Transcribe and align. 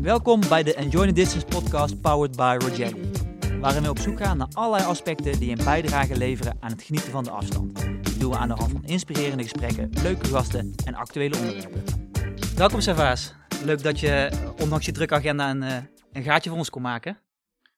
Welkom 0.00 0.40
bij 0.48 0.62
de 0.62 0.74
Enjoy 0.74 1.06
the 1.06 1.12
Distance 1.12 1.46
podcast 1.46 2.00
powered 2.00 2.36
by 2.36 2.56
Rogelli. 2.58 3.10
Waarin 3.60 3.82
we 3.82 3.90
op 3.90 3.98
zoek 3.98 4.18
gaan 4.18 4.36
naar 4.36 4.48
allerlei 4.52 4.84
aspecten 4.84 5.38
die 5.38 5.50
een 5.58 5.64
bijdrage 5.64 6.16
leveren 6.16 6.56
aan 6.60 6.70
het 6.70 6.82
genieten 6.82 7.10
van 7.10 7.24
de 7.24 7.30
afstand. 7.30 7.74
Dat 8.04 8.14
doen 8.18 8.30
we 8.30 8.36
aan 8.36 8.48
de 8.48 8.54
hand 8.54 8.72
van 8.72 8.84
inspirerende 8.84 9.42
gesprekken, 9.42 9.90
leuke 10.02 10.26
gasten 10.26 10.74
en 10.84 10.94
actuele 10.94 11.36
onderwerpen. 11.36 11.84
Welkom 12.56 12.80
Servaas. 12.80 13.34
Leuk 13.64 13.82
dat 13.82 14.00
je, 14.00 14.30
ondanks 14.60 14.86
je 14.86 14.92
drukke 14.92 15.14
agenda, 15.14 15.50
een, 15.50 15.62
eh, 15.62 15.76
een 16.12 16.22
gaatje 16.22 16.50
voor 16.50 16.58
ons 16.58 16.70
kon 16.70 16.82
maken. 16.82 17.18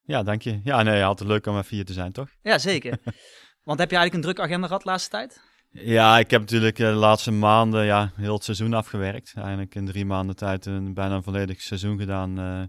Ja, 0.02 0.22
dank 0.22 0.42
je. 0.42 0.60
Ja, 0.64 0.82
nee, 0.82 1.04
altijd 1.04 1.28
leuk 1.28 1.46
om 1.46 1.58
even 1.58 1.76
hier 1.76 1.84
te 1.84 1.92
zijn, 1.92 2.12
toch? 2.12 2.28
Ja, 2.42 2.58
zeker. 2.58 2.98
Want 3.68 3.78
heb 3.78 3.90
je 3.90 3.96
eigenlijk 3.96 4.14
een 4.14 4.20
drukke 4.20 4.42
agenda 4.42 4.66
gehad 4.66 4.82
de 4.82 4.88
laatste 4.88 5.10
tijd? 5.10 5.40
Ja, 5.72 6.18
ik 6.18 6.30
heb 6.30 6.40
natuurlijk 6.40 6.78
eh, 6.78 6.86
de 6.86 6.92
laatste 6.92 7.30
maanden 7.30 7.84
ja, 7.84 8.12
heel 8.14 8.34
het 8.34 8.44
seizoen 8.44 8.74
afgewerkt. 8.74 9.32
Eigenlijk 9.36 9.74
in 9.74 9.86
drie 9.86 10.04
maanden 10.04 10.36
tijd 10.36 10.66
een 10.66 10.94
bijna 10.94 11.14
een 11.14 11.22
volledig 11.22 11.60
seizoen 11.60 11.98
gedaan 11.98 12.40
uh, 12.40 12.62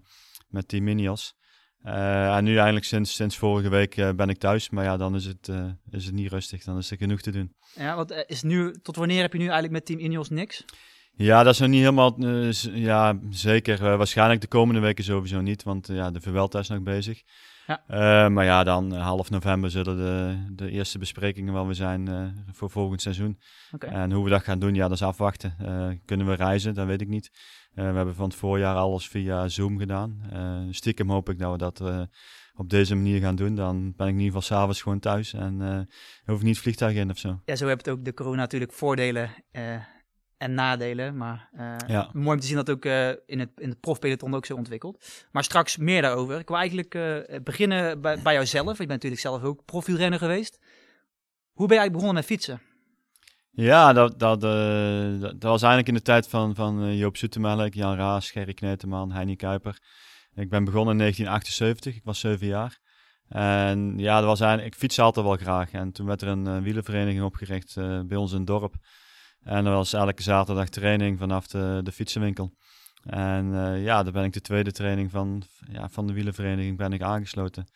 met 0.48 0.68
Team 0.68 0.84
Minios. 0.84 1.36
Uh, 1.86 2.36
en 2.36 2.44
nu 2.44 2.56
eigenlijk 2.56 2.86
sinds, 2.86 3.16
sinds 3.16 3.38
vorige 3.38 3.70
week 3.70 3.96
ben 4.16 4.30
ik 4.30 4.38
thuis. 4.38 4.70
Maar 4.70 4.84
ja, 4.84 4.98
dan 4.98 5.16
is 5.16 5.26
het, 5.26 5.52
is 5.90 6.06
het 6.06 6.14
niet 6.14 6.32
rustig. 6.32 6.64
Dan 6.64 6.78
is 6.78 6.92
er 6.92 6.98
genoeg 6.98 7.22
te 7.22 7.32
doen. 7.32 7.56
Ja, 7.76 7.96
wat 7.96 8.24
is 8.28 8.42
nu, 8.42 8.76
tot 8.82 8.96
wanneer 8.96 9.22
heb 9.22 9.32
je 9.32 9.38
nu 9.38 9.44
eigenlijk 9.44 9.74
met 9.74 9.86
Team 9.86 10.00
Ineos 10.00 10.30
niks? 10.30 10.66
Ja, 11.16 11.44
dat 11.44 11.54
is 11.54 11.60
nog 11.60 11.70
niet 11.70 11.80
helemaal 11.80 12.16
ja, 12.74 13.20
zeker. 13.30 13.98
waarschijnlijk 13.98 14.42
de 14.42 14.48
komende 14.48 14.82
weken 14.82 15.04
sowieso 15.04 15.42
niet. 15.42 15.64
Want 15.64 15.88
ja, 15.88 16.12
de 16.12 16.22
Vuelta 16.22 16.60
is 16.60 16.68
nog 16.68 16.82
bezig. 16.82 17.22
Ja. 17.68 17.84
Uh, 17.90 18.34
maar 18.34 18.46
ja, 18.46 18.64
dan 18.64 18.94
uh, 18.94 19.02
half 19.02 19.30
november 19.30 19.72
zullen 19.72 19.98
de, 19.98 20.46
de 20.64 20.72
eerste 20.72 20.98
besprekingen 20.98 21.54
wel 21.54 21.66
weer 21.66 21.76
zijn 21.76 22.10
uh, 22.10 22.28
voor 22.52 22.70
volgend 22.70 23.02
seizoen. 23.02 23.40
Okay. 23.72 23.90
En 23.90 24.12
hoe 24.12 24.24
we 24.24 24.30
dat 24.30 24.44
gaan 24.44 24.60
doen, 24.60 24.76
ja, 24.76 24.88
dat 24.88 24.98
is 24.98 25.04
afwachten. 25.04 25.56
kunnen 26.06 26.28
we 26.28 26.34
reizen? 26.34 26.74
Dat 26.74 26.88
weet 26.88 27.02
ik 27.02 27.08
niet. 27.08 27.32
we 27.74 27.82
hebben 27.82 28.16
van 28.16 28.26
het 28.26 28.36
voorjaar 28.36 28.76
alles 28.76 29.08
via 29.08 29.48
Zoom 29.48 29.80
gedaan. 29.80 30.22
stiekem 30.72 31.10
hoop 31.10 31.30
ik 31.30 31.40
dat 31.40 31.52
we 31.52 31.58
dat 31.58 32.08
op 32.56 32.70
deze 32.70 32.96
manier 32.96 33.22
gaan 33.22 33.36
doen. 33.36 33.56
Dan 33.56 33.94
ben 33.96 34.08
ik 34.08 34.14
in 34.14 34.20
ieder 34.20 34.42
geval 34.42 34.58
s'avonds 34.58 34.82
gewoon 34.82 35.00
thuis 35.00 35.34
en 35.34 35.88
hoef 36.26 36.38
ik 36.38 36.44
niet 36.44 36.60
vliegtuig 36.60 36.96
in 36.96 37.10
of 37.10 37.18
zo. 37.18 37.42
Ja, 37.46 37.56
zo 37.56 37.68
hebt 37.68 37.90
ook 37.90 38.06
de 38.06 38.14
corona 38.14 38.36
natuurlijk 38.36 38.74
voordelen 38.74 39.30
en 40.44 40.54
nadelen. 40.54 41.18
Maar 41.18 41.50
uh, 41.90 42.12
mooi 42.14 42.36
om 42.36 42.40
te 42.40 42.48
zien 42.48 42.56
dat 42.56 42.70
ook 42.70 42.86
uh, 42.86 43.10
in 43.10 43.40
het, 43.40 43.50
in 43.56 43.70
het 43.70 43.80
profpeloton 43.80 44.36
ook 44.36 44.46
zo 44.46 44.56
ontwikkelt. 44.56 45.26
Maar 45.32 45.44
straks 45.44 45.78
meer 45.78 46.02
daarover. 46.02 46.40
Ik 46.40 46.48
wil 46.48 46.58
eigenlijk 46.58 46.96
uh, 46.96 47.18
beginnen 47.44 48.02
bij, 48.02 48.20
bij 48.22 48.34
jouzelf. 48.34 48.72
Je 48.72 48.78
bent 48.78 48.90
natuurlijk 48.90 49.22
zelf 49.22 49.44
ook 49.44 49.66
profielrenner 49.66 50.20
geweest. 50.20 50.60
Hoe 51.52 51.68
ben 51.68 51.78
jij 51.78 51.92
begonnen 51.92 52.16
met 52.16 52.26
fietsen? 52.26 52.62
Ja, 53.52 53.94
dat, 53.94 54.20
dat, 54.20 54.42
dat, 54.42 55.44
was 55.44 55.62
eigenlijk 55.62 55.88
in 55.88 55.94
de 55.94 56.02
tijd 56.02 56.28
van, 56.28 56.56
van 56.56 56.96
Joop 56.96 57.18
Zoetemelk, 57.18 57.74
Jan 57.74 57.96
Raas, 57.96 58.32
Gerry 58.32 58.54
Kneteman, 58.54 59.12
Heini 59.12 59.36
Kuiper. 59.36 59.78
Ik 60.36 60.50
ben 60.50 60.64
begonnen 60.64 60.92
in 60.92 61.00
1978, 61.00 61.96
ik 61.96 62.04
was 62.04 62.20
zeven 62.20 62.48
jaar. 62.48 62.80
En 63.28 63.94
ja, 63.98 64.18
dat 64.20 64.26
was 64.26 64.40
eigenlijk, 64.40 64.74
ik 64.74 64.80
fietste 64.80 65.02
altijd 65.02 65.26
wel 65.26 65.36
graag. 65.36 65.72
En 65.72 65.92
toen 65.92 66.06
werd 66.06 66.22
er 66.22 66.28
een 66.28 66.64
wielenvereniging 66.64 67.24
opgericht 67.24 67.76
bij 68.08 68.18
ons 68.18 68.32
in 68.32 68.38
het 68.38 68.48
dorp. 68.48 68.76
En 69.44 69.66
er 69.66 69.72
was 69.72 69.94
elke 69.94 70.24
zaterdag 70.24 70.70
training 70.70 71.20
vanaf 71.20 71.48
de, 71.48 71.80
de 71.84 71.92
fietsenwinkel. 71.92 72.54
En 73.04 73.46
uh, 73.46 73.84
ja, 73.84 74.04
daar 74.04 74.14
ben 74.14 74.24
ik 74.24 74.34
de 74.34 74.42
tweede 74.42 74.72
training 74.72 75.12
van, 75.12 75.44
ja, 75.72 75.90
van 75.90 76.08
de 76.08 76.14
wielenvereniging 76.14 76.78
ben 76.78 76.94
ik 76.94 77.02
aangesloten. 77.02 77.68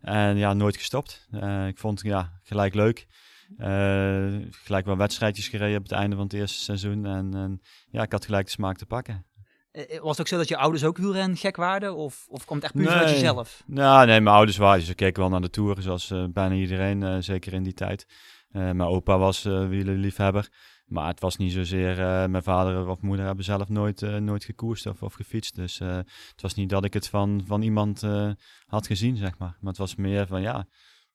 En 0.00 0.36
ja, 0.36 0.52
nooit 0.52 0.76
gestopt. 0.76 1.28
Uh, 1.30 1.66
ik 1.66 1.78
vond 1.78 2.00
ja, 2.00 2.40
gelijk 2.42 2.74
leuk. 2.74 3.06
Uh, 3.58 4.46
gelijk 4.50 4.86
wel 4.86 4.96
wedstrijdjes 4.96 5.48
gereden 5.48 5.76
op 5.76 5.82
het 5.82 5.92
einde 5.92 6.16
van 6.16 6.24
het 6.24 6.32
eerste 6.32 6.58
seizoen. 6.58 7.06
En, 7.06 7.34
en 7.34 7.60
ja, 7.90 8.02
ik 8.02 8.12
had 8.12 8.24
gelijk 8.24 8.44
de 8.44 8.50
smaak 8.50 8.76
te 8.76 8.86
pakken. 8.86 9.26
Was 10.00 10.10
het 10.10 10.20
ook 10.20 10.28
zo 10.28 10.36
dat 10.36 10.48
je 10.48 10.56
ouders 10.56 10.84
ook 10.84 10.96
wielren 10.96 11.36
gek 11.36 11.56
waren? 11.56 11.94
Of, 11.96 12.26
of 12.28 12.44
komt 12.44 12.62
het 12.62 12.70
echt 12.72 12.82
puur 12.82 12.84
nee. 12.84 12.98
vanuit 12.98 13.14
jezelf? 13.14 13.62
Nou, 13.66 14.06
nee, 14.06 14.20
mijn 14.20 14.36
ouders 14.36 14.56
waren. 14.56 14.82
Ze 14.82 14.94
keken 14.94 15.20
wel 15.20 15.30
naar 15.30 15.40
de 15.40 15.50
Tour, 15.50 15.82
zoals 15.82 16.12
bijna 16.30 16.54
iedereen, 16.54 17.22
zeker 17.22 17.52
in 17.52 17.62
die 17.62 17.74
tijd. 17.74 18.06
mijn 18.50 18.82
opa 18.82 19.18
was 19.18 19.42
wielerliefhebber. 19.42 20.48
Maar 20.92 21.08
het 21.08 21.20
was 21.20 21.36
niet 21.36 21.52
zozeer, 21.52 21.98
uh, 21.98 22.26
mijn 22.26 22.42
vader 22.42 22.88
of 22.88 23.00
moeder 23.00 23.26
hebben 23.26 23.44
zelf 23.44 23.68
nooit, 23.68 24.02
uh, 24.02 24.16
nooit 24.16 24.44
gekoerst 24.44 24.86
of, 24.86 25.02
of 25.02 25.14
gefietst. 25.14 25.54
Dus 25.54 25.80
uh, 25.80 25.96
het 25.96 26.42
was 26.42 26.54
niet 26.54 26.68
dat 26.68 26.84
ik 26.84 26.94
het 26.94 27.08
van, 27.08 27.42
van 27.46 27.62
iemand 27.62 28.02
had 28.66 28.86
gezien, 28.86 29.16
zeg 29.16 29.38
maar. 29.38 29.56
Maar 29.60 29.70
het 29.70 29.78
was 29.78 29.94
meer 29.94 30.26
van, 30.26 30.42
ja, 30.42 30.66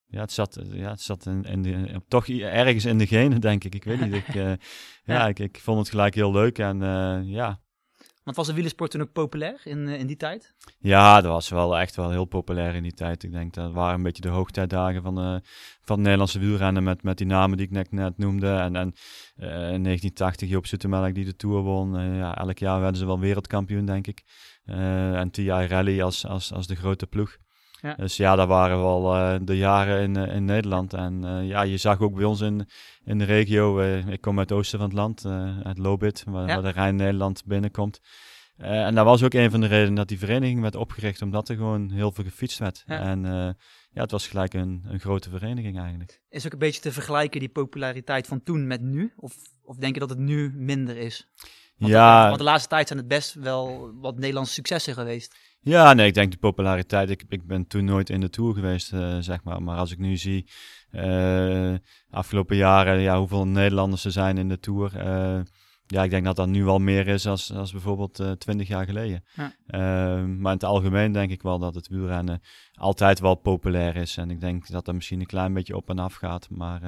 ja 0.06 0.22
het 0.22 0.32
zat, 0.32 0.62
ja, 0.72 0.90
het 0.90 1.02
zat 1.02 1.26
in, 1.26 1.44
in 1.44 1.62
de, 1.62 2.02
toch 2.08 2.28
ergens 2.28 2.86
in 2.86 2.98
de 2.98 3.08
genen, 3.08 3.42
denk 3.42 3.64
ik. 3.64 3.76
Ik 3.76 3.84
weet 3.84 4.02
niet. 4.02 4.14
Ik, 4.14 4.34
ja, 4.34 4.58
ja. 5.04 5.28
Ik, 5.28 5.40
ik 5.40 5.60
vond 5.60 5.80
het 5.80 5.90
gelijk 5.90 6.16
heel 6.16 6.32
leuk 6.32 6.58
en 6.58 6.80
ja, 7.26 7.60
want 8.28 8.40
was 8.40 8.48
de 8.48 8.54
wielersport 8.54 8.92
toen 8.92 9.02
ook 9.02 9.12
populair 9.12 9.62
in, 9.64 9.88
in 9.88 10.08
die 10.08 10.16
tijd? 10.16 10.54
Ja, 10.80 11.22
dat 11.22 11.32
was 11.32 11.50
wel 11.50 11.78
echt 11.78 11.96
wel 11.96 12.10
heel 12.10 12.26
populair 12.26 12.76
in 12.76 12.84
die 12.84 12.94
tijd. 12.94 13.24
Ik 13.24 13.32
denk 13.32 13.54
dat 13.54 13.72
waren 13.72 13.96
een 13.96 14.04
beetje 14.04 14.22
de 14.22 14.28
hoogtijdagen 14.28 15.02
van, 15.02 15.20
uh, 15.20 15.40
van 15.82 15.96
het 15.96 16.00
Nederlandse 16.00 16.40
wielrennen 16.40 16.84
met, 16.84 17.04
met 17.04 17.18
die 17.18 17.28
namen 17.28 17.58
die 17.58 17.70
ik 17.72 17.92
net, 17.92 18.18
noemde. 18.18 18.48
En, 18.48 18.76
en 18.76 18.94
uh, 19.38 19.48
in 19.48 19.84
1980 19.84 20.50
Joop 20.50 20.68
Zoetemelk 20.68 21.16
die 21.16 21.26
de 21.26 21.36
Tour 21.36 21.62
won. 21.62 22.00
Uh, 22.00 22.18
ja, 22.18 22.38
elk 22.38 22.58
jaar 22.58 22.80
werden 22.80 23.00
ze 23.00 23.06
wel 23.06 23.20
wereldkampioen, 23.20 23.86
denk 23.86 24.08
ik. 24.08 24.24
en 24.66 25.32
TI 25.32 25.50
Rally 25.50 26.02
als, 26.02 26.26
als, 26.26 26.54
als 26.54 26.68
de 26.68 26.76
grote 26.76 27.08
ploeg. 27.08 27.38
Ja. 27.82 27.94
Dus 27.94 28.18
ja, 28.18 28.36
dat 28.36 28.48
waren 28.48 28.78
wel 28.78 29.16
uh, 29.16 29.36
de 29.42 29.58
jaren 29.58 30.02
in, 30.02 30.18
uh, 30.18 30.36
in 30.36 30.46
Nederland. 30.46 30.94
En 30.94 31.26
uh, 31.26 31.48
ja, 31.48 31.62
je 31.62 31.78
zag 31.78 32.00
ook 32.00 32.16
bij 32.16 32.24
ons 32.24 32.42
in, 32.42 32.70
in 33.04 33.18
de 33.18 33.26
regio, 33.26 33.80
ik 34.08 34.22
kom 34.22 34.40
uit 34.40 34.50
het 34.50 34.58
oosten 34.58 34.80
van 34.80 34.88
het 34.88 34.98
land, 34.98 35.26
uit 35.64 35.78
Lobit, 35.78 36.24
waar, 36.28 36.48
ja. 36.48 36.54
waar 36.54 36.74
de 36.74 36.80
Rijn-Nederland 36.80 37.46
binnenkomt. 37.46 38.00
en 38.58 38.96
dat 38.96 39.06
was 39.06 39.24
ook 39.24 39.34
een 39.34 39.52
van 39.52 39.62
de 39.62 39.68
redenen 39.68 39.96
dat 39.96 40.08
die 40.08 40.20
vereniging 40.20 40.62
werd 40.62 40.76
opgericht, 40.76 41.22
omdat 41.22 41.50
er 41.50 41.56
gewoon 41.56 41.92
heel 41.92 42.12
veel 42.12 42.24
gefietst 42.24 42.60
werd. 42.60 42.84
Ja. 42.86 43.00
En 43.00 43.56
ja, 43.92 44.02
het 44.02 44.12
was 44.12 44.28
gelijk 44.28 44.54
een, 44.54 44.84
een 44.88 45.00
grote 45.00 45.30
vereniging 45.30 45.80
eigenlijk. 45.80 46.22
Is 46.30 46.46
ook 46.46 46.52
een 46.52 46.60
beetje 46.60 46.82
te 46.82 46.92
vergelijken 46.92 47.40
die 47.40 47.50
populariteit 47.50 48.28
van 48.28 48.44
toen 48.44 48.68
met 48.68 48.82
nu? 48.82 49.14
Of, 49.16 49.36
of 49.64 49.78
denk 49.78 49.94
je 49.94 50.00
dat 50.00 50.10
het 50.10 50.20
nu 50.20 50.52
minder 50.56 50.98
is? 50.98 51.28
Want 51.78 51.92
ja. 51.92 52.22
De, 52.22 52.28
want 52.28 52.38
de 52.38 52.44
laatste 52.44 52.70
tijd 52.70 52.88
zijn 52.88 53.00
het 53.00 53.08
best 53.08 53.34
wel 53.34 53.92
wat 53.94 54.18
Nederlandse 54.18 54.54
successen 54.54 54.94
geweest. 54.94 55.36
Ja, 55.60 55.94
nee, 55.94 56.08
ik 56.08 56.14
denk 56.14 56.32
de 56.32 56.38
populariteit. 56.38 57.10
Ik, 57.10 57.24
ik 57.30 57.48
ben 57.48 57.68
toen 57.68 57.86
nooit 57.86 58.10
in 58.10 58.20
de 58.20 58.30
Tour 58.30 58.54
geweest, 58.54 58.94
uh, 58.94 59.18
zeg 59.20 59.44
maar. 59.44 59.64
Maar 59.64 59.78
als 59.78 59.92
ik 59.92 59.98
nu 59.98 60.18
zie, 60.18 60.50
uh, 60.92 61.74
afgelopen 62.10 62.56
jaren, 62.56 63.00
ja, 63.00 63.20
hoeveel 63.20 63.48
Nederlanders 63.48 64.06
er 64.06 64.12
zijn 64.12 64.38
in 64.38 64.50
de 64.50 64.60
Tour. 64.60 64.92
Uh, 64.96 65.40
ja, 65.88 66.04
ik 66.04 66.10
denk 66.10 66.26
dat 66.26 66.36
dat 66.36 66.48
nu 66.48 66.64
wel 66.64 66.80
meer 66.80 67.08
is 67.08 67.28
als, 67.28 67.54
als 67.54 67.72
bijvoorbeeld 67.72 68.24
twintig 68.38 68.68
jaar 68.68 68.86
geleden. 68.86 69.24
Ja. 69.36 69.54
maar 70.18 70.52
in 70.52 70.58
het 70.58 70.64
algemeen 70.64 71.12
denk 71.12 71.32
ik 71.32 71.42
wel 71.42 71.60
dat 71.60 71.76
het 71.76 71.88
wielrennen 71.88 72.42
altijd 72.74 73.20
wel 73.20 73.36
populair 73.36 73.96
is. 73.96 74.18
En 74.18 74.32
ik 74.32 74.40
denk 74.40 74.68
dat 74.68 74.86
dat 74.86 74.96
misschien 74.96 75.20
een 75.20 75.26
klein 75.26 75.54
beetje 75.54 75.76
op 75.76 75.90
en 75.90 76.00
af 76.00 76.14
gaat. 76.14 76.50
Maar 76.50 76.82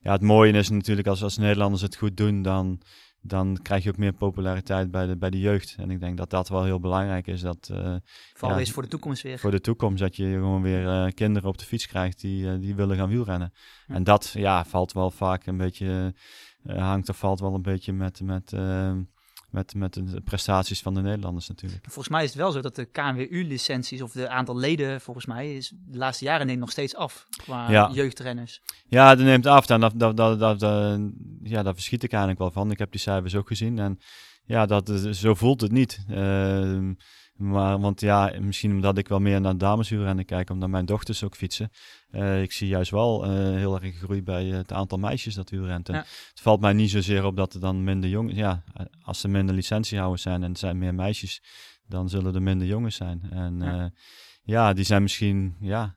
ja, 0.00 0.12
het 0.12 0.22
mooie 0.22 0.52
is 0.52 0.68
natuurlijk 0.68 1.06
als, 1.06 1.22
als 1.22 1.36
Nederlanders 1.36 1.82
het 1.82 1.96
goed 1.96 2.16
doen, 2.16 2.42
dan 2.42 2.80
dan 3.22 3.58
krijg 3.62 3.82
je 3.82 3.90
ook 3.90 3.96
meer 3.96 4.12
populariteit 4.12 4.90
bij 4.90 5.06
de, 5.06 5.16
bij 5.16 5.30
de 5.30 5.40
jeugd. 5.40 5.74
En 5.78 5.90
ik 5.90 6.00
denk 6.00 6.16
dat 6.16 6.30
dat 6.30 6.48
wel 6.48 6.64
heel 6.64 6.80
belangrijk 6.80 7.26
is. 7.26 7.40
Dat, 7.40 7.68
uh, 7.72 7.96
Vooral 8.34 8.56
ja, 8.56 8.62
is 8.62 8.72
voor 8.72 8.82
de 8.82 8.88
toekomst 8.88 9.22
weer. 9.22 9.38
Voor 9.38 9.50
de 9.50 9.60
toekomst, 9.60 9.98
dat 9.98 10.16
je 10.16 10.24
gewoon 10.24 10.62
weer 10.62 10.82
uh, 10.82 11.06
kinderen 11.14 11.48
op 11.48 11.58
de 11.58 11.64
fiets 11.64 11.86
krijgt 11.86 12.20
die, 12.20 12.44
uh, 12.44 12.60
die 12.60 12.74
willen 12.74 12.96
gaan 12.96 13.08
wielrennen. 13.08 13.52
En 13.86 14.04
dat 14.04 14.28
ja, 14.28 14.64
valt 14.64 14.92
wel 14.92 15.10
vaak 15.10 15.46
een 15.46 15.56
beetje, 15.56 16.14
hangt 16.66 17.08
of 17.08 17.18
valt 17.18 17.40
wel 17.40 17.54
een 17.54 17.62
beetje 17.62 17.92
met, 17.92 18.20
met 18.20 18.52
met, 19.50 19.74
met 19.74 19.92
de 19.92 20.20
prestaties 20.24 20.80
van 20.80 20.94
de 20.94 21.00
Nederlanders 21.00 21.48
natuurlijk. 21.48 21.84
Volgens 21.84 22.08
mij 22.08 22.22
is 22.22 22.28
het 22.28 22.38
wel 22.38 22.52
zo 22.52 22.60
dat 22.60 22.76
de 22.76 22.84
KNWU-licenties 22.84 24.02
of 24.02 24.12
de 24.12 24.28
aantal 24.28 24.56
leden, 24.56 25.00
volgens 25.00 25.26
mij, 25.26 25.54
is 25.54 25.72
de 25.86 25.98
laatste 25.98 26.24
jaren 26.24 26.46
neemt 26.46 26.60
nog 26.60 26.70
steeds 26.70 26.94
af 26.94 27.26
qua 27.30 27.70
ja. 27.70 27.90
jeugdrenners. 27.92 28.60
Ja, 28.88 29.14
dat 29.14 29.24
neemt 29.24 29.46
af. 29.46 29.68
En 29.68 29.80
dat, 29.80 29.92
dat, 29.96 30.16
dat, 30.16 30.38
dat, 30.38 30.60
ja, 31.42 31.62
daar 31.62 31.74
verschiet 31.74 32.02
ik 32.02 32.10
eigenlijk 32.10 32.40
wel 32.40 32.50
van. 32.50 32.70
Ik 32.70 32.78
heb 32.78 32.90
die 32.90 33.00
cijfers 33.00 33.34
ook 33.34 33.48
gezien 33.48 33.78
en 33.78 33.98
ja, 34.44 34.66
dat, 34.66 34.92
zo 35.10 35.34
voelt 35.34 35.60
het 35.60 35.72
niet. 35.72 36.04
Uh, 36.08 36.90
maar, 37.40 37.80
want 37.80 38.00
ja, 38.00 38.32
misschien 38.40 38.70
omdat 38.70 38.98
ik 38.98 39.08
wel 39.08 39.18
meer 39.20 39.40
naar 39.40 39.58
dameshuurrennen 39.58 40.24
kijk, 40.24 40.50
omdat 40.50 40.68
mijn 40.68 40.84
dochters 40.84 41.24
ook 41.24 41.36
fietsen. 41.36 41.70
Uh, 42.12 42.42
ik 42.42 42.52
zie 42.52 42.68
juist 42.68 42.90
wel 42.90 43.24
uh, 43.24 43.30
heel 43.56 43.80
erg 43.80 43.96
groei 43.96 44.22
bij 44.22 44.44
het 44.44 44.72
aantal 44.72 44.98
meisjes 44.98 45.34
dat 45.34 45.50
huurrent. 45.50 45.88
Ja. 45.88 45.94
Het 45.94 46.40
valt 46.40 46.60
mij 46.60 46.72
niet 46.72 46.90
zozeer 46.90 47.24
op 47.24 47.36
dat 47.36 47.54
er 47.54 47.60
dan 47.60 47.84
minder 47.84 48.10
jongens... 48.10 48.36
Ja, 48.36 48.62
als 49.02 49.22
er 49.22 49.30
minder 49.30 49.54
licentiehouders 49.54 50.22
zijn 50.22 50.42
en 50.42 50.50
er 50.50 50.58
zijn 50.58 50.78
meer 50.78 50.94
meisjes, 50.94 51.42
dan 51.86 52.08
zullen 52.08 52.34
er 52.34 52.42
minder 52.42 52.66
jongens 52.66 52.96
zijn. 52.96 53.22
En 53.30 53.58
ja, 53.60 53.78
uh, 53.78 53.84
ja 54.42 54.72
die 54.72 54.84
zijn 54.84 55.02
misschien... 55.02 55.56
Ja, 55.60 55.94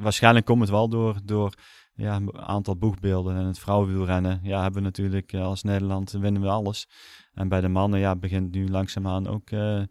waarschijnlijk 0.00 0.46
komt 0.46 0.60
het 0.60 0.70
wel 0.70 0.88
door... 0.88 1.16
door 1.24 1.54
ja, 1.94 2.16
een 2.16 2.38
aantal 2.38 2.76
boegbeelden 2.76 3.36
en 3.36 3.44
het 3.44 3.58
vrouwenwielrennen. 3.58 4.40
Ja, 4.42 4.62
hebben 4.62 4.80
we 4.80 4.86
natuurlijk 4.86 5.34
als 5.34 5.62
Nederland 5.62 6.10
winnen 6.10 6.42
we 6.42 6.48
alles. 6.48 6.88
En 7.34 7.48
bij 7.48 7.60
de 7.60 7.68
mannen 7.68 8.00
ja, 8.00 8.16
begint 8.16 8.54
nu 8.54 8.68
langzaamaan 8.68 9.26
ook 9.26 9.50
eh, 9.50 9.82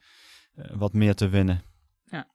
wat 0.73 0.93
meer 0.93 1.15
te 1.15 1.29
winnen. 1.29 1.61
Ja, 2.03 2.27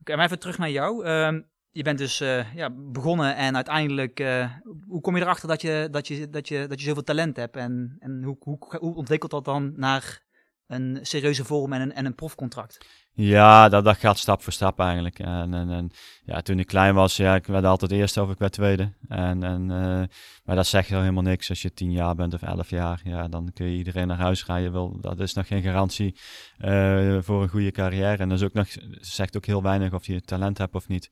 oké, 0.00 0.16
maar 0.16 0.24
even 0.24 0.38
terug 0.38 0.58
naar 0.58 0.70
jou. 0.70 1.06
Uh, 1.06 1.40
je 1.70 1.82
bent 1.82 1.98
dus 1.98 2.20
uh, 2.20 2.54
ja, 2.54 2.70
begonnen 2.70 3.36
en 3.36 3.54
uiteindelijk, 3.54 4.20
uh, 4.20 4.50
hoe 4.86 5.00
kom 5.00 5.16
je 5.16 5.22
erachter 5.22 5.48
dat 5.48 5.60
je, 5.60 5.88
dat 5.90 6.08
je, 6.08 6.30
dat 6.30 6.48
je, 6.48 6.66
dat 6.66 6.80
je 6.80 6.86
zoveel 6.86 7.02
talent 7.02 7.36
hebt? 7.36 7.56
En, 7.56 7.96
en 7.98 8.22
hoe, 8.22 8.36
hoe, 8.40 8.58
hoe 8.78 8.94
ontwikkelt 8.94 9.30
dat 9.30 9.44
dan 9.44 9.72
naar 9.76 10.22
een 10.72 10.98
serieuze 11.02 11.44
vorm 11.44 11.72
en 11.72 11.80
een, 11.80 11.92
en 11.92 12.06
een 12.06 12.14
profcontract? 12.14 12.78
Ja, 13.14 13.68
dat, 13.68 13.84
dat 13.84 13.96
gaat 13.96 14.18
stap 14.18 14.42
voor 14.42 14.52
stap 14.52 14.80
eigenlijk. 14.80 15.18
En, 15.18 15.54
en, 15.54 15.70
en 15.70 15.90
ja, 16.24 16.40
toen 16.40 16.58
ik 16.58 16.66
klein 16.66 16.94
was, 16.94 17.16
ja, 17.16 17.34
ik 17.34 17.46
werd 17.46 17.64
altijd 17.64 17.90
eerste 17.90 18.22
of 18.22 18.30
ik 18.30 18.38
werd 18.38 18.52
tweede. 18.52 18.92
En, 19.08 19.42
en, 19.42 19.62
uh, 19.62 20.02
maar 20.44 20.56
dat 20.56 20.66
zegt 20.66 20.88
helemaal 20.88 21.22
niks. 21.22 21.48
Als 21.48 21.62
je 21.62 21.72
tien 21.72 21.92
jaar 21.92 22.14
bent 22.14 22.34
of 22.34 22.42
elf 22.42 22.70
jaar, 22.70 23.00
ja, 23.04 23.28
dan 23.28 23.50
kun 23.54 23.66
je 23.66 23.76
iedereen 23.76 24.06
naar 24.06 24.18
huis 24.18 24.46
rijden. 24.46 24.72
Wel, 24.72 25.00
dat 25.00 25.20
is 25.20 25.32
nog 25.32 25.46
geen 25.46 25.62
garantie 25.62 26.16
uh, 26.64 27.18
voor 27.20 27.42
een 27.42 27.48
goede 27.48 27.70
carrière. 27.70 28.16
En 28.16 28.28
dat 28.28 28.38
is 28.38 28.44
ook 28.44 28.52
nog, 28.52 28.68
zegt 29.00 29.36
ook 29.36 29.46
heel 29.46 29.62
weinig 29.62 29.92
of 29.92 30.06
je 30.06 30.20
talent 30.20 30.58
hebt 30.58 30.74
of 30.74 30.88
niet. 30.88 31.10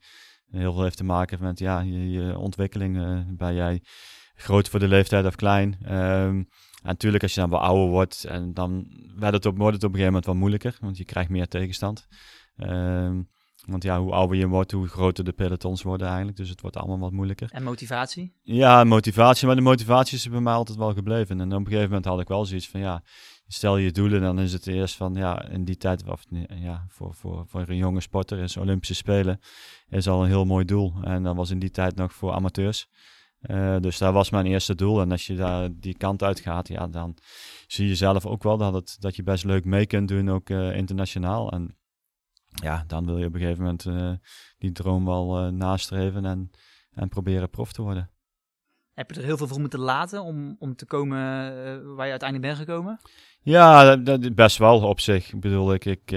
Heel 0.51 0.73
veel 0.73 0.83
heeft 0.83 0.97
te 0.97 1.03
maken 1.03 1.37
met 1.41 1.59
ja, 1.59 1.79
je, 1.79 2.09
je 2.09 2.37
ontwikkeling. 2.37 2.97
Uh, 2.97 3.19
ben 3.27 3.55
jij 3.55 3.81
groot 4.35 4.69
voor 4.69 4.79
de 4.79 4.87
leeftijd 4.87 5.25
of 5.25 5.35
klein? 5.35 5.95
Um, 5.95 6.47
en 6.81 6.87
natuurlijk, 6.87 7.23
als 7.23 7.33
je 7.33 7.39
dan 7.39 7.49
wat 7.49 7.61
ouder 7.61 7.87
wordt, 7.87 8.23
en 8.23 8.53
dan 8.53 8.87
werd 9.15 9.33
het 9.33 9.45
op, 9.45 9.57
wordt 9.57 9.75
het 9.75 9.83
op 9.83 9.89
een 9.89 9.99
gegeven 9.99 10.13
moment 10.13 10.25
wat 10.25 10.35
moeilijker, 10.35 10.77
want 10.81 10.97
je 10.97 11.05
krijgt 11.05 11.29
meer 11.29 11.47
tegenstand. 11.47 12.07
Um, 12.57 13.29
want 13.65 13.83
ja, 13.83 13.99
hoe 13.99 14.11
ouder 14.11 14.37
je 14.37 14.47
wordt, 14.47 14.71
hoe 14.71 14.87
groter 14.87 15.23
de 15.23 15.31
pelotons 15.31 15.81
worden 15.81 16.07
eigenlijk. 16.07 16.37
Dus 16.37 16.49
het 16.49 16.61
wordt 16.61 16.77
allemaal 16.77 16.99
wat 16.99 17.11
moeilijker. 17.11 17.49
En 17.51 17.63
motivatie? 17.63 18.33
Ja, 18.41 18.83
motivatie. 18.83 19.47
Maar 19.47 19.55
de 19.55 19.61
motivatie 19.61 20.17
is 20.17 20.29
bij 20.29 20.39
mij 20.39 20.53
altijd 20.53 20.77
wel 20.77 20.93
gebleven. 20.93 21.41
En 21.41 21.53
op 21.53 21.59
een 21.59 21.65
gegeven 21.65 21.87
moment 21.87 22.05
had 22.05 22.19
ik 22.19 22.27
wel 22.27 22.45
zoiets 22.45 22.69
van, 22.69 22.79
ja, 22.79 23.03
stel 23.47 23.77
je 23.77 23.91
doelen, 23.91 24.21
dan 24.21 24.39
is 24.39 24.53
het 24.53 24.67
eerst 24.67 24.95
van, 24.95 25.13
ja, 25.13 25.49
in 25.49 25.65
die 25.65 25.77
tijd, 25.77 26.07
of, 26.07 26.23
ja, 26.47 26.85
voor, 26.87 27.13
voor, 27.13 27.47
voor 27.47 27.65
een 27.67 27.75
jonge 27.75 28.01
sporter 28.01 28.39
is 28.39 28.57
Olympische 28.57 28.95
Spelen, 28.95 29.39
is 29.89 30.07
al 30.07 30.23
een 30.23 30.29
heel 30.29 30.45
mooi 30.45 30.65
doel. 30.65 30.93
En 31.03 31.23
dat 31.23 31.35
was 31.35 31.49
in 31.49 31.59
die 31.59 31.71
tijd 31.71 31.95
nog 31.95 32.13
voor 32.13 32.31
amateurs. 32.31 32.89
Uh, 33.41 33.77
dus 33.79 33.97
dat 33.97 34.13
was 34.13 34.29
mijn 34.29 34.45
eerste 34.45 34.75
doel. 34.75 35.01
En 35.01 35.11
als 35.11 35.27
je 35.27 35.35
daar 35.35 35.69
die 35.73 35.97
kant 35.97 36.23
uit 36.23 36.39
gaat, 36.39 36.67
ja, 36.67 36.87
dan 36.87 37.17
zie 37.67 37.87
je 37.87 37.95
zelf 37.95 38.25
ook 38.25 38.43
wel 38.43 38.57
dat, 38.57 38.73
het, 38.73 38.95
dat 38.99 39.15
je 39.15 39.23
best 39.23 39.43
leuk 39.43 39.65
mee 39.65 39.85
kunt 39.85 40.07
doen, 40.07 40.29
ook 40.29 40.49
uh, 40.49 40.75
internationaal. 40.75 41.51
En 41.51 41.77
ja, 42.47 42.83
dan 42.87 43.05
wil 43.05 43.17
je 43.17 43.25
op 43.25 43.33
een 43.33 43.39
gegeven 43.39 43.63
moment 43.63 43.85
uh, 43.85 44.11
die 44.57 44.71
droom 44.71 45.05
wel 45.05 45.51
nastreven 45.51 46.25
en, 46.25 46.51
en 46.91 47.09
proberen 47.09 47.49
prof 47.49 47.71
te 47.71 47.81
worden. 47.81 48.09
Heb 48.93 49.11
je 49.11 49.19
er 49.19 49.25
heel 49.25 49.37
veel 49.37 49.47
voor 49.47 49.59
moeten 49.59 49.79
laten 49.79 50.23
om, 50.23 50.55
om 50.59 50.75
te 50.75 50.85
komen 50.85 51.17
waar 51.95 52.05
je 52.05 52.11
uiteindelijk 52.11 52.53
bent 52.53 52.67
gekomen? 52.67 52.99
Ja, 53.41 53.95
dat, 53.95 54.35
best 54.35 54.57
wel 54.57 54.81
op 54.81 54.99
zich. 54.99 55.33
Ik 55.33 55.39
bedoel, 55.39 55.73
ik, 55.73 55.85
ik, 55.85 56.11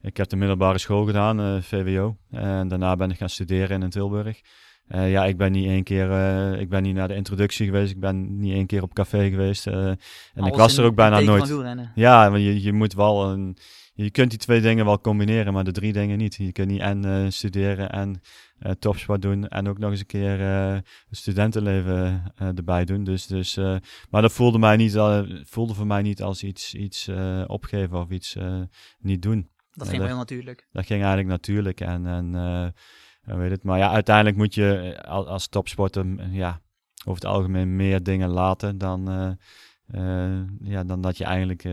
ik 0.00 0.16
heb 0.16 0.28
de 0.28 0.36
middelbare 0.36 0.78
school 0.78 1.04
gedaan, 1.04 1.62
VWO. 1.62 2.16
En 2.30 2.68
daarna 2.68 2.96
ben 2.96 3.10
ik 3.10 3.16
gaan 3.16 3.28
studeren 3.28 3.82
in 3.82 3.90
Tilburg. 3.90 4.40
Uh, 4.88 5.10
ja, 5.10 5.24
ik 5.24 5.36
ben 5.36 5.52
niet 5.52 5.66
één 5.66 5.82
keer, 5.82 6.10
uh, 6.10 6.60
ik 6.60 6.68
ben 6.68 6.82
niet 6.82 6.94
naar 6.94 7.08
de 7.08 7.14
introductie 7.14 7.66
geweest. 7.66 7.92
Ik 7.92 8.00
ben 8.00 8.38
niet 8.38 8.52
één 8.52 8.66
keer 8.66 8.82
op 8.82 8.94
café 8.94 9.30
geweest. 9.30 9.66
Uh, 9.66 9.74
en 9.74 9.98
Alles 10.34 10.48
ik 10.48 10.54
was 10.54 10.76
er 10.76 10.84
ook 10.84 10.94
bijna 10.94 11.20
nooit. 11.20 11.90
Ja, 11.94 12.30
want 12.30 12.42
je, 12.42 12.62
je 12.62 12.72
moet 12.72 12.94
wel 12.94 13.30
een, 13.30 13.56
je 13.94 14.10
kunt 14.10 14.30
die 14.30 14.38
twee 14.38 14.60
dingen 14.60 14.84
wel 14.84 15.00
combineren, 15.00 15.52
maar 15.52 15.64
de 15.64 15.72
drie 15.72 15.92
dingen 15.92 16.18
niet. 16.18 16.34
Je 16.34 16.52
kunt 16.52 16.70
niet 16.70 16.80
en 16.80 17.32
studeren 17.32 17.90
en 17.90 18.20
topsport 18.78 19.22
doen 19.22 19.48
en 19.48 19.68
ook 19.68 19.78
nog 19.78 19.90
eens 19.90 20.00
een 20.00 20.06
keer 20.06 20.82
studentenleven 21.10 22.32
erbij 22.36 22.84
doen. 22.84 23.04
Dus, 23.04 23.26
dus, 23.26 23.56
maar 24.10 24.22
dat 24.22 24.32
voelde, 24.32 24.58
mij 24.58 24.76
niet, 24.76 24.92
voelde 25.44 25.74
voor 25.74 25.86
mij 25.86 26.02
niet 26.02 26.22
als 26.22 26.42
iets, 26.42 26.74
iets 26.74 27.10
opgeven 27.46 28.00
of 28.00 28.10
iets 28.10 28.36
niet 28.98 29.22
doen. 29.22 29.48
Dat 29.72 29.88
ging 29.88 29.98
wel 29.98 30.08
heel 30.08 30.16
natuurlijk. 30.16 30.66
Dat 30.72 30.86
ging 30.86 31.00
eigenlijk 31.00 31.28
natuurlijk 31.30 31.80
en, 31.80 32.06
en 32.06 32.34
weet 33.24 33.50
het. 33.50 33.62
Maar 33.62 33.78
ja, 33.78 33.90
uiteindelijk 33.90 34.36
moet 34.36 34.54
je 34.54 34.74
eh, 34.76 35.10
als, 35.10 35.26
als 35.26 35.48
topsporter 35.48 36.30
ja, 36.30 36.60
over 37.04 37.22
het 37.22 37.32
algemeen 37.32 37.76
meer 37.76 38.02
dingen 38.02 38.28
laten 38.28 38.78
dan, 38.78 39.10
uh, 39.94 40.40
ja, 40.60 40.84
dan 40.84 41.00
dat 41.00 41.16
je 41.16 41.24
eigenlijk 41.24 41.64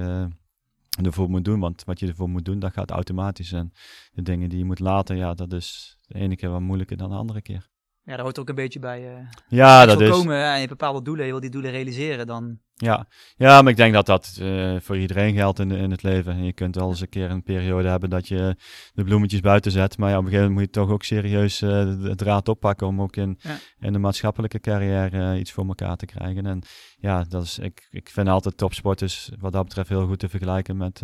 ervoor 1.03 1.29
moet 1.29 1.45
doen. 1.45 1.59
Want 1.59 1.83
wat 1.83 1.99
je 1.99 2.07
ervoor 2.07 2.29
moet 2.29 2.45
doen, 2.45 2.59
dat 2.59 2.73
gaat 2.73 2.91
automatisch. 2.91 3.51
En 3.51 3.73
de 4.11 4.21
dingen 4.21 4.49
die 4.49 4.57
je 4.57 4.65
moet 4.65 4.79
laten, 4.79 5.17
ja, 5.17 5.33
dat 5.33 5.53
is 5.53 5.97
de 6.07 6.19
ene 6.19 6.35
keer 6.35 6.49
wat 6.49 6.61
moeilijker 6.61 6.97
dan 6.97 7.09
de 7.09 7.15
andere 7.15 7.41
keer. 7.41 7.69
Ja, 8.03 8.15
daar 8.15 8.25
hoort 8.25 8.39
ook 8.39 8.49
een 8.49 8.55
beetje 8.55 8.79
bij. 8.79 9.17
Uh, 9.17 9.27
ja, 9.47 9.85
dat 9.85 10.01
is. 10.01 10.09
Komen 10.09 10.43
en 10.43 10.61
je 10.61 10.67
bepaalde 10.67 11.01
doelen, 11.01 11.25
je 11.25 11.31
wil 11.31 11.41
die 11.41 11.49
doelen 11.49 11.71
realiseren, 11.71 12.27
dan. 12.27 12.59
Ja, 12.81 13.07
ja 13.35 13.61
maar 13.61 13.71
ik 13.71 13.77
denk 13.77 13.93
dat 13.93 14.05
dat 14.05 14.37
uh, 14.41 14.75
voor 14.79 14.97
iedereen 14.97 15.33
geldt 15.33 15.59
in, 15.59 15.71
in 15.71 15.91
het 15.91 16.03
leven. 16.03 16.43
je 16.43 16.53
kunt 16.53 16.75
wel 16.75 16.89
eens 16.89 17.01
een 17.01 17.09
keer 17.09 17.29
een 17.29 17.43
periode 17.43 17.87
hebben 17.87 18.09
dat 18.09 18.27
je 18.27 18.55
de 18.93 19.03
bloemetjes 19.03 19.39
buiten 19.39 19.71
zet. 19.71 19.97
Maar 19.97 20.09
ja, 20.09 20.17
op 20.17 20.23
een 20.23 20.29
gegeven 20.29 20.51
moment 20.51 20.67
moet 20.67 20.75
je 20.75 20.81
toch 20.81 20.93
ook 20.93 21.03
serieus 21.03 21.61
uh, 21.61 21.69
de 22.01 22.15
draad 22.15 22.47
oppakken 22.47 22.87
om 22.87 23.01
ook 23.01 23.15
in, 23.15 23.39
ja. 23.41 23.57
in 23.79 23.93
de 23.93 23.99
maatschappelijke 23.99 24.59
carrière 24.59 25.39
iets 25.39 25.51
voor 25.51 25.67
elkaar 25.67 25.95
te 25.95 26.05
krijgen. 26.05 26.45
En 26.45 26.61
ja, 26.97 27.23
dat 27.23 27.43
is, 27.43 27.59
ik, 27.59 27.87
ik 27.91 28.09
vind 28.09 28.27
altijd 28.27 28.57
topsporters 28.57 29.31
wat 29.39 29.53
dat 29.53 29.63
betreft 29.63 29.89
heel 29.89 30.07
goed 30.07 30.19
te 30.19 30.29
vergelijken 30.29 30.77
met, 30.77 31.01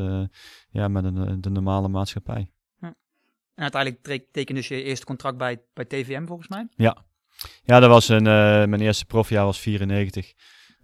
ja, 0.70 0.88
met 0.88 1.04
een, 1.04 1.42
de 1.42 1.50
normale 1.50 1.88
maatschappij. 1.88 2.52
En 2.80 3.64
uiteindelijk 3.64 4.28
tekende 4.32 4.62
dus 4.62 4.68
je 4.70 4.84
eerste 4.84 5.06
contract 5.06 5.38
bij, 5.38 5.62
bij 5.74 5.86
TVM 5.86 6.26
volgens 6.26 6.48
mij. 6.48 6.68
Ja, 6.76 7.06
ja 7.64 7.80
dat 7.80 7.90
was 7.90 8.10
een, 8.10 8.24
mijn 8.70 8.82
eerste 8.82 9.06
profjaar 9.06 9.46
was 9.46 9.60
94. 9.60 10.34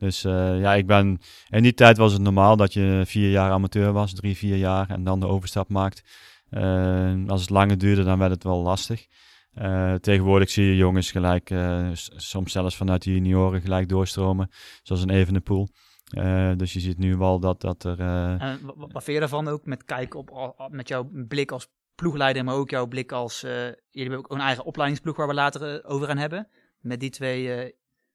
Dus 0.04 0.24
uh, 0.24 0.60
ja, 0.60 0.74
ik 0.74 0.88
ben, 0.88 1.20
in 1.50 1.64
die 1.64 1.74
tijd 1.74 1.98
was 1.98 2.14
het 2.14 2.22
normaal 2.22 2.58
dat 2.58 2.74
je 2.74 3.02
vier 3.06 3.30
jaar 3.30 3.52
amateur 3.52 3.92
was, 3.92 4.14
drie, 4.14 4.38
vier 4.38 4.56
jaar 4.56 4.90
en 4.90 5.04
dan 5.04 5.20
de 5.20 5.28
overstap 5.28 5.70
maakt. 5.70 6.04
Uh, 6.52 7.28
als 7.28 7.42
het 7.42 7.50
langer 7.50 7.78
duurde, 7.78 8.04
dan 8.04 8.20
werd 8.20 8.32
het 8.32 8.44
wel 8.44 8.62
lastig. 8.62 9.08
tegenwoordig 10.00 10.50
zie 10.50 10.66
je 10.66 10.76
jongens 10.76 11.12
gelijk, 11.12 11.54
soms 12.16 12.52
zelfs 12.52 12.76
vanuit 12.76 13.04
de 13.04 13.14
junioren 13.14 13.62
gelijk 13.62 13.90
doorstromen, 13.90 14.50
zoals 14.82 15.02
een 15.02 15.10
Evenepoel. 15.10 15.68
Uh, 16.18 16.52
dus 16.56 16.74
je 16.74 16.80
ziet 16.80 16.98
nu 16.98 17.18
wel 17.18 17.40
dat, 17.40 17.62
dat 17.62 17.84
er. 17.84 18.00
Uh... 18.00 18.54
wat 18.76 19.04
vind 19.04 19.30
je 19.30 19.52
ook 19.52 19.66
met 19.66 19.84
kijken 19.84 20.20
op, 20.20 20.68
met 20.72 20.88
jouw 20.88 21.10
blik 21.28 21.52
als 21.52 21.68
ploegleider, 21.96 22.44
maar 22.44 22.56
ook 22.56 22.70
jouw 22.70 22.88
blik 22.88 23.12
als... 23.12 23.42
Jullie 23.42 23.78
hebben 23.92 24.18
ook 24.18 24.32
een 24.32 24.40
eigen 24.40 24.66
opleidingsploeg 24.66 25.16
waar 25.16 25.28
we 25.28 25.34
later 25.34 25.86
over 25.86 26.08
gaan 26.08 26.18
hebben. 26.18 26.48
Met 26.80 27.00
die 27.00 27.10
twee, 27.10 27.74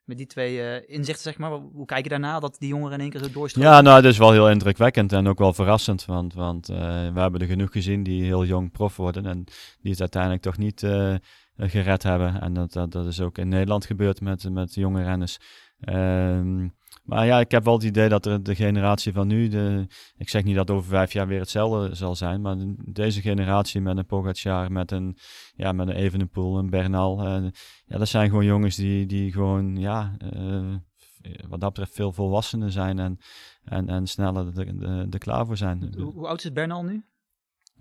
met 0.08 0.16
die 0.16 0.26
twee 0.26 0.87
inzichten, 0.87 1.22
zeg 1.22 1.38
maar. 1.38 1.50
Hoe 1.50 1.87
kijk 1.87 2.02
je 2.02 2.08
daarna 2.08 2.40
dat 2.40 2.56
die 2.58 2.69
jongeren 2.69 2.93
in 2.93 3.00
één 3.00 3.10
keer 3.10 3.22
zo 3.22 3.31
doorstromen? 3.31 3.70
Ja, 3.70 3.81
nou, 3.81 4.02
dat 4.02 4.12
is 4.12 4.19
wel 4.19 4.32
heel 4.32 4.50
indrukwekkend 4.50 5.12
en 5.12 5.28
ook 5.28 5.38
wel 5.38 5.52
verrassend. 5.52 6.05
Want, 6.05 6.34
want 6.34 6.66
we 6.66 7.12
hebben 7.14 7.40
er 7.40 7.46
genoeg 7.46 7.72
gezien 7.72 8.02
die 8.02 8.25
heel 8.25 8.44
jong 8.44 8.70
prof 8.70 8.96
worden 8.96 9.26
en 9.26 9.44
die 9.81 9.90
het 9.90 10.00
uiteindelijk 10.00 10.43
toch 10.43 10.58
niet 10.58 10.87
gered 11.56 12.02
hebben. 12.02 12.40
En 12.40 12.52
dat, 12.52 12.72
dat, 12.72 12.93
dat, 12.93 13.06
is 13.06 13.20
ook 13.20 13.38
in 13.38 13.49
Nederland 13.49 13.87
gebeurd 13.87 14.20
met, 14.20 14.50
met 14.50 14.75
jonge 14.75 15.02
renners. 15.02 15.38
Ehm, 15.81 16.69
maar 17.08 17.26
ja, 17.26 17.40
ik 17.40 17.50
heb 17.50 17.64
wel 17.64 17.75
het 17.75 17.82
idee 17.82 18.08
dat 18.08 18.26
er 18.26 18.43
de 18.43 18.55
generatie 18.55 19.12
van 19.12 19.26
nu, 19.26 19.49
de, 19.49 19.87
ik 20.16 20.28
zeg 20.28 20.44
niet 20.44 20.55
dat 20.55 20.70
over 20.70 20.88
vijf 20.88 21.12
jaar 21.12 21.26
weer 21.26 21.40
hetzelfde 21.40 21.94
zal 21.94 22.16
zijn, 22.16 22.40
maar 22.40 22.56
deze 22.76 23.20
generatie 23.20 23.81
met 23.81 23.96
een 23.96 24.06
Pogacar, 24.06 24.72
met 24.72 24.91
een, 24.91 25.17
ja, 25.55 25.72
met 25.72 25.88
een 25.88 25.94
Evenepoel, 25.94 26.58
een 26.58 26.70
Bernal, 26.70 27.27
uh, 27.27 27.50
ja, 27.86 27.98
dat 27.98 28.08
zijn 28.08 28.29
gewoon 28.29 28.44
jongens 28.44 28.77
die, 28.77 29.06
die 29.06 29.32
gewoon, 29.32 29.77
ja, 29.77 30.17
uh, 30.34 30.74
wat 31.48 31.60
dat 31.60 31.72
betreft 31.72 31.94
veel 31.94 32.12
volwassener 32.12 32.72
zijn 32.72 32.98
en, 32.98 33.19
en, 33.65 33.88
en 33.88 34.06
sneller 34.06 34.58
er 35.10 35.19
klaar 35.19 35.46
voor 35.46 35.56
zijn. 35.56 35.94
Hoe, 35.96 36.12
hoe 36.12 36.27
oud 36.27 36.44
is 36.44 36.53
Bernal 36.53 36.84
nu? 36.84 37.05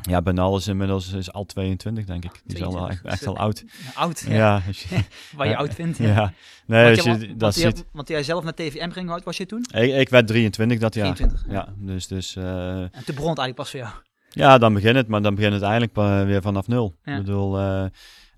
Ja, 0.01 0.21
Benal 0.21 0.57
is 0.57 0.67
inmiddels 0.67 1.13
is 1.13 1.31
al 1.31 1.45
22, 1.45 2.05
denk 2.05 2.25
ik. 2.25 2.41
Die 2.45 2.57
is 2.57 2.63
al 2.63 2.89
echt, 2.89 3.05
echt 3.05 3.27
al 3.27 3.37
oud. 3.37 3.63
oud, 3.93 4.25
ja. 4.27 4.61
Waar 5.35 5.47
je 5.47 5.57
oud 5.57 5.73
vindt. 5.73 5.97
Ja. 5.97 6.07
ja. 6.07 6.33
Nee, 6.65 6.95
want, 6.95 7.21
je, 7.21 7.35
dat 7.35 7.55
ziet... 7.55 7.85
want 7.91 8.07
jij 8.07 8.23
zelf 8.23 8.43
naar 8.43 8.53
TVM 8.53 8.89
ging, 8.89 9.09
oud 9.09 9.23
was 9.23 9.37
je 9.37 9.45
toen? 9.45 9.65
Ik, 9.71 9.95
ik 9.95 10.09
werd 10.09 10.27
23 10.27 10.79
dat 10.79 10.93
jaar. 10.93 11.15
23. 11.15 11.53
Ja, 11.53 11.73
dus... 11.77 12.07
dus 12.07 12.35
uh... 12.35 12.81
En 12.81 12.91
toen 12.91 13.15
begon 13.15 13.29
het 13.29 13.39
eigenlijk 13.39 13.55
pas 13.55 13.69
voor 13.69 13.79
jou? 13.79 13.91
Ja, 14.29 14.57
dan 14.57 14.73
begint 14.73 14.95
het, 14.95 15.07
maar 15.07 15.21
dan 15.21 15.35
begint 15.35 15.53
het 15.53 15.61
eigenlijk 15.61 15.95
weer 16.27 16.41
vanaf 16.41 16.67
nul. 16.67 16.95
Ik 17.03 17.17
bedoel... 17.17 17.59
Uh, 17.59 17.85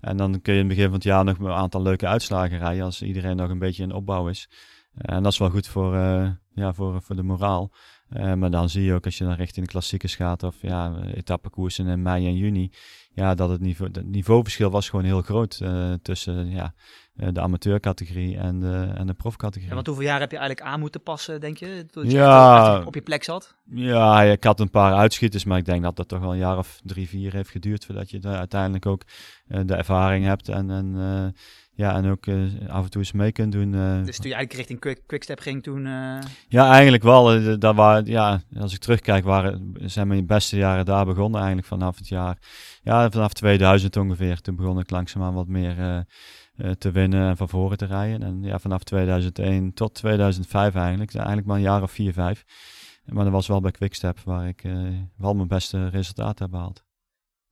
en 0.00 0.16
dan 0.16 0.40
kun 0.42 0.54
je 0.54 0.60
in 0.60 0.66
het 0.66 0.74
begin 0.74 0.84
van 0.84 0.94
het 0.94 1.04
jaar 1.04 1.24
nog 1.24 1.38
een 1.38 1.50
aantal 1.50 1.82
leuke 1.82 2.06
uitslagen 2.06 2.58
rijden 2.58 2.84
als 2.84 3.02
iedereen 3.02 3.36
nog 3.36 3.50
een 3.50 3.58
beetje 3.58 3.82
in 3.82 3.92
opbouw 3.92 4.28
is. 4.28 4.48
En 4.94 5.22
dat 5.22 5.32
is 5.32 5.38
wel 5.38 5.50
goed 5.50 5.66
voor, 5.66 5.94
uh, 5.94 6.28
ja, 6.54 6.72
voor, 6.72 7.02
voor 7.02 7.16
de 7.16 7.22
moraal. 7.22 7.70
Uh, 8.16 8.34
maar 8.34 8.50
dan 8.50 8.68
zie 8.68 8.84
je 8.84 8.94
ook 8.94 9.04
als 9.04 9.18
je 9.18 9.24
dan 9.24 9.32
richting 9.32 9.66
de 9.66 9.72
klassiekers 9.72 10.16
gaat 10.16 10.42
of 10.42 10.56
ja, 10.60 11.02
etappekoersen 11.14 11.86
in 11.86 12.02
mei 12.02 12.26
en 12.26 12.36
juni, 12.36 12.70
ja, 13.12 13.34
dat 13.34 13.50
het, 13.50 13.60
niveau, 13.60 13.92
het 13.92 14.06
niveauverschil 14.06 14.70
was 14.70 14.88
gewoon 14.88 15.04
heel 15.04 15.22
groot 15.22 15.60
uh, 15.62 15.92
tussen 16.02 16.50
ja, 16.50 16.74
de 17.12 17.40
amateurcategorie 17.40 18.36
en 18.36 18.60
de, 18.60 18.90
en 18.94 19.06
de 19.06 19.14
profcategorie. 19.14 19.68
Ja, 19.68 19.74
want 19.74 19.86
hoeveel 19.86 20.04
jaar 20.04 20.20
heb 20.20 20.30
je 20.30 20.36
eigenlijk 20.36 20.68
aan 20.68 20.80
moeten 20.80 21.02
passen, 21.02 21.40
denk 21.40 21.56
je? 21.56 21.86
Toen 21.90 22.04
je 22.04 22.10
ja, 22.10 22.82
op 22.84 22.94
je 22.94 23.02
plek 23.02 23.24
zat? 23.24 23.54
Ja, 23.64 24.22
ik 24.22 24.44
had 24.44 24.60
een 24.60 24.70
paar 24.70 24.94
uitschieters, 24.94 25.44
maar 25.44 25.58
ik 25.58 25.64
denk 25.64 25.82
dat 25.82 25.96
dat 25.96 26.08
toch 26.08 26.20
wel 26.20 26.32
een 26.32 26.38
jaar 26.38 26.58
of 26.58 26.80
drie, 26.84 27.08
vier 27.08 27.32
heeft 27.32 27.50
geduurd 27.50 27.84
voordat 27.84 28.10
je 28.10 28.20
uiteindelijk 28.22 28.86
ook 28.86 29.02
de 29.46 29.74
ervaring 29.74 30.24
hebt 30.24 30.48
en, 30.48 30.70
en 30.70 30.94
ja, 31.80 31.94
en 31.94 32.10
ook 32.10 32.26
uh, 32.26 32.68
af 32.68 32.84
en 32.84 32.90
toe 32.90 33.00
eens 33.00 33.12
mee 33.12 33.32
kunt 33.32 33.52
doen. 33.52 33.72
Uh. 33.72 34.04
Dus 34.04 34.16
toen 34.16 34.30
je 34.30 34.34
eigenlijk 34.34 34.52
richting 34.52 34.80
quick, 34.80 35.00
quickstep 35.06 35.40
ging 35.40 35.62
toen? 35.62 35.86
Uh... 35.86 36.18
Ja, 36.48 36.70
eigenlijk 36.72 37.02
wel. 37.02 37.58
dat 37.58 37.74
waren, 37.74 38.06
ja, 38.06 38.42
als 38.56 38.74
ik 38.74 38.80
terugkijk, 38.80 39.24
waren, 39.24 39.74
zijn 39.80 40.08
mijn 40.08 40.26
beste 40.26 40.56
jaren 40.56 40.84
daar 40.84 41.04
begonnen 41.04 41.38
eigenlijk 41.38 41.68
vanaf 41.68 41.96
het 41.96 42.08
jaar. 42.08 42.38
Ja, 42.82 43.10
vanaf 43.10 43.32
2000 43.32 43.96
ongeveer. 43.96 44.40
Toen 44.40 44.56
begon 44.56 44.78
ik 44.78 44.90
langzaamaan 44.90 45.34
wat 45.34 45.48
meer 45.48 46.04
te 46.78 46.90
winnen 46.90 47.28
en 47.28 47.36
van 47.36 47.48
voren 47.48 47.76
te 47.76 47.86
rijden. 47.86 48.22
En 48.22 48.42
ja, 48.42 48.58
vanaf 48.58 48.82
2001 48.82 49.74
tot 49.74 49.94
2005 49.94 50.74
eigenlijk. 50.74 51.14
Eigenlijk 51.14 51.46
maar 51.46 51.56
een 51.56 51.62
jaar 51.62 51.82
of 51.82 51.90
vier, 51.90 52.12
vijf. 52.12 52.44
Maar 53.04 53.24
dat 53.24 53.32
was 53.32 53.46
wel 53.46 53.60
bij 53.60 53.70
Quickstep 53.70 54.20
waar 54.20 54.48
ik 54.48 54.62
wel 55.16 55.34
mijn 55.34 55.48
beste 55.48 55.88
resultaten 55.88 56.44
heb 56.44 56.50
behaald. 56.50 56.84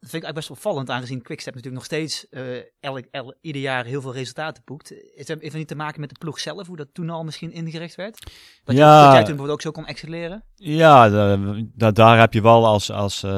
Dat 0.01 0.11
vind 0.11 0.23
ik 0.23 0.29
eigenlijk 0.29 0.55
best 0.55 0.65
opvallend, 0.65 0.91
aangezien 0.91 1.23
Quickstep 1.23 1.55
natuurlijk 1.55 1.83
nog 1.83 1.93
steeds 1.93 2.27
uh, 2.31 2.63
elk, 2.81 3.05
elk, 3.11 3.35
ieder 3.41 3.63
jaar 3.63 3.85
heel 3.85 4.01
veel 4.01 4.13
resultaten 4.13 4.63
boekt. 4.65 4.93
Is 4.93 5.29
het, 5.29 5.41
heeft 5.41 5.55
niet 5.55 5.69
te 5.69 5.75
maken 5.75 6.01
met 6.01 6.09
de 6.09 6.19
ploeg 6.19 6.41
zelf, 6.41 6.67
hoe 6.67 6.77
dat 6.77 6.89
toen 6.93 7.11
al 7.11 7.25
misschien 7.25 7.53
ingericht 7.53 7.95
werd? 7.95 8.31
Dat, 8.65 8.77
ja, 8.77 8.99
je, 8.99 9.05
dat 9.05 9.13
jij 9.13 9.25
toen 9.25 9.37
bijvoorbeeld 9.37 9.51
ook 9.51 9.61
zo 9.61 9.71
kon 9.71 9.87
excelleren? 9.87 10.45
Ja, 10.55 11.09
de, 11.09 11.93
daar 11.93 12.19
heb 12.19 12.33
je 12.33 12.43
wel 12.43 12.67
als, 12.67 12.91
als 12.91 13.23
uh, 13.23 13.31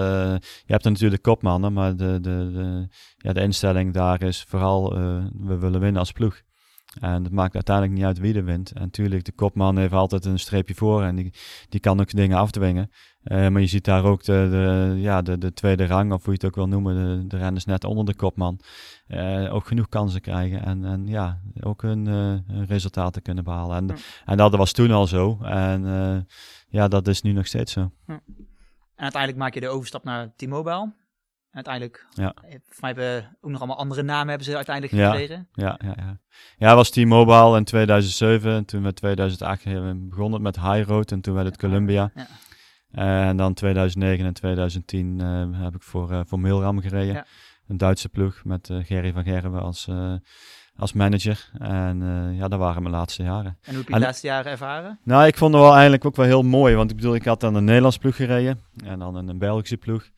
je 0.64 0.72
hebt 0.72 0.84
er 0.84 0.90
natuurlijk 0.90 1.22
kopmannen, 1.22 1.72
maar 1.72 1.96
de, 1.96 2.20
de, 2.20 2.50
de, 2.52 2.88
ja, 3.16 3.32
de 3.32 3.40
instelling 3.40 3.92
daar 3.92 4.22
is 4.22 4.44
vooral, 4.48 4.98
uh, 4.98 5.24
we 5.32 5.58
willen 5.58 5.80
winnen 5.80 6.00
als 6.00 6.12
ploeg. 6.12 6.42
En 7.00 7.24
het 7.24 7.32
maakt 7.32 7.54
uiteindelijk 7.54 7.96
niet 7.96 8.04
uit 8.04 8.18
wie 8.18 8.34
er 8.34 8.44
wint. 8.44 8.72
En 8.72 8.80
natuurlijk, 8.80 9.24
de 9.24 9.32
kopman 9.32 9.78
heeft 9.78 9.92
altijd 9.92 10.24
een 10.24 10.38
streepje 10.38 10.74
voor 10.74 11.02
en 11.02 11.16
die, 11.16 11.32
die 11.68 11.80
kan 11.80 12.00
ook 12.00 12.10
dingen 12.10 12.38
afdwingen. 12.38 12.90
Uh, 13.24 13.48
maar 13.48 13.60
je 13.60 13.66
ziet 13.66 13.84
daar 13.84 14.04
ook 14.04 14.24
de, 14.24 14.48
de, 14.50 14.94
ja, 15.00 15.22
de, 15.22 15.38
de 15.38 15.52
tweede 15.52 15.86
rang, 15.86 16.12
of 16.12 16.24
hoe 16.24 16.32
je 16.32 16.38
het 16.38 16.44
ook 16.44 16.54
wil 16.54 16.68
noemen, 16.68 16.94
de, 16.94 17.26
de 17.26 17.36
renners 17.36 17.64
net 17.64 17.84
onder 17.84 18.04
de 18.04 18.14
kopman. 18.14 18.60
Uh, 19.08 19.54
ook 19.54 19.66
genoeg 19.66 19.88
kansen 19.88 20.20
krijgen 20.20 20.64
en, 20.64 20.84
en 20.84 21.06
ja, 21.06 21.40
ook 21.60 21.82
hun, 21.82 22.06
uh, 22.06 22.66
resultaten 22.66 23.22
kunnen 23.22 23.44
behalen. 23.44 23.76
En, 23.76 23.96
en 24.24 24.36
dat 24.36 24.56
was 24.56 24.72
toen 24.72 24.90
al 24.90 25.06
zo. 25.06 25.38
En 25.42 26.26
ja, 26.68 26.88
dat 26.88 27.08
is 27.08 27.22
nu 27.22 27.32
nog 27.32 27.46
steeds 27.46 27.72
zo. 27.72 27.90
Ja. 28.06 28.20
En 28.94 29.06
uiteindelijk 29.06 29.42
maak 29.42 29.54
je 29.54 29.60
de 29.60 29.68
overstap 29.68 30.04
naar 30.04 30.34
T-Mobile. 30.36 30.92
Uiteindelijk, 31.50 32.06
ja. 32.10 32.34
mij 32.80 32.92
hebben 32.92 33.36
ook 33.40 33.50
nog 33.50 33.60
allemaal 33.60 33.78
andere 33.78 34.02
namen 34.02 34.28
hebben 34.28 34.46
ze 34.46 34.56
uiteindelijk 34.56 35.02
gekregen. 35.02 35.48
Ja, 35.52 35.78
ja, 35.84 35.94
ja. 35.96 36.18
Ja, 36.56 36.74
was 36.74 36.90
T-Mobile 36.90 37.56
in 37.56 37.64
2007. 37.64 38.52
En 38.52 38.64
toen 38.64 38.82
met 38.82 38.96
2008 38.96 39.64
begon 40.08 40.32
het 40.32 40.42
met 40.42 40.60
High 40.60 40.88
Road 40.88 41.12
en 41.12 41.20
toen 41.20 41.34
werd 41.34 41.46
het 41.46 41.56
Columbia. 41.56 42.10
Ja. 42.14 42.26
En 42.92 43.36
dan 43.36 43.54
2009 43.54 44.26
en 44.26 44.32
2010 44.32 45.18
uh, 45.18 45.42
eh, 45.42 45.48
heb 45.52 45.74
ik 45.74 45.82
voor, 45.82 46.12
uh, 46.12 46.20
voor 46.26 46.40
Milram 46.40 46.80
gereden. 46.80 47.14
Ja. 47.14 47.26
Een 47.68 47.76
Duitse 47.76 48.08
ploeg 48.08 48.44
met 48.44 48.68
uh, 48.68 48.84
Gerry 48.84 49.12
van 49.12 49.24
Gerwen 49.24 49.62
als, 49.62 49.88
als 50.76 50.92
manager. 50.92 51.50
En 51.58 51.98
ja, 52.34 52.48
dat 52.48 52.58
waren 52.58 52.82
mijn 52.82 52.94
laatste 52.94 53.22
jaren. 53.22 53.58
En 53.62 53.74
hoe 53.74 53.76
heb 53.78 53.88
je 53.88 53.94
de 53.94 54.00
laatste 54.00 54.26
jaren 54.26 54.50
ervaren? 54.52 54.98
Nou, 55.04 55.26
ik 55.26 55.36
vond 55.36 55.52
het 55.54 55.62
wel 55.62 55.72
eigenlijk 55.72 56.04
ook 56.04 56.16
wel 56.16 56.26
heel 56.26 56.42
mooi. 56.42 56.74
Want 56.74 56.90
ik 56.90 56.96
bedoel, 56.96 57.14
ik 57.14 57.24
had 57.24 57.40
dan 57.40 57.54
een 57.54 57.64
Nederlands 57.64 57.98
ploeg 57.98 58.16
gereden. 58.16 58.60
En 58.84 58.98
dan 58.98 59.14
een 59.14 59.38
Belgische 59.38 59.76
ploeg. 59.76 60.08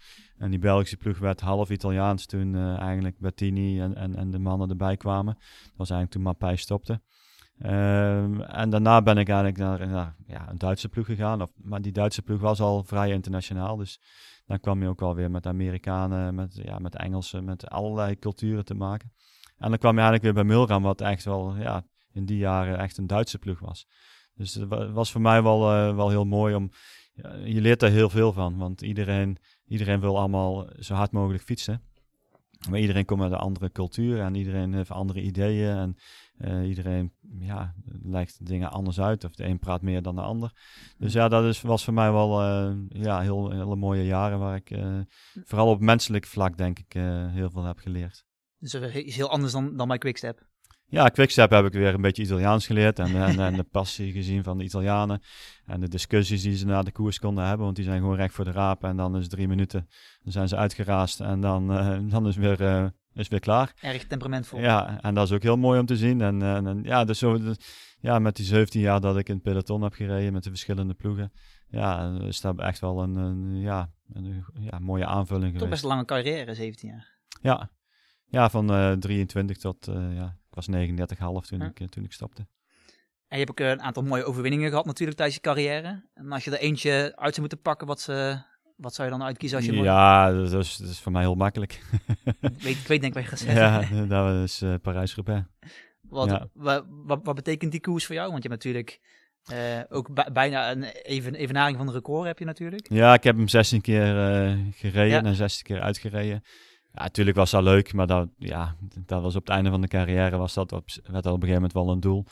En 0.42 0.50
die 0.50 0.58
Belgische 0.58 0.96
ploeg 0.96 1.18
werd 1.18 1.40
half 1.40 1.70
Italiaans 1.70 2.26
toen 2.26 2.54
uh, 2.54 2.78
eigenlijk 2.78 3.18
Bettini 3.18 3.80
en, 3.80 3.96
en, 3.96 4.16
en 4.16 4.30
de 4.30 4.38
mannen 4.38 4.70
erbij 4.70 4.96
kwamen. 4.96 5.34
Dat 5.34 5.76
was 5.76 5.90
eigenlijk 5.90 6.10
toen 6.10 6.22
Mappij 6.22 6.56
stopte. 6.56 7.00
Um, 7.64 8.40
en 8.40 8.70
daarna 8.70 9.02
ben 9.02 9.18
ik 9.18 9.28
eigenlijk 9.28 9.58
naar, 9.58 10.14
ja, 10.26 10.50
een 10.50 10.58
Duitse 10.58 10.88
ploeg 10.88 11.06
gegaan. 11.06 11.42
Of, 11.42 11.50
maar 11.56 11.82
die 11.82 11.92
Duitse 11.92 12.22
ploeg 12.22 12.40
was 12.40 12.60
al 12.60 12.84
vrij 12.84 13.10
internationaal. 13.10 13.76
Dus 13.76 14.00
dan 14.46 14.60
kwam 14.60 14.82
je 14.82 14.88
ook 14.88 15.02
alweer 15.02 15.30
met 15.30 15.46
Amerikanen, 15.46 16.34
met, 16.34 16.60
ja, 16.62 16.78
met 16.78 16.96
Engelsen, 16.96 17.44
met 17.44 17.68
allerlei 17.70 18.18
culturen 18.18 18.64
te 18.64 18.74
maken. 18.74 19.12
En 19.58 19.68
dan 19.68 19.78
kwam 19.78 19.94
je 19.94 20.00
eigenlijk 20.00 20.34
weer 20.34 20.44
bij 20.44 20.54
Milram, 20.54 20.82
wat 20.82 21.00
echt 21.00 21.24
wel 21.24 21.56
ja, 21.56 21.84
in 22.12 22.24
die 22.24 22.38
jaren 22.38 22.78
echt 22.78 22.98
een 22.98 23.06
Duitse 23.06 23.38
ploeg 23.38 23.58
was. 23.58 23.86
Dus 24.34 24.54
het 24.54 24.68
was 24.92 25.12
voor 25.12 25.20
mij 25.20 25.42
wel, 25.42 25.74
uh, 25.74 25.96
wel 25.96 26.08
heel 26.08 26.24
mooi 26.24 26.54
om. 26.54 26.70
Ja, 27.14 27.34
je 27.34 27.60
leert 27.60 27.80
daar 27.80 27.90
heel 27.90 28.10
veel 28.10 28.32
van, 28.32 28.56
want 28.56 28.82
iedereen 28.82 29.38
Iedereen 29.72 30.00
wil 30.00 30.18
allemaal 30.18 30.66
zo 30.78 30.94
hard 30.94 31.12
mogelijk 31.12 31.44
fietsen. 31.44 31.82
Maar 32.70 32.78
iedereen 32.78 33.04
komt 33.04 33.22
uit 33.22 33.32
een 33.32 33.38
andere 33.38 33.70
cultuur 33.72 34.20
en 34.20 34.34
iedereen 34.34 34.74
heeft 34.74 34.90
andere 34.90 35.22
ideeën. 35.22 35.76
En 35.76 35.96
uh, 36.44 36.68
iedereen 36.68 37.12
ja, 37.38 37.74
lijkt 38.02 38.46
dingen 38.46 38.70
anders 38.70 39.00
uit. 39.00 39.24
Of 39.24 39.34
de 39.34 39.44
een 39.44 39.58
praat 39.58 39.82
meer 39.82 40.02
dan 40.02 40.14
de 40.14 40.20
ander. 40.20 40.52
Dus 40.98 41.12
ja, 41.12 41.28
dat 41.28 41.44
is, 41.44 41.60
was 41.60 41.84
voor 41.84 41.94
mij 41.94 42.12
wel 42.12 42.42
uh, 42.42 42.74
ja, 42.88 43.20
heel, 43.20 43.50
hele 43.50 43.76
mooie 43.76 44.04
jaren 44.04 44.38
waar 44.38 44.56
ik 44.56 44.70
uh, 44.70 45.00
vooral 45.44 45.68
op 45.68 45.80
menselijk 45.80 46.26
vlak 46.26 46.56
denk 46.56 46.78
ik 46.78 46.92
heel 47.32 47.50
veel 47.50 47.64
heb 47.64 47.78
geleerd. 47.78 48.24
Dus 48.58 48.74
is 48.74 49.16
heel 49.16 49.30
anders 49.30 49.52
dan, 49.52 49.76
dan 49.76 49.88
bij 49.88 49.98
Quickstep? 49.98 50.50
Ja, 50.86 51.08
Quickstep 51.08 51.50
heb 51.50 51.64
ik 51.64 51.72
weer 51.72 51.94
een 51.94 52.00
beetje 52.00 52.22
Italiaans 52.22 52.66
geleerd 52.66 52.98
en, 52.98 53.16
en, 53.16 53.40
en, 53.40 53.56
de 53.56 53.62
passie 53.62 54.12
gezien 54.12 54.42
van 54.42 54.58
de 54.58 54.64
Italianen. 54.64 55.22
En 55.64 55.80
de 55.80 55.88
discussies 55.88 56.42
die 56.42 56.56
ze 56.56 56.66
na 56.66 56.82
de 56.82 56.92
koers 56.92 57.18
konden 57.18 57.44
hebben, 57.44 57.64
want 57.64 57.76
die 57.76 57.84
zijn 57.84 58.00
gewoon 58.00 58.16
recht 58.16 58.34
voor 58.34 58.44
de 58.44 58.50
raap. 58.50 58.84
En 58.84 58.96
dan 58.96 59.16
is 59.16 59.28
drie 59.28 59.48
minuten, 59.48 59.88
dan 60.22 60.32
zijn 60.32 60.48
ze 60.48 60.56
uitgeraast 60.56 61.20
en 61.20 61.40
dan, 61.40 61.66
dan 62.08 62.26
is 62.26 62.36
weer, 62.36 62.92
is 63.14 63.28
weer 63.28 63.40
klaar. 63.40 63.74
Erg 63.80 64.06
temperamentvol. 64.06 64.60
Ja, 64.60 65.00
en 65.00 65.14
dat 65.14 65.26
is 65.26 65.32
ook 65.32 65.42
heel 65.42 65.56
mooi 65.56 65.80
om 65.80 65.86
te 65.86 65.96
zien. 65.96 66.20
En, 66.20 66.42
en, 66.42 66.82
ja, 66.82 67.04
dus 67.04 67.18
zo, 67.18 67.38
ja, 68.00 68.18
met 68.18 68.36
die 68.36 68.44
17 68.44 68.80
jaar 68.80 69.00
dat 69.00 69.16
ik 69.16 69.28
in 69.28 69.34
het 69.34 69.42
peloton 69.42 69.82
heb 69.82 69.92
gereden 69.92 70.32
met 70.32 70.42
de 70.42 70.50
verschillende 70.50 70.94
ploegen. 70.94 71.32
Ja, 71.68 72.18
is 72.20 72.40
dat 72.40 72.58
echt 72.58 72.80
wel 72.80 73.02
een, 73.02 73.16
een 73.16 73.60
ja, 73.60 73.90
een, 74.12 74.44
ja, 74.60 74.78
mooie 74.78 75.06
aanvulling 75.06 75.52
Toch 75.52 75.62
geweest. 75.62 75.70
best 75.70 75.82
een 75.82 75.88
lange 75.88 76.04
carrière, 76.04 76.54
17 76.54 76.88
jaar. 76.88 77.18
Ja, 77.40 77.70
ja 78.26 78.50
van 78.50 78.72
uh, 78.72 78.92
23 78.92 79.56
tot 79.56 79.86
ja, 80.10 80.36
ik 80.52 80.54
was 80.54 80.66
39,5 80.66 81.48
toen, 81.48 81.62
ik, 81.62 81.80
eh, 81.80 81.88
toen 81.88 82.04
ik 82.04 82.12
stopte. 82.12 82.46
En 83.28 83.38
je 83.38 83.44
hebt 83.44 83.50
ook 83.50 83.60
eh, 83.66 83.70
een 83.70 83.82
aantal 83.82 84.02
mooie 84.02 84.24
overwinningen 84.24 84.68
gehad 84.68 84.84
natuurlijk 84.84 85.16
tijdens 85.16 85.38
je 85.38 85.44
carrière. 85.48 86.08
En 86.14 86.32
als 86.32 86.44
je 86.44 86.50
er 86.50 86.58
eentje 86.58 87.12
uit 87.16 87.34
zou 87.34 87.40
moeten 87.40 87.60
pakken, 87.60 87.86
wat, 87.86 88.00
ze, 88.00 88.42
wat 88.82 88.94
zou 88.94 89.08
je 89.08 89.16
dan 89.16 89.26
uitkiezen 89.26 89.58
als 89.58 89.66
je... 89.66 89.72
Ja, 89.72 90.32
dat 90.32 90.52
is, 90.52 90.76
dat 90.76 90.88
is 90.88 91.00
voor 91.00 91.12
mij 91.12 91.22
heel 91.22 91.34
makkelijk. 91.34 91.82
weet, 92.40 92.76
ik 92.76 92.86
weet 92.86 93.00
denk 93.00 93.16
ik 93.16 93.28
wat 93.28 93.40
je 93.40 93.52
Ja, 93.52 93.88
dat 94.06 94.42
is 94.44 94.62
uh, 94.62 94.74
Parijs-Roubaix. 94.82 95.46
Wat, 96.00 96.48
wat, 96.52 96.84
wat, 97.22 97.34
betekent 97.34 97.70
die 97.70 97.80
koers 97.80 98.06
voor 98.06 98.14
jou? 98.14 98.30
Want 98.30 98.42
je 98.42 98.48
hebt 98.48 98.64
natuurlijk 98.64 99.00
ook 99.88 100.32
bijna 100.32 100.70
een 100.70 100.82
even, 100.82 101.34
evenaring 101.34 101.76
van 101.76 101.86
de 101.86 101.92
record 101.92 102.26
heb 102.26 102.38
je 102.38 102.44
natuurlijk. 102.44 102.88
Ja, 102.92 103.14
ik 103.14 103.24
heb 103.24 103.36
hem 103.36 103.48
16 103.48 103.80
keer 103.80 104.04
gereden 104.74 105.26
en 105.26 105.34
16 105.34 105.64
keer 105.64 105.80
uitgereden. 105.80 106.42
Ja, 106.92 107.02
natuurlijk 107.02 107.36
was 107.36 107.50
dat 107.50 107.62
leuk, 107.62 107.92
maar 107.92 108.06
dat, 108.06 108.28
ja, 108.38 108.76
dat 109.06 109.22
was 109.22 109.36
op 109.36 109.46
het 109.46 109.54
einde 109.54 109.70
van 109.70 109.80
de 109.80 109.88
carrière 109.88 110.36
was 110.36 110.54
dat 110.54 110.72
op, 110.72 110.84
werd 111.10 111.26
al 111.26 111.32
op 111.32 111.42
een 111.42 111.48
gegeven 111.48 111.54
moment 111.54 111.72
wel 111.72 111.90
een 111.90 112.00
doel. 112.00 112.24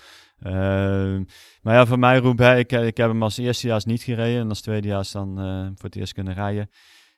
Uh, 0.42 1.20
maar 1.62 1.74
ja, 1.74 1.86
voor 1.86 1.98
mij 1.98 2.18
Roubaix, 2.18 2.60
ik, 2.60 2.72
ik 2.72 2.96
heb 2.96 3.08
hem 3.08 3.22
als 3.22 3.36
eerstejaars 3.36 3.84
niet 3.84 4.02
gereden 4.02 4.40
en 4.40 4.48
als 4.48 4.60
tweedejaars 4.60 5.10
dan 5.10 5.28
uh, 5.44 5.66
voor 5.66 5.84
het 5.84 5.96
eerst 5.96 6.12
kunnen 6.12 6.34
rijden. 6.34 6.70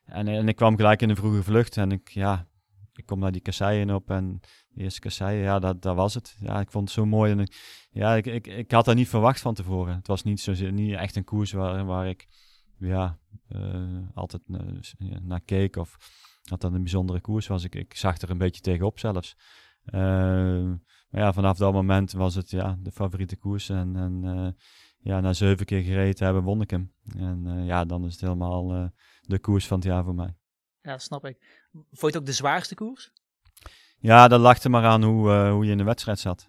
En, 0.04 0.28
en 0.28 0.48
ik 0.48 0.56
kwam 0.56 0.76
gelijk 0.76 1.02
in 1.02 1.10
een 1.10 1.16
vroege 1.16 1.42
vlucht 1.42 1.76
en 1.76 1.92
ik, 1.92 2.08
ja, 2.08 2.46
ik 2.92 3.06
kom 3.06 3.18
naar 3.18 3.32
die 3.32 3.40
kasseien 3.40 3.94
op 3.94 4.10
en 4.10 4.40
de 4.68 4.82
eerste 4.82 5.00
kasseien, 5.00 5.42
ja, 5.42 5.58
dat, 5.58 5.82
dat 5.82 5.96
was 5.96 6.14
het. 6.14 6.36
Ja, 6.40 6.60
ik 6.60 6.70
vond 6.70 6.84
het 6.84 6.98
zo 6.98 7.06
mooi 7.06 7.32
en 7.32 7.40
ik, 7.40 7.86
ja, 7.90 8.14
ik, 8.14 8.26
ik, 8.26 8.46
ik 8.46 8.70
had 8.70 8.84
dat 8.84 8.94
niet 8.94 9.08
verwacht 9.08 9.40
van 9.40 9.54
tevoren. 9.54 9.94
Het 9.94 10.06
was 10.06 10.22
niet, 10.22 10.40
zo, 10.40 10.70
niet 10.70 10.94
echt 10.94 11.16
een 11.16 11.24
koers 11.24 11.52
waar, 11.52 11.84
waar 11.84 12.08
ik, 12.08 12.26
ja, 12.78 13.18
uh, 13.48 13.98
altijd 14.14 14.42
naar 15.22 15.40
keek 15.40 15.76
of 15.76 15.96
dat 16.42 16.60
dat 16.60 16.72
een 16.72 16.82
bijzondere 16.82 17.20
koers 17.20 17.46
was. 17.46 17.64
Ik, 17.64 17.74
ik 17.74 17.94
zag 17.94 18.18
er 18.18 18.30
een 18.30 18.38
beetje 18.38 18.60
tegenop 18.60 18.98
zelfs. 18.98 19.36
Uh, 19.94 20.72
maar 21.12 21.20
ja, 21.20 21.32
vanaf 21.32 21.56
dat 21.56 21.72
moment 21.72 22.12
was 22.12 22.34
het 22.34 22.50
ja, 22.50 22.76
de 22.80 22.92
favoriete 22.92 23.36
koers. 23.36 23.68
En, 23.68 23.96
en 23.96 24.22
uh, 24.24 24.48
ja, 24.98 25.20
na 25.20 25.32
zeven 25.32 25.66
keer 25.66 25.82
gereden 25.82 26.24
hebben, 26.24 26.42
won 26.42 26.60
ik 26.60 26.70
hem. 26.70 26.92
En 27.16 27.44
uh, 27.46 27.66
ja, 27.66 27.84
dan 27.84 28.04
is 28.04 28.12
het 28.12 28.20
helemaal 28.20 28.72
eh, 28.74 28.84
de 29.20 29.38
koers 29.38 29.66
van 29.66 29.78
het 29.78 29.86
jaar 29.86 30.04
voor 30.04 30.14
mij. 30.14 30.36
Ja, 30.80 30.98
snap 30.98 31.24
ik. 31.24 31.68
Vond 31.72 32.00
je 32.00 32.06
het 32.06 32.16
ook 32.16 32.26
de 32.26 32.32
zwaarste 32.32 32.74
koers? 32.74 33.12
Ja, 33.98 34.28
dat 34.28 34.40
lag 34.40 34.62
er 34.62 34.70
maar 34.70 34.84
aan 34.84 35.02
hoe, 35.02 35.48
hoe 35.48 35.64
je 35.64 35.70
in 35.70 35.78
de 35.78 35.84
wedstrijd 35.84 36.18
zat. 36.18 36.48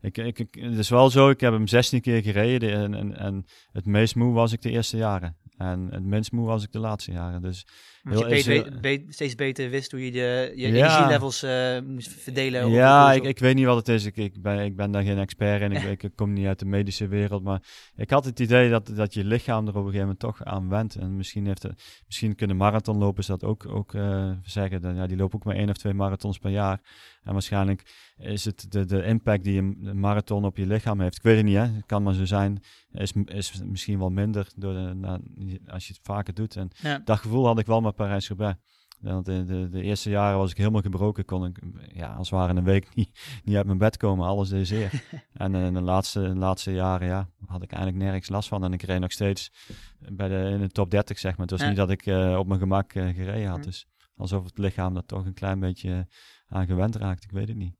Ik, 0.00 0.18
ik, 0.18 0.38
ik, 0.38 0.54
het 0.54 0.78
is 0.78 0.88
wel 0.88 1.10
zo, 1.10 1.30
ik 1.30 1.40
heb 1.40 1.52
hem 1.52 1.66
16 1.66 2.00
keer 2.00 2.22
gereden 2.22 2.72
en, 2.72 2.94
en, 2.94 3.16
en 3.16 3.44
het 3.72 3.86
meest 3.86 4.14
moe 4.14 4.32
was 4.32 4.52
ik 4.52 4.62
de 4.62 4.70
eerste 4.70 4.96
jaren. 4.96 5.36
En 5.58 5.88
het 5.90 6.04
minst 6.04 6.32
moe 6.32 6.46
was 6.46 6.62
ik 6.62 6.72
de 6.72 6.78
laatste 6.78 7.12
jaren. 7.12 7.42
Dus 7.42 7.66
heel, 8.02 8.34
je 8.34 9.04
steeds 9.08 9.34
beter 9.34 9.70
wist 9.70 9.90
hoe 9.90 10.04
je 10.04 10.10
de, 10.10 10.52
je 10.54 10.68
ja. 10.68 10.74
energielevels 10.74 11.44
uh, 11.44 11.80
moest 11.80 12.08
verdelen. 12.08 12.70
Ja, 12.70 13.12
ik, 13.12 13.24
ik 13.24 13.38
weet 13.38 13.54
niet 13.54 13.64
wat 13.64 13.76
het 13.76 13.88
is. 13.88 14.04
Ik, 14.04 14.16
ik, 14.16 14.42
ben, 14.42 14.64
ik 14.64 14.76
ben 14.76 14.90
daar 14.90 15.02
geen 15.02 15.18
expert 15.18 15.60
in. 15.62 15.72
Ik, 15.72 16.02
ik, 16.02 16.10
kom 16.14 16.32
niet 16.32 16.46
uit 16.46 16.58
de 16.58 16.64
medische 16.64 17.08
wereld. 17.08 17.42
Maar 17.42 17.62
ik 17.96 18.10
had 18.10 18.24
het 18.24 18.40
idee 18.40 18.70
dat, 18.70 18.86
dat 18.86 19.14
je 19.14 19.24
lichaam 19.24 19.66
er 19.66 19.68
op 19.68 19.74
een 19.76 19.80
gegeven 19.82 20.00
moment 20.00 20.18
toch 20.18 20.44
aan 20.44 20.68
wendt. 20.68 20.94
En 20.94 21.16
misschien, 21.16 21.46
heeft 21.46 21.62
het, 21.62 22.02
misschien 22.06 22.34
kunnen 22.34 22.56
marathonlopers 22.56 23.26
dat 23.26 23.44
ook, 23.44 23.66
ook 23.66 23.92
uh, 23.92 24.30
zeggen. 24.42 24.82
Dan, 24.82 24.94
ja, 24.94 25.06
die 25.06 25.16
lopen 25.16 25.38
ook 25.38 25.44
maar 25.44 25.56
één 25.56 25.70
of 25.70 25.76
twee 25.76 25.94
marathons 25.94 26.38
per 26.38 26.50
jaar. 26.50 26.80
En 27.28 27.34
waarschijnlijk 27.34 28.12
is 28.18 28.44
het 28.44 28.66
de, 28.72 28.84
de 28.84 29.04
impact 29.04 29.44
die 29.44 29.58
een 29.58 30.00
marathon 30.00 30.44
op 30.44 30.56
je 30.56 30.66
lichaam 30.66 31.00
heeft. 31.00 31.16
Ik 31.16 31.22
weet 31.22 31.36
het 31.36 31.44
niet, 31.44 31.56
hè. 31.56 31.66
Het 31.66 31.86
kan 31.86 32.02
maar 32.02 32.14
zo 32.14 32.24
zijn. 32.24 32.62
Is, 32.92 33.12
is 33.12 33.62
misschien 33.64 33.98
wel 33.98 34.10
minder 34.10 34.48
door 34.56 34.72
de, 34.72 34.94
na, 34.94 35.18
als 35.66 35.86
je 35.86 35.92
het 35.92 36.02
vaker 36.02 36.34
doet. 36.34 36.56
En 36.56 36.70
dat 37.04 37.18
gevoel 37.18 37.46
had 37.46 37.58
ik 37.58 37.66
wel 37.66 37.80
met 37.80 37.94
Parijs-Roubaix. 37.94 38.58
De, 39.00 39.22
de, 39.22 39.68
de, 39.70 39.82
eerste 39.82 40.10
jaren 40.10 40.38
was 40.38 40.50
ik 40.50 40.56
helemaal 40.56 40.80
gebroken. 40.80 41.24
Kon 41.24 41.44
ik 41.44 41.58
ja, 41.92 42.14
als 42.14 42.30
het 42.30 42.38
ware 42.38 42.54
een 42.54 42.64
week 42.64 42.88
niet, 42.94 43.40
niet 43.44 43.56
uit 43.56 43.66
mijn 43.66 43.78
bed 43.78 43.96
komen. 43.96 44.26
Alles 44.26 44.48
deed 44.48 44.66
zeer. 44.66 45.02
en 45.32 45.54
in 45.54 45.74
de 45.74 45.80
laatste, 45.80 46.20
de 46.20 46.36
laatste 46.36 46.72
jaren 46.72 47.06
ja, 47.06 47.28
had 47.46 47.62
ik 47.62 47.72
eigenlijk 47.72 48.02
nergens 48.04 48.28
last 48.28 48.48
van. 48.48 48.64
En 48.64 48.72
ik 48.72 48.82
reed 48.82 49.00
nog 49.00 49.12
steeds 49.12 49.52
bij 49.98 50.28
de, 50.28 50.50
in 50.52 50.60
de 50.60 50.68
top 50.68 50.90
30, 50.90 51.18
zeg 51.18 51.36
maar. 51.36 51.46
Het 51.46 51.58
was 51.58 51.68
niet 51.68 51.76
dat 51.76 51.90
ik 51.90 52.06
uh, 52.06 52.38
op 52.38 52.46
mijn 52.46 52.60
gemak 52.60 52.94
uh, 52.94 53.14
gereden 53.14 53.48
had. 53.48 53.64
Dus 53.64 53.86
alsof 54.18 54.44
het 54.44 54.58
lichaam 54.58 54.96
er 54.96 55.04
toch 55.04 55.24
een 55.24 55.34
klein 55.34 55.60
beetje 55.60 56.08
aan 56.48 56.66
gewend 56.66 56.96
raakt. 56.96 57.24
Ik 57.24 57.30
weet 57.30 57.48
het 57.48 57.56
niet 57.56 57.76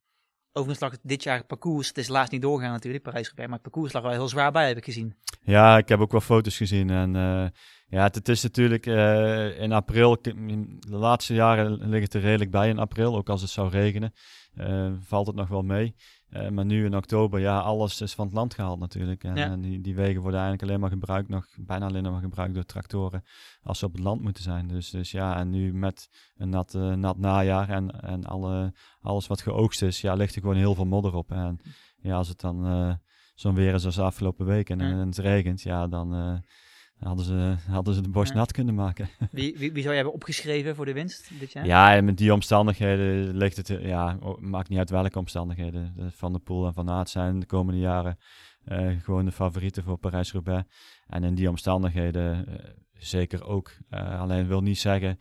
Overigens 0.52 0.90
lag 0.90 1.00
dit 1.02 1.23
jaar 1.23 1.37
het 1.37 1.47
parcours, 1.47 1.88
het 1.88 1.99
is 1.99 2.09
laatst 2.09 2.33
niet 2.33 2.42
doorgaan 2.42 2.73
natuurlijk, 2.73 3.02
Parijs-Roubaix, 3.02 3.50
maar 3.50 3.59
het 3.62 3.73
parcours 3.73 3.92
lag 3.92 4.02
wel 4.02 4.12
heel 4.12 4.28
zwaar 4.28 4.52
bij, 4.52 4.68
heb 4.68 4.76
ik 4.76 4.85
gezien. 4.85 5.14
Ja, 5.42 5.78
ik 5.78 5.88
heb 5.88 6.00
ook 6.00 6.11
wel 6.11 6.21
foto's 6.21 6.57
gezien. 6.57 6.90
En 6.90 7.14
uh, 7.14 7.47
ja, 7.88 8.02
het, 8.02 8.14
het, 8.14 8.28
is 8.28 8.42
natuurlijk 8.42 8.87
uh, 8.87 9.61
in 9.61 9.73
april, 9.73 10.18
de 10.23 10.78
laatste 10.97 11.35
jaren 11.35 11.88
ligt 11.88 12.02
het 12.02 12.14
er 12.14 12.21
redelijk 12.21 12.50
bij 12.50 12.68
in 12.68 12.78
april, 12.78 13.16
ook 13.16 13.28
als 13.28 13.40
het 13.40 13.50
zou 13.50 13.68
regenen, 13.68 14.12
uh, 14.54 14.92
valt 15.00 15.26
het 15.26 15.37
nog 15.37 15.49
wel 15.49 15.62
mee. 15.62 15.95
Uh, 16.30 16.49
maar 16.49 16.64
nu 16.64 16.85
in 16.85 16.97
oktober, 16.97 17.40
ja, 17.40 17.58
alles 17.58 18.00
is 18.00 18.14
van 18.14 18.26
het 18.26 18.35
land 18.35 18.54
gehaald 18.54 18.78
natuurlijk. 18.78 19.25
En, 19.25 19.37
Ja. 19.37 19.44
en 19.44 19.61
die, 19.61 19.80
die 19.80 19.94
wegen 19.94 20.20
worden 20.20 20.40
eigenlijk 20.40 20.62
alleen 20.68 20.80
maar 20.80 20.90
gebruikt, 20.90 21.28
nog 21.28 21.47
bijna 21.56 21.87
alleen 21.87 22.02
maar 22.02 22.20
gebruikt 22.20 22.54
door 22.54 22.64
tractoren 22.64 23.25
als 23.62 23.78
ze 23.78 23.85
op 23.87 23.92
het 23.92 24.02
land 24.02 24.20
moeten 24.23 24.42
zijn. 24.42 24.68
Dus, 24.68 24.90
dus 24.90 25.11
ja, 25.11 25.37
en 25.37 25.50
nu 25.50 25.75
met 25.75 26.08
een 26.37 26.49
nat, 26.49 26.75
eh, 26.75 26.92
nat 26.92 27.18
najaar 27.18 27.68
en, 27.68 28.00
en 28.00 28.25
alle, 28.25 28.73
alles 29.00 29.26
wat 29.26 29.40
geoogst 29.42 29.82
is, 29.82 30.00
ja, 30.00 30.14
ligt 30.14 30.35
er 30.35 30.40
gewoon 30.40 30.56
heel 30.56 30.75
veel 30.75 30.87
modder 30.87 31.14
op. 31.14 31.30
En 31.32 31.58
ja, 32.00 32.16
als 32.16 32.28
het 32.28 32.40
dan 32.40 32.66
eh, 32.66 32.94
zo'n 33.35 33.54
weer 33.54 33.75
is 33.75 33.85
als 33.85 33.94
de 33.94 34.02
afgelopen 34.02 34.47
week 34.47 34.70
en, 34.70 34.78
Ja. 34.78 34.85
en 34.85 34.99
het 34.99 35.18
regent, 35.18 35.62
ja, 35.62 35.87
dan 35.88 36.14
eh, 36.14 36.35
hadden, 36.99 37.25
ze, 37.25 37.55
hadden 37.71 37.95
ze 37.95 38.00
de 38.00 38.09
borst 38.09 38.35
nat 38.35 38.52
kunnen 38.52 38.75
maken. 38.75 39.09
Wie, 39.31 39.55
wie, 39.59 39.73
wie 39.73 39.78
zou 39.83 39.88
je 39.88 39.95
hebben 40.00 40.12
opgeschreven 40.12 40.75
voor 40.75 40.85
de 40.85 40.93
winst 40.93 41.31
dit 41.40 41.52
jaar? 41.52 41.67
Ja, 41.67 41.95
en 41.95 42.05
met 42.05 42.17
die 42.17 42.33
omstandigheden 42.33 43.37
ligt 43.37 43.57
het, 43.57 43.71
eh, 43.71 43.87
ja, 43.87 44.19
maakt 44.38 44.69
niet 44.69 44.78
uit 44.78 44.90
welke 44.90 45.19
omstandigheden. 45.19 45.93
De 45.97 46.11
Van 46.11 46.33
der 46.33 46.40
Poel 46.40 46.67
en 46.67 46.75
Van 46.75 46.90
Aert 46.90 47.09
zijn 47.11 47.40
de 47.40 47.47
komende 47.47 47.81
jaren 47.81 48.19
eh, 48.64 48.88
gewoon 49.02 49.25
de 49.25 49.33
favorieten 49.33 49.83
voor 49.85 49.99
Parijs-Roubaix. 49.99 50.69
En 51.07 51.25
in 51.25 51.35
die 51.35 51.49
omstandigheden 51.49 52.47
eh, 52.49 52.71
zeker 52.93 53.45
ook. 53.47 53.73
Alleen 53.90 54.47
wil 54.47 54.61
niet 54.61 54.78
zeggen 54.78 55.19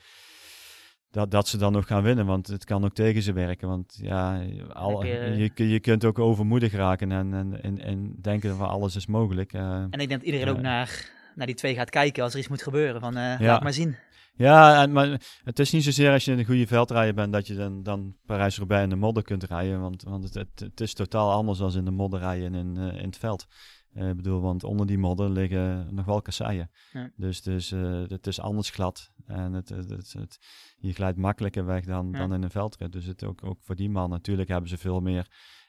dat, 1.12 1.32
dat 1.32 1.48
ze 1.48 1.58
dan 1.58 1.72
nog 1.72 1.88
gaan 1.88 2.04
winnen, 2.04 2.26
want 2.26 2.48
het 2.48 2.66
kan 2.66 2.86
ook 2.86 2.94
tegen 2.94 3.22
ze 3.22 3.34
werken. 3.34 3.68
Want 3.68 4.00
ja, 4.02 4.42
al, 4.74 5.06
je- 5.06 5.36
je, 5.38 5.50
kun- 5.50 5.68
je 5.68 5.80
kunt 5.80 6.06
ook 6.06 6.20
overmoedig 6.20 6.72
raken 6.74 7.12
en, 7.12 7.34
en, 7.34 7.64
en, 7.64 7.80
en 7.82 8.16
denken 8.22 8.56
van 8.56 8.70
alles 8.70 8.96
is 8.96 9.06
mogelijk. 9.06 9.54
En 9.54 9.88
ik 9.92 9.98
denk 9.98 10.10
dat 10.10 10.22
iedereen 10.22 10.48
ook 10.50 10.62
naar, 10.62 11.10
naar 11.38 11.46
die 11.48 11.56
twee 11.56 11.76
gaat 11.76 11.90
kijken 11.90 12.24
als 12.24 12.34
er 12.34 12.40
iets 12.40 12.48
moet 12.48 12.62
gebeuren. 12.64 13.02
Van, 13.02 13.18
eh, 13.18 13.40
Ja. 13.40 13.46
laat 13.46 13.64
maar 13.64 13.74
zien. 13.74 13.96
Ja, 14.36 14.82
en, 14.82 14.92
maar 14.92 15.22
het 15.44 15.60
is 15.60 15.72
niet 15.72 15.84
zozeer 15.84 16.12
als 16.12 16.26
je 16.26 16.32
een 16.32 16.46
goede 16.46 16.68
veldrijder 16.68 17.14
bent 17.14 17.34
dat 17.34 17.48
je 17.48 17.56
dan, 17.56 17.84
dan 17.84 18.16
Parijs-Roubaix 18.26 18.84
in 18.84 18.90
de 18.90 18.96
modder 18.96 19.24
kunt 19.24 19.44
rijden. 19.44 19.80
Want, 19.82 20.04
want 20.04 20.24
het, 20.24 20.34
het, 20.34 20.60
het 20.60 20.82
is 20.82 20.94
totaal 20.94 21.32
anders 21.32 21.58
dan 21.60 21.76
in 21.76 21.86
de 21.86 21.92
modder 21.92 22.20
rijden 22.20 22.54
in, 22.56 22.78
eh, 22.78 22.98
in 23.00 23.06
het 23.06 23.18
veld. 23.18 23.46
Eh, 23.94 24.10
Ik 24.10 24.16
bedoel, 24.16 24.42
want 24.42 24.64
onder 24.64 24.86
die 24.88 24.98
modder 24.98 25.30
liggen 25.30 25.88
nog 25.96 26.06
wel 26.06 26.22
kasseien. 26.22 26.72
Ja. 26.94 27.12
Dus, 27.16 27.42
dus 27.42 27.70
het 28.08 28.28
is 28.28 28.40
anders 28.40 28.70
glad. 28.70 29.12
En 29.26 29.54
het, 29.54 29.70
het, 29.70 29.90
het, 29.90 30.14
het- 30.18 30.40
je 30.78 30.94
glijdt 30.94 31.18
makkelijker 31.18 31.66
weg 31.66 31.86
dan, 31.86 32.10
Ja. 32.12 32.18
dan 32.18 32.34
in 32.34 32.44
een 32.44 32.50
veldrit. 32.52 32.92
Dus 32.92 33.06
het 33.06 33.24
ook, 33.24 33.44
ook 33.46 33.58
voor 33.62 33.76
die 33.76 33.90
man 33.90 34.10
natuurlijk 34.10 34.50
hebben 34.50 34.70
ze 34.70 34.78
veel 34.78 35.00
meer 35.00 35.28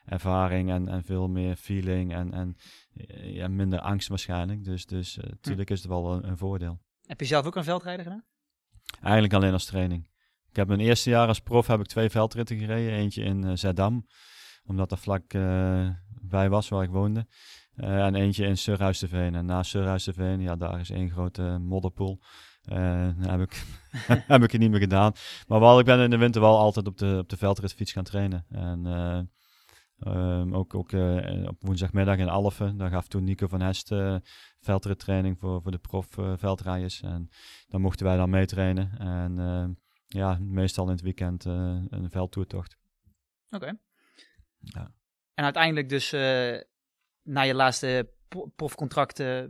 ervaring 0.09 0.69
en, 0.69 0.87
en 0.87 1.03
veel 1.03 1.27
meer 1.27 1.55
feeling 1.55 2.13
en, 2.13 2.33
en 2.33 2.57
eh, 2.93 3.33
ja, 3.33 3.47
minder 3.47 3.79
angst 3.79 4.07
waarschijnlijk. 4.07 4.63
Dus, 4.63 4.85
dus 4.85 5.17
eh, 5.17 5.29
natuurlijk 5.29 5.69
is 5.69 5.79
het 5.79 5.87
wel 5.87 6.13
een, 6.13 6.27
een 6.27 6.37
voordeel. 6.37 6.79
Heb 7.05 7.19
je 7.19 7.25
zelf 7.25 7.45
ook 7.45 7.55
een 7.55 7.63
veldrijder 7.63 8.03
gedaan? 8.03 8.23
Eigenlijk 9.01 9.33
alleen 9.33 9.53
als 9.53 9.65
training. 9.65 10.09
Ik 10.49 10.55
heb 10.55 10.67
mijn 10.67 10.79
eerste 10.79 11.09
jaar 11.09 11.27
als 11.27 11.39
prof 11.39 11.67
heb 11.67 11.79
ik 11.79 11.85
twee 11.85 12.09
veldritten 12.09 12.57
gereden. 12.57 12.93
Eentje 12.93 13.23
in 13.23 13.43
eh 13.43 13.51
Zeddam, 13.53 14.05
omdat 14.65 14.89
dat 14.89 14.99
vlak 14.99 15.31
bij 16.21 16.49
was 16.49 16.69
waar 16.69 16.83
ik 16.83 16.89
woonde. 16.89 17.27
En 17.75 18.15
eentje 18.15 18.45
in 18.45 18.57
Surhuis-de-Veen. 18.57 19.35
En 19.35 19.45
na 19.45 19.63
Surhuis-de-Veen, 19.63 20.41
ja, 20.41 20.55
daar 20.55 20.79
is 20.79 20.89
één 20.89 21.09
grote 21.09 21.57
modderpoel. 21.61 22.19
Heb, 23.17 23.41
ik, 23.41 23.65
heb 24.33 24.43
ik 24.43 24.51
het 24.51 24.61
niet 24.61 24.71
meer 24.71 24.79
gedaan. 24.79 25.13
Maar 25.47 25.59
wel, 25.59 25.79
ik 25.79 25.85
ben 25.85 25.99
in 25.99 26.09
de 26.09 26.17
winter 26.17 26.41
wel 26.41 26.57
altijd 26.57 26.87
op 26.87 26.97
de, 26.97 27.17
op 27.19 27.29
de 27.29 27.37
veldritfiets 27.37 27.91
gaan 27.91 28.03
trainen. 28.03 28.45
En 28.49 28.85
eh, 29.99 30.13
ehm, 30.13 30.53
ook, 30.53 30.75
ook 30.75 30.91
eh, 30.91 31.47
op 31.47 31.55
woensdagmiddag 31.59 32.17
in 32.17 32.29
Alphen. 32.29 32.77
Daar 32.77 32.89
gaf 32.89 33.07
toen 33.07 33.23
Nico 33.23 33.47
van 33.47 33.61
Hest 33.61 33.91
eh 33.91 34.15
veldrittraining 34.61 35.39
voor, 35.39 35.61
voor 35.61 35.71
de 35.71 35.77
prof 35.77 36.17
eh, 36.17 36.33
veldrijders. 36.37 37.01
En 37.01 37.29
dan 37.67 37.81
mochten 37.81 38.05
wij 38.05 38.17
dan 38.17 38.29
meetrainen. 38.29 38.97
En 38.97 39.39
eh, 39.39 39.65
ja, 40.07 40.37
meestal 40.41 40.85
in 40.85 40.91
het 40.91 41.01
weekend 41.01 41.45
eh, 41.45 41.53
een 41.89 42.09
veldtoertocht. 42.09 42.77
Oké. 43.49 43.77
Ja. 44.59 44.91
En 45.33 45.43
uiteindelijk 45.43 45.89
dus 45.89 46.11
eh, 46.13 46.61
na 47.23 47.41
je 47.41 47.53
laatste 47.53 48.09
pro- 48.27 48.51
profcontract 48.55 49.19
eh, 49.19 49.43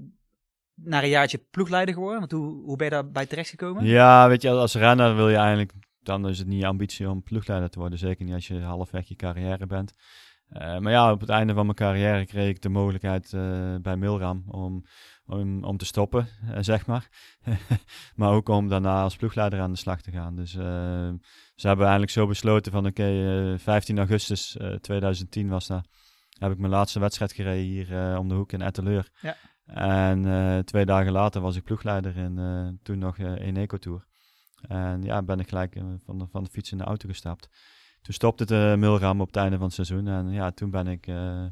naar 0.73 1.03
een 1.03 1.09
jaartje 1.09 1.37
ploegleider 1.51 1.93
geworden. 1.93 2.19
Want 2.19 2.31
hoe, 2.31 2.63
hoe 2.63 2.75
ben 2.75 2.85
je 2.85 2.91
daarbij 2.91 3.25
terechtgekomen? 3.25 3.85
Ja, 3.85 4.27
weet 4.27 4.41
je, 4.41 4.49
als 4.49 4.75
renner 4.75 5.15
wil 5.15 5.29
je 5.29 5.35
eigenlijk, 5.35 5.73
dan 5.99 6.27
is 6.27 6.37
het 6.39 6.47
niet 6.47 6.59
je 6.59 6.67
ambitie 6.67 7.09
om 7.09 7.23
ploegleider 7.23 7.69
te 7.69 7.79
worden. 7.79 7.99
Zeker 7.99 8.25
niet 8.25 8.33
als 8.33 8.47
je 8.47 8.59
halfweg 8.61 9.07
je 9.07 9.15
carrière 9.15 9.65
bent. 9.65 9.93
Eh, 10.49 10.77
maar 10.77 10.91
ja, 10.91 11.11
op 11.11 11.19
het 11.19 11.29
einde 11.29 11.53
van 11.53 11.65
mijn 11.65 11.77
carrière 11.77 12.25
kreeg 12.25 12.49
ik 12.49 12.61
de 12.61 12.69
mogelijkheid 12.69 13.33
eh, 13.33 13.75
bij 13.81 13.97
Milram 13.97 14.43
om, 14.47 14.83
om, 15.25 15.63
om 15.63 15.77
te 15.77 15.85
stoppen, 15.85 16.27
eh, 16.51 16.57
zeg 16.59 16.85
maar. 16.85 17.09
maar 18.15 18.31
ook 18.31 18.49
om 18.49 18.67
daarna 18.67 19.01
als 19.01 19.15
ploegleider 19.15 19.59
aan 19.59 19.71
de 19.71 19.77
slag 19.77 20.01
te 20.01 20.11
gaan. 20.11 20.35
Dus 20.35 20.57
ze 21.59 21.67
hebben 21.67 21.85
eigenlijk 21.85 22.11
zo 22.11 22.27
besloten 22.27 22.71
van 22.71 22.85
oké, 22.85 23.03
eh, 23.53 23.59
15 23.59 23.97
augustus 23.97 24.57
eh, 24.57 24.73
2010 24.73 25.49
was 25.49 25.67
dat. 25.67 25.87
Heb 26.37 26.51
ik 26.51 26.57
mijn 26.57 26.71
laatste 26.71 26.99
wedstrijd 26.99 27.33
gereden 27.33 27.63
hier 27.63 28.17
om 28.17 28.27
de 28.27 28.35
hoek 28.35 28.51
in 28.51 28.61
Etteleur. 28.61 29.09
Ja. 29.21 29.35
En 29.65 30.65
twee 30.65 30.85
dagen 30.85 31.11
later 31.11 31.41
was 31.41 31.55
ik 31.55 31.63
ploegleider 31.63 32.17
in 32.17 32.37
eh, 32.37 32.67
toen 32.83 32.97
nog 32.97 33.17
een 33.17 33.57
Eco-tour. 33.57 34.05
En 34.61 35.01
ja, 35.03 35.21
ben 35.21 35.39
ik 35.39 35.49
gelijk 35.49 35.77
van, 36.05 36.17
de, 36.19 36.27
van 36.31 36.43
de 36.43 36.49
fiets 36.49 36.71
in 36.71 36.77
de 36.77 36.83
auto 36.83 37.07
gestapt. 37.07 37.49
Toen 38.01 38.13
stopte 38.13 38.45
de 38.45 38.75
Milram 38.77 39.21
op 39.21 39.27
het 39.27 39.35
einde 39.35 39.55
van 39.55 39.65
het 39.65 39.73
seizoen. 39.73 40.07
En 40.07 40.31
ja, 40.31 40.51
toen 40.51 40.69
ben 40.69 40.87
ik... 40.87 41.07
eh, 41.07 41.45
eh, 41.45 41.51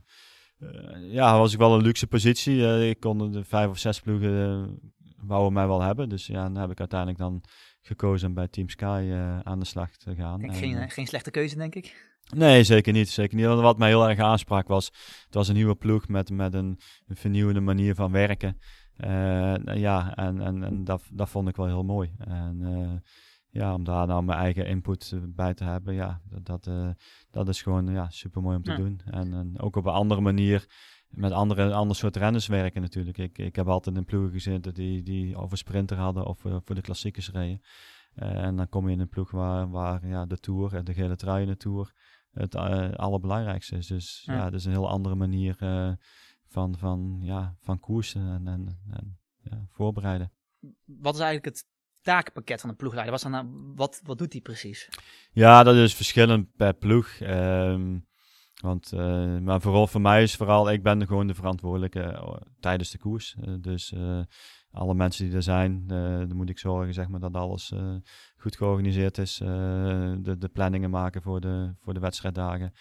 ja, 1.00 1.38
was 1.38 1.54
ik 1.54 1.60
wel 1.60 1.76
een 1.76 1.82
luxe 1.82 2.08
positie. 2.08 2.66
Eh, 2.66 2.90
ik 2.90 3.00
kon 3.00 3.32
de 3.32 3.44
vijf 3.44 3.70
of 3.70 3.78
zes 3.78 4.00
ploegen 4.00 4.80
wouden 5.18 5.54
mij 5.54 5.68
wel 5.68 5.82
hebben. 5.82 6.10
Dus 6.10 6.28
ja, 6.28 6.44
dan 6.44 6.56
heb 6.56 6.72
ik 6.72 6.80
uiteindelijk 6.80 7.20
dan 7.20 7.44
gekozen 7.82 8.28
om 8.28 8.34
bij 8.34 8.48
Team 8.48 8.70
Sky 8.70 9.12
aan 9.44 9.60
de 9.60 9.66
slag 9.66 9.92
te 9.92 10.16
gaan. 10.16 10.42
En, 10.42 10.54
geen, 10.54 10.90
geen 10.90 11.08
slechte 11.08 11.32
keuze, 11.32 11.56
denk 11.56 11.76
ik. 11.76 12.16
Nee, 12.36 12.64
zeker 12.64 12.94
niet. 12.94 13.10
Zeker 13.10 13.38
niet. 13.38 13.46
Want 13.46 13.62
Wat 13.62 13.78
mij 13.78 13.88
heel 13.88 14.10
erg 14.10 14.20
aansprak 14.20 14.68
was, 14.68 14.86
het 15.26 15.34
was 15.34 15.48
een 15.48 15.56
nieuwe 15.56 15.76
ploeg 15.76 16.08
met, 16.08 16.30
met 16.30 16.54
een, 16.54 16.80
een 17.08 17.16
vernieuwende 17.16 17.60
manier 17.60 17.96
van 17.96 18.12
werken. 18.12 18.60
Ja, 19.74 20.16
en, 20.16 20.42
en, 20.42 20.64
en 20.64 20.84
dat, 20.84 21.04
dat 21.12 21.30
vond 21.30 21.50
ik 21.50 21.56
wel 21.56 21.66
heel 21.66 21.84
mooi. 21.84 22.12
En 22.18 23.04
ja, 23.58 23.74
om 23.74 23.84
daar 23.84 24.08
nou 24.08 24.24
mijn 24.24 24.40
eigen 24.40 24.68
input 24.68 25.12
eh, 25.14 25.20
bij 25.28 25.54
te 25.54 25.64
hebben, 25.64 25.94
ja, 25.94 26.22
dat, 26.30 26.46
dat, 26.46 26.68
eh, 26.68 26.90
dat 27.32 27.48
is 27.50 27.62
gewoon 27.62 27.88
ja, 27.88 28.10
super 28.10 28.42
mooi 28.42 28.56
om 28.56 28.64
te 28.64 28.72
Ja. 28.72 28.78
doen. 28.78 29.02
En, 29.06 29.34
en 29.34 29.60
ook 29.60 29.76
op 29.76 29.86
een 29.86 29.92
andere 29.94 30.22
manier 30.22 30.66
met 31.08 31.32
andere, 31.32 31.74
ander 31.74 31.96
soort 31.96 32.16
renners 32.16 32.48
werken 32.48 32.82
natuurlijk. 32.82 33.18
Ik, 33.18 33.38
ik 33.38 33.56
heb 33.56 33.68
altijd 33.68 33.96
in 33.98 34.06
ploegen 34.06 34.32
gezeten 34.32 34.74
die, 34.74 35.04
die 35.04 35.36
over 35.36 35.58
sprinter 35.58 35.98
hadden 35.98 36.26
of 36.26 36.46
eh, 36.46 36.58
voor 36.64 36.76
de 36.76 36.82
klassiekers 36.82 37.32
reden. 37.32 37.62
En 38.16 38.56
dan 38.56 38.70
kom 38.70 38.88
je 38.88 38.94
in 38.94 39.00
een 39.00 39.10
ploeg 39.10 39.32
waar, 39.32 39.70
waar 39.70 40.08
ja, 40.08 40.26
de 40.26 40.38
Tour, 40.38 40.76
eh, 40.76 40.84
de 40.84 40.94
gele 40.94 41.16
trui 41.16 41.42
in 41.42 41.48
de 41.48 41.58
Tour, 41.58 41.94
het 42.32 42.56
allerbelangrijkste 42.98 43.78
is. 43.78 43.88
Dus 43.88 44.24
Ja. 44.26 44.34
ja, 44.34 44.46
het 44.46 44.54
is 44.54 44.66
een 44.66 44.72
heel 44.72 44.90
andere 44.90 45.16
manier 45.16 45.56
van, 46.48 46.78
van, 46.78 47.20
ja, 47.22 47.56
van 47.62 47.80
koersen 47.80 48.22
en, 48.28 48.48
en, 48.48 48.80
en 48.90 49.20
ja, 49.42 49.66
voorbereiden. 49.70 50.32
Wat 50.86 51.14
is 51.14 51.20
eigenlijk 51.22 51.56
het 51.56 51.66
takenpakket 52.12 52.62
van 52.62 52.70
een 52.70 52.76
ploegleider? 52.76 53.14
Wat, 53.16 53.26
is 53.26 53.32
dan 53.32 53.46
nou, 53.46 53.74
wat, 53.76 54.02
wat 54.04 54.18
doet 54.18 54.34
hij 54.34 54.42
precies? 54.42 54.90
Ja, 55.32 55.64
dat 55.64 55.76
is 55.76 55.96
verschillend 55.96 56.56
per 56.56 56.74
ploeg. 56.74 57.08
Ehm, 57.20 58.00
want, 58.62 58.92
eh, 58.92 59.38
maar 59.38 59.62
vooral 59.62 59.88
voor 59.88 60.02
mij 60.02 60.24
is 60.24 60.36
vooral, 60.36 60.72
ik 60.72 60.84
ben 60.84 61.08
gewoon 61.08 61.28
de 61.28 61.36
verantwoordelijke 61.36 62.02
eh, 62.02 62.36
tijdens 62.60 62.92
de 62.92 62.98
koers. 62.98 63.36
Eh, 63.42 63.54
dus 63.60 63.92
eh, 63.94 64.22
alle 64.72 64.94
mensen 64.94 65.26
die 65.26 65.36
er 65.36 65.44
zijn, 65.44 65.84
eh 65.88 65.98
dan 65.98 66.36
moet 66.36 66.50
ik 66.50 66.60
zorgen 66.60 66.94
zeg 66.94 67.08
maar, 67.08 67.20
dat 67.20 67.34
alles 67.36 67.72
eh, 67.72 67.96
goed 68.38 68.58
georganiseerd 68.58 69.18
is. 69.18 69.40
Eh, 69.40 69.48
de, 70.20 70.36
de 70.38 70.50
planningen 70.54 70.90
maken 70.90 71.22
voor 71.22 71.40
de, 71.40 71.76
voor 71.82 71.94
de 71.94 72.00
wedstrijddagen. 72.00 72.74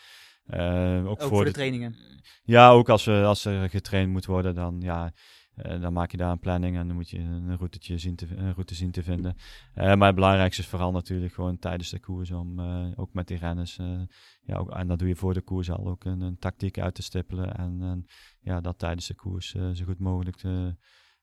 Eh, 0.47 1.03
ook, 1.07 1.23
Ook 1.23 1.29
voor 1.29 1.45
de 1.45 1.51
trainingen. 1.51 1.97
Ja, 2.45 2.71
ook 2.71 2.89
als, 2.89 3.05
we, 3.05 3.23
als 3.25 3.45
er 3.45 3.71
getraind 3.71 4.11
moet 4.11 4.27
worden, 4.27 4.55
dan, 4.55 4.81
ja, 4.81 5.13
eh, 5.57 5.81
dan 5.81 5.93
maak 5.93 6.11
je 6.11 6.17
daar 6.17 6.31
een 6.31 6.39
planning 6.39 6.77
en 6.77 6.87
dan 6.87 6.97
moet 6.97 7.11
je 7.11 7.19
een 7.19 7.57
routetje 7.57 7.99
zien 7.99 8.17
te, 8.17 8.37
een 8.37 8.53
route 8.53 8.75
zien 8.75 8.91
te 8.91 9.03
vinden. 9.03 9.37
Eh, 9.75 9.95
maar 9.95 10.07
het 10.07 10.15
belangrijkste 10.15 10.63
is 10.63 10.69
vooral 10.69 10.93
natuurlijk 10.93 11.33
gewoon 11.33 11.59
tijdens 11.59 11.91
de 11.91 12.01
koers 12.01 12.31
om 12.31 12.59
eh, 12.59 12.87
ook 12.97 13.13
met 13.13 13.29
die 13.29 13.39
renners, 13.39 13.77
ja, 14.43 14.57
ook, 14.57 14.71
en 14.71 14.87
dat 14.87 14.99
doe 14.99 15.09
je 15.09 15.17
voor 15.17 15.35
de 15.35 15.41
koers 15.41 15.71
al, 15.71 15.87
ook 15.87 16.05
een, 16.05 16.21
een 16.21 16.39
tactiek 16.39 16.79
uit 16.79 16.95
te 16.95 17.03
stippelen 17.03 17.57
en, 17.57 17.83
en 17.83 18.07
ja, 18.41 18.61
dat 18.61 18.79
tijdens 18.79 19.07
de 19.07 19.15
koers 19.15 19.51
zo 19.51 19.85
goed 19.85 19.99
mogelijk 19.99 20.37
te, 20.37 20.77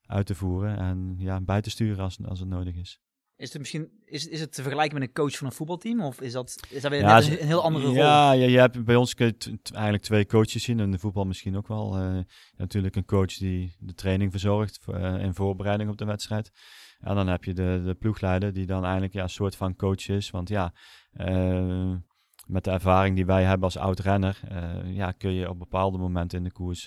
uit 0.06 0.26
te 0.26 0.34
voeren 0.34 0.78
en 0.78 1.14
ja, 1.18 1.40
bij 1.40 1.60
te 1.60 1.70
sturen 1.70 2.04
als, 2.04 2.24
als 2.24 2.38
het 2.38 2.48
nodig 2.48 2.74
is. 2.74 3.03
Is 3.36 3.52
het 3.52 3.58
misschien 3.58 4.02
is, 4.04 4.26
is 4.26 4.40
het 4.40 4.52
te 4.54 4.62
vergelijken 4.62 4.98
met 4.98 5.08
een 5.08 5.14
coach 5.14 5.36
van 5.36 5.46
een 5.46 5.52
voetbalteam? 5.52 6.00
Of 6.00 6.20
is 6.20 6.32
dat, 6.32 6.60
is 6.70 6.82
dat 6.82 6.90
weer 6.90 7.00
Ja, 7.00 7.14
net 7.14 7.24
ze- 7.24 7.32
een, 7.32 7.40
een 7.40 7.46
heel 7.46 7.62
andere 7.62 7.84
rol? 7.86 7.94
Ja, 7.94 8.32
ja, 8.32 8.46
je 8.46 8.58
hebt 8.58 8.84
bij 8.84 8.96
ons 8.96 9.14
kun 9.14 9.26
je 9.38 9.58
eigenlijk 9.72 10.04
twee 10.04 10.26
coaches 10.26 10.62
zien. 10.62 10.80
En 10.80 10.90
de 10.90 10.98
voetbal 10.98 11.24
misschien 11.24 11.56
ook 11.56 11.68
wel. 11.68 11.96
Eh, 11.98 12.18
natuurlijk 12.56 12.96
een 12.96 13.04
coach 13.04 13.34
die 13.34 13.76
de 13.78 13.94
training 13.94 14.30
verzorgt 14.30 14.78
voor, 14.82 14.94
eh, 14.94 15.22
in 15.22 15.34
voorbereiding 15.34 15.90
op 15.90 15.96
de 15.98 16.04
wedstrijd. 16.04 16.50
En 17.00 17.14
dan 17.14 17.26
heb 17.28 17.44
je 17.44 17.52
de, 17.54 17.82
de 17.84 17.94
ploegleider 17.94 18.52
die 18.52 18.66
dan 18.66 18.82
eigenlijk 18.82 19.12
ja, 19.12 19.22
een 19.22 19.28
soort 19.28 19.56
van 19.56 19.76
coach 19.76 20.08
is. 20.08 20.30
Want 20.30 20.48
ja, 20.48 20.72
eh, 21.12 21.92
met 22.46 22.64
de 22.64 22.70
ervaring 22.70 23.16
die 23.16 23.26
wij 23.26 23.42
hebben 23.44 23.64
als 23.64 23.76
oud-renner, 23.76 24.40
ja, 24.84 25.12
kun 25.12 25.32
je 25.32 25.48
op 25.48 25.58
bepaalde 25.58 25.98
momenten 25.98 26.38
in 26.38 26.44
de 26.44 26.52
koers 26.52 26.86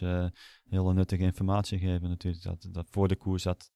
heel 0.69 0.91
nuttige 0.93 1.23
informatie 1.23 1.79
geven 1.79 2.10
natuurlijk. 2.10 2.43
Dat, 2.43 2.67
dat 2.71 2.88
voor 2.89 3.07
de 3.07 3.15
koers, 3.15 3.43
dat 3.43 3.71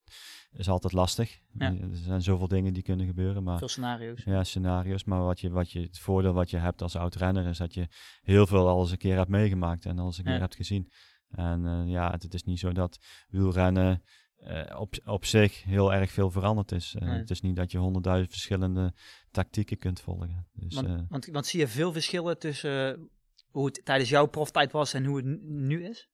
is 0.54 0.70
altijd 0.70 0.94
lastig. 0.94 1.40
Er 1.58 1.78
zijn 1.92 2.22
zoveel 2.22 2.48
dingen 2.48 2.74
die 2.74 2.84
kunnen 2.84 3.06
gebeuren. 3.06 3.44
Maar, 3.44 3.58
veel 3.58 3.68
scenario's. 3.68 4.24
Ja, 4.24 4.44
scenario's. 4.44 5.04
Maar 5.04 5.24
wat 5.24 5.40
je, 5.40 5.50
wat 5.50 5.72
je, 5.72 5.82
het 5.82 6.00
voordeel 6.00 6.34
wat 6.34 6.50
je 6.50 6.58
hebt 6.58 6.82
als 6.82 6.96
oud-renner 6.96 7.46
is 7.46 7.58
dat 7.58 7.74
je 7.74 7.88
heel 8.22 8.48
veel 8.48 8.68
al 8.68 8.82
eens 8.82 8.92
een 8.92 8.98
keer 8.98 9.16
hebt 9.16 9.30
meegemaakt 9.30 9.86
en 9.86 10.00
al 10.00 10.06
eens 10.06 10.18
een 10.18 10.24
keer 10.24 10.40
hebt 10.40 10.56
gezien. 10.56 10.92
En 11.30 11.66
uh, 11.66 11.92
ja, 11.92 12.12
het, 12.12 12.24
het, 12.24 12.34
is 12.34 12.44
niet 12.44 12.60
zo 12.60 12.72
dat 12.72 13.00
wielrennen 13.30 14.04
uh, 14.44 14.80
op, 14.80 14.96
op 15.06 15.26
zich 15.26 15.64
heel 15.64 15.94
erg 15.94 16.12
veel 16.12 16.32
veranderd 16.32 16.72
is. 16.72 16.96
Uh, 17.00 17.10
Het 17.10 17.30
is 17.30 17.42
niet 17.42 17.56
dat 17.56 17.72
je 17.72 17.78
honderdduizend 17.78 18.32
verschillende 18.32 18.94
tactieken 19.32 19.78
kunt 19.78 20.02
volgen. 20.02 20.48
Dus, 20.54 20.76
want, 20.76 21.10
want, 21.10 21.26
want, 21.26 21.46
zie 21.46 21.60
je 21.60 21.68
veel 21.68 21.92
verschillen 21.92 22.40
tussen 22.40 23.10
hoe 23.48 23.66
het 23.66 23.82
tijdens 23.84 24.10
jouw 24.10 24.26
proftijd 24.26 24.72
was 24.72 24.94
en 24.94 25.06
hoe 25.06 25.18
het 25.18 25.42
nu 25.42 25.86
is? 25.86 26.10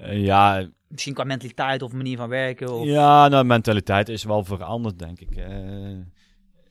Ja. 0.00 0.68
Misschien 0.88 1.14
qua 1.14 1.24
mentaliteit 1.24 1.82
of 1.82 1.92
manier 1.92 2.16
van 2.16 2.28
werken? 2.28 2.72
Of... 2.72 2.84
Ja, 2.84 3.28
nou, 3.28 3.44
mentaliteit 3.44 4.08
is 4.08 4.24
wel 4.24 4.44
veranderd, 4.44 4.98
denk 4.98 5.20
ik. 5.20 5.30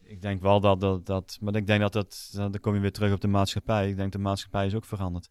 ik 0.04 0.22
denk 0.22 0.42
wel 0.42 0.60
dat, 0.60 0.80
dat, 0.80 1.06
dat... 1.06 1.38
Maar 1.42 1.56
ik 1.56 1.68
denk 1.68 1.82
dat 1.82 1.94
dat... 1.94 2.30
Dan 2.34 2.60
kom 2.60 2.74
je 2.74 2.80
weer 2.80 2.92
terug 2.92 3.14
op 3.14 3.22
de 3.22 3.28
maatschappij. 3.28 3.90
Ik 3.90 3.98
denk 3.98 4.12
de 4.12 4.18
maatschappij 4.18 4.66
is 4.66 4.76
ook 4.76 4.86
veranderd. 4.86 5.30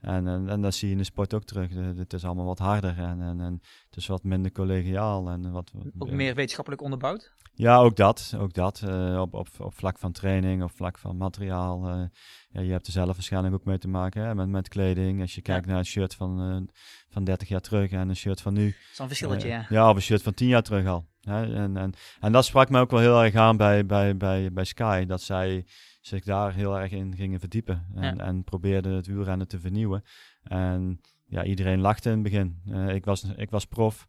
En, 0.00 0.26
en, 0.26 0.48
en, 0.48 0.60
dat 0.60 0.74
zie 0.74 0.86
je 0.88 0.92
in 0.92 0.98
de 0.98 1.04
sport 1.04 1.34
ook 1.34 1.44
terug. 1.44 1.70
het 1.96 2.12
is 2.12 2.24
allemaal 2.24 2.44
wat 2.44 2.58
harder 2.58 2.98
en, 2.98 3.22
en, 3.22 3.40
en 3.40 3.60
het 3.86 3.96
is 3.96 4.06
wat 4.06 4.22
minder 4.22 4.52
collegiaal. 4.52 5.28
En 5.28 5.50
wat, 5.50 5.72
ook 5.98 6.10
meer 6.10 6.34
wetenschappelijk 6.34 6.82
onderbouwd? 6.82 7.34
Ja, 7.58 7.76
ook 7.76 7.96
dat. 7.96 8.34
Ook 8.38 8.52
dat 8.52 8.82
uh, 8.84 9.20
op, 9.20 9.34
op, 9.34 9.48
op 9.58 9.74
vlak 9.74 9.98
van 9.98 10.12
training, 10.12 10.62
op 10.62 10.70
vlak 10.70 10.98
van 10.98 11.16
materiaal. 11.16 11.88
Uh, 11.88 12.04
ja, 12.48 12.60
je 12.60 12.70
hebt 12.70 12.86
er 12.86 12.92
zelf 12.92 13.14
waarschijnlijk 13.14 13.54
ook 13.54 13.64
mee 13.64 13.78
te 13.78 13.88
maken 13.88 14.22
hè, 14.22 14.34
met, 14.34 14.48
met 14.48 14.68
kleding. 14.68 15.20
Als 15.20 15.34
je 15.34 15.42
kijkt 15.42 15.66
naar 15.66 15.78
een 15.78 15.86
shirt 15.86 16.14
van, 16.14 16.50
uh, 16.50 16.62
van 17.08 17.24
30 17.24 17.48
jaar 17.48 17.60
terug 17.60 17.90
en 17.90 18.08
een 18.08 18.16
shirt 18.16 18.40
van 18.40 18.52
nu. 18.52 18.74
Zo'n 18.92 19.06
verschilletje, 19.06 19.48
ja. 19.48 19.66
Ja, 19.68 19.90
of 19.90 19.96
een 19.96 20.02
shirt 20.02 20.22
van 20.22 20.34
10 20.34 20.48
jaar 20.48 20.62
terug 20.62 20.86
al. 20.86 21.06
Hè. 21.20 21.54
En, 21.54 21.76
en, 21.76 21.92
en 22.20 22.32
dat 22.32 22.44
sprak 22.44 22.70
me 22.70 22.80
ook 22.80 22.90
wel 22.90 23.00
heel 23.00 23.22
erg 23.22 23.34
aan 23.34 23.56
bij, 23.56 23.86
bij, 23.86 24.16
bij, 24.16 24.52
bij 24.52 24.64
Sky. 24.64 25.04
Dat 25.04 25.22
zij 25.22 25.64
zich 26.00 26.24
daar 26.24 26.54
heel 26.54 26.78
erg 26.78 26.92
in 26.92 27.16
gingen 27.16 27.40
verdiepen. 27.40 27.86
En, 27.94 28.20
en 28.20 28.44
probeerden 28.44 28.92
het 28.92 29.06
wielrennen 29.06 29.48
te 29.48 29.60
vernieuwen. 29.60 30.04
En 30.42 31.00
ja, 31.26 31.44
iedereen 31.44 31.80
lachte 31.80 32.10
in 32.10 32.14
het 32.14 32.22
begin. 32.22 32.62
Ik, 32.88 33.04
was, 33.04 33.24
ik 33.36 33.50
was 33.50 33.66
prof 33.66 34.06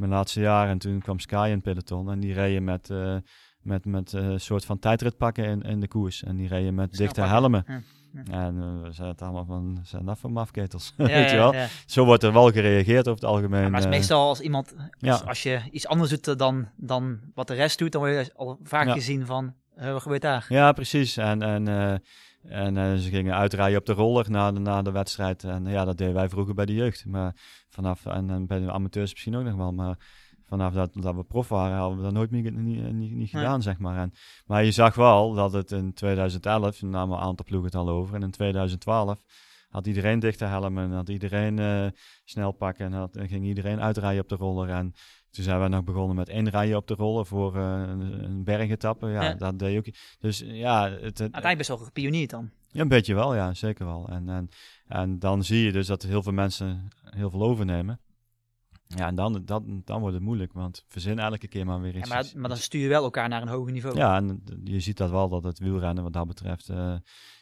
mijn 0.00 0.12
laatste 0.12 0.40
jaar 0.40 0.68
en 0.68 0.78
toen 0.78 1.00
kwam 1.00 1.18
Sky 1.18 1.44
in 1.46 1.54
het 1.54 1.62
peloton. 1.62 2.10
En 2.10 2.20
die 2.20 2.32
reden 2.32 2.64
met, 2.64 2.88
uh, 2.88 3.16
met, 3.62 3.84
met 3.84 4.12
uh, 4.12 4.32
soort 4.36 4.64
van 4.64 4.78
tijdritpakken 4.78 5.44
in, 5.44 5.62
in 5.62 5.80
de 5.80 5.88
koers. 5.88 6.22
En 6.22 6.36
die 6.36 6.48
reden 6.48 6.74
met 6.74 6.96
dichte 6.96 7.20
helmen. 7.20 7.64
Ja. 7.66 7.80
En 8.30 8.82
we 8.82 8.92
zeiden 8.92 9.26
allemaal 9.26 9.44
van, 9.44 9.80
zijn 9.82 10.04
dat 10.04 10.18
voor 10.18 10.32
mafketels? 10.32 10.94
Ja, 10.96 11.06
Weet 11.06 11.30
je 11.30 11.36
wel? 11.36 11.54
Zo 11.86 12.04
wordt 12.04 12.22
er 12.22 12.32
wel 12.32 12.50
gereageerd 12.50 13.08
over 13.08 13.20
het 13.20 13.30
algemeen. 13.30 13.70
maar 13.70 13.80
het 13.80 13.90
is 13.90 13.96
meestal 13.98 14.28
als 14.28 14.40
iemand, 14.40 14.74
als, 15.00 15.24
als, 15.24 15.42
je 15.42 15.60
iets 15.70 15.86
anders 15.86 16.10
doet 16.10 16.38
dan, 16.38 16.68
dan 16.76 17.20
wat 17.34 17.46
de 17.46 17.54
rest 17.54 17.78
doet, 17.78 17.92
dan 17.92 18.00
word 18.00 18.26
je 18.26 18.34
al 18.34 18.58
vaak 18.62 18.90
gezien 18.90 19.26
van, 19.26 19.54
wat 19.74 20.02
gebeurt 20.02 20.22
daar? 20.22 20.46
Ja, 20.48 20.72
precies. 20.72 21.16
En, 21.16 21.42
en, 21.42 21.68
en 22.48 22.76
uh, 22.76 22.94
ze 22.94 23.08
gingen 23.08 23.34
uitrijden 23.34 23.78
op 23.78 23.86
de 23.86 23.92
roller 23.92 24.30
na 24.30 24.52
de, 24.52 24.60
na 24.60 24.82
de 24.82 24.90
wedstrijd. 24.90 25.44
En 25.44 25.66
ja, 25.66 25.84
dat 25.84 25.98
deden 25.98 26.14
wij 26.14 26.28
vroeger 26.28 26.54
bij 26.54 26.66
de 26.66 26.74
jeugd. 26.74 27.04
Maar 27.06 27.34
vanaf, 27.80 28.06
en, 28.06 28.30
en 28.30 28.46
bij 28.46 28.58
de 28.58 28.72
amateurs 28.72 29.12
misschien 29.12 29.36
ook 29.36 29.44
nog 29.44 29.54
wel. 29.54 29.72
Maar 29.72 29.96
vanaf 30.46 30.72
dat, 30.72 30.90
dat 30.94 31.14
we 31.14 31.24
prof 31.24 31.48
waren, 31.48 31.76
hadden 31.76 31.96
we 31.96 32.04
dat 32.04 32.12
nooit 32.12 32.30
meer 32.30 32.52
niet, 32.52 32.92
niet, 32.92 33.12
niet 33.12 33.30
gedaan, 33.30 33.62
zeg 33.62 33.78
maar. 33.78 33.96
En, 33.98 34.12
maar 34.46 34.64
je 34.64 34.70
zag 34.70 34.94
wel 34.94 35.34
dat 35.34 35.52
het 35.52 35.70
in 35.70 35.92
2011, 35.92 36.82
namen 36.82 37.16
een 37.16 37.22
aantal 37.22 37.44
ploegen 37.44 37.70
het 37.70 37.80
al 37.80 37.88
over, 37.88 38.14
en 38.14 38.22
in 38.22 38.30
2012 38.30 39.22
had 39.68 39.86
iedereen 39.86 40.18
dichte 40.18 40.44
helmen 40.44 40.84
en 40.84 40.92
had 40.92 41.08
iedereen 41.08 41.58
uh, 41.58 41.86
snel 42.24 42.52
pakken 42.52 42.86
en, 42.86 42.92
had, 42.92 43.16
en 43.16 43.28
ging 43.28 43.44
iedereen 43.44 43.80
uitrijden 43.80 44.22
op 44.22 44.28
de 44.28 44.34
roller. 44.34 44.68
En 44.68 44.94
toen 45.30 45.44
zijn 45.44 45.62
we 45.62 45.68
nog 45.68 45.84
begonnen 45.84 46.16
met 46.16 46.28
inrijden 46.28 46.76
op 46.76 46.86
de 46.86 46.94
rollen 46.94 47.26
voor 47.26 47.56
uh, 47.56 47.62
een, 47.62 48.24
een 48.24 48.44
bergetappe. 48.44 49.08
Ja, 49.08 49.22
ja, 49.22 49.34
dat 49.34 49.58
deed 49.58 49.78
ook. 49.78 49.94
Dus 50.18 50.38
ja, 50.46 50.90
het, 50.90 51.02
het, 51.02 51.20
uiteindelijk 51.20 51.56
best 51.56 51.68
wel 51.68 51.78
gepioneerd 51.78 52.30
dan. 52.30 52.50
Ja, 52.72 52.80
een 52.80 52.88
beetje 52.88 53.14
wel, 53.14 53.34
ja, 53.34 53.54
zeker 53.54 53.86
wel. 53.86 54.08
En, 54.08 54.28
en, 54.28 54.48
en 54.86 55.18
dan 55.18 55.44
zie 55.44 55.64
je 55.64 55.72
dus 55.72 55.86
dat 55.86 56.02
heel 56.02 56.22
veel 56.22 56.32
mensen 56.32 56.88
heel 57.02 57.30
veel 57.30 57.42
overnemen. 57.42 58.00
Ja, 58.86 59.06
en 59.06 59.14
dan, 59.14 59.44
dan, 59.44 59.82
dan 59.84 60.00
wordt 60.00 60.14
het 60.14 60.24
moeilijk, 60.24 60.52
want 60.52 60.84
verzin 60.88 61.18
elke 61.18 61.48
keer 61.48 61.66
maar 61.66 61.80
weer 61.80 61.96
iets. 61.96 62.08
Ja, 62.08 62.14
maar, 62.14 62.32
maar 62.34 62.48
dan 62.48 62.58
stuur 62.58 62.80
je 62.82 62.88
wel 62.88 63.04
elkaar 63.04 63.28
naar 63.28 63.42
een 63.42 63.48
hoger 63.48 63.72
niveau. 63.72 63.96
Ja, 63.96 64.16
en 64.16 64.42
je 64.64 64.80
ziet 64.80 64.96
dat 64.96 65.10
wel, 65.10 65.28
dat 65.28 65.44
het 65.44 65.58
wielrennen 65.58 66.02
wat 66.02 66.12
dat 66.12 66.26
betreft, 66.26 66.68
uh, 66.68 66.96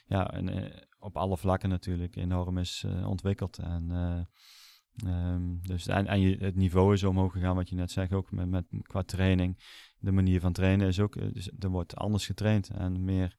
ja, 0.07 0.31
en, 0.31 0.57
uh, 0.57 0.71
op 0.99 1.17
alle 1.17 1.37
vlakken 1.37 1.69
natuurlijk 1.69 2.17
enorm 2.17 2.59
is 2.59 2.85
uh, 2.87 3.09
ontwikkeld. 3.09 3.59
En 3.59 4.27
Um, 5.07 5.59
dus 5.63 5.87
en, 5.87 6.07
en 6.07 6.21
je, 6.21 6.37
het 6.37 6.55
niveau 6.55 6.93
is 6.93 7.05
omhoog 7.05 7.33
gegaan, 7.33 7.55
wat 7.55 7.69
je 7.69 7.75
net 7.75 7.91
zegt, 7.91 8.13
ook 8.13 8.31
met, 8.31 8.49
met 8.49 8.65
qua 8.83 9.03
training. 9.03 9.59
De 9.99 10.13
manier 10.13 10.41
van 10.41 10.53
trainen 10.53 10.87
is 10.87 11.01
ook, 11.01 11.35
dus 11.35 11.51
er 11.59 11.69
wordt 11.69 11.97
anders 11.97 12.27
getraind 12.27 12.69
en 12.69 13.05
meer, 13.05 13.37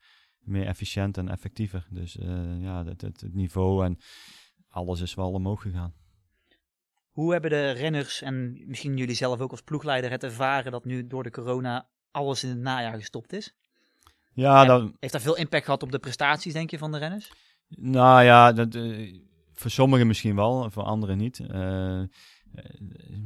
meer 0.49 0.65
efficiënt 0.65 1.17
en 1.17 1.29
effectiever. 1.29 1.87
Dus 1.89 2.15
uh, 2.15 2.61
ja, 2.61 2.85
het, 2.85 3.01
het, 3.01 3.21
het, 3.21 3.33
niveau 3.33 3.85
en 3.85 3.97
alles 4.69 5.01
is 5.01 5.13
wel 5.13 5.31
omhoog 5.31 5.61
gegaan. 5.61 5.93
Hoe 7.09 7.31
hebben 7.31 7.49
de 7.49 7.71
renners 7.71 8.21
en 8.21 8.63
misschien 8.67 8.97
jullie 8.97 9.15
zelf 9.15 9.39
ook 9.39 9.51
als 9.51 9.61
ploegleider 9.61 10.11
het 10.11 10.23
ervaren 10.23 10.71
dat 10.71 10.85
nu 10.85 11.07
door 11.07 11.23
de 11.23 11.31
corona 11.31 11.89
alles 12.11 12.43
in 12.43 12.49
het 12.49 12.59
najaar 12.59 12.97
gestopt 12.97 13.33
is? 13.33 13.55
Ja, 14.33 14.65
dan, 14.65 14.95
heeft 14.99 15.13
dat 15.13 15.21
veel 15.21 15.37
impact 15.37 15.65
gehad 15.65 15.83
op 15.83 15.91
de 15.91 15.99
prestaties, 15.99 16.53
denk 16.53 16.69
je, 16.69 16.77
van 16.77 16.91
de 16.91 16.97
renners? 16.97 17.31
Nou 17.67 18.23
ja, 18.23 18.51
dat, 18.51 18.75
uh, 18.75 19.19
voor 19.53 19.71
sommigen 19.71 20.07
misschien 20.07 20.35
wel, 20.35 20.71
voor 20.71 20.83
anderen 20.83 21.17
niet. 21.17 21.39
Uh, 21.39 22.01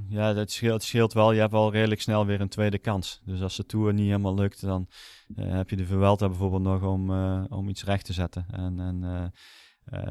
ja, 0.10 0.34
dat 0.34 0.52
scheelt, 0.52 0.74
het 0.74 0.84
scheelt 0.84 1.14
wel. 1.14 1.32
Je 1.32 1.40
hebt 1.40 1.52
wel 1.52 1.72
redelijk 1.72 2.02
snel 2.02 2.26
weer 2.26 2.42
een 2.42 2.50
tweede 2.50 2.78
kans. 2.78 3.22
Dus 3.26 3.42
als 3.42 3.56
de 3.56 3.66
Tour 3.66 3.94
niet 3.94 4.06
helemaal 4.06 4.36
lukt, 4.36 4.62
dan 4.62 4.88
uh, 5.36 5.52
heb 5.52 5.70
je 5.70 5.76
de 5.76 5.86
Vuelta 5.86 6.28
bijvoorbeeld 6.28 6.62
nog 6.62 6.84
om, 6.84 7.10
uh, 7.10 7.44
om 7.50 7.70
iets 7.70 7.84
recht 7.84 8.06
te 8.06 8.14
zetten. 8.14 8.46
En, 8.52 8.80
en 8.80 9.24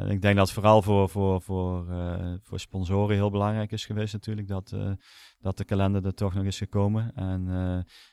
ik 0.08 0.22
denk 0.22 0.36
dat 0.36 0.52
vooral 0.52 0.82
voor, 0.82 1.08
voor, 1.08 1.42
voor, 1.42 1.86
voor 2.42 2.60
sponsoren 2.60 3.16
heel 3.16 3.30
belangrijk 3.30 3.72
is 3.72 3.86
geweest 3.86 4.12
natuurlijk. 4.12 4.48
Dat, 4.48 4.76
dat 5.38 5.56
de 5.56 5.64
kalender 5.64 6.06
er 6.06 6.14
toch 6.14 6.34
nog 6.34 6.44
is 6.44 6.58
gekomen. 6.58 7.12
En 7.14 7.44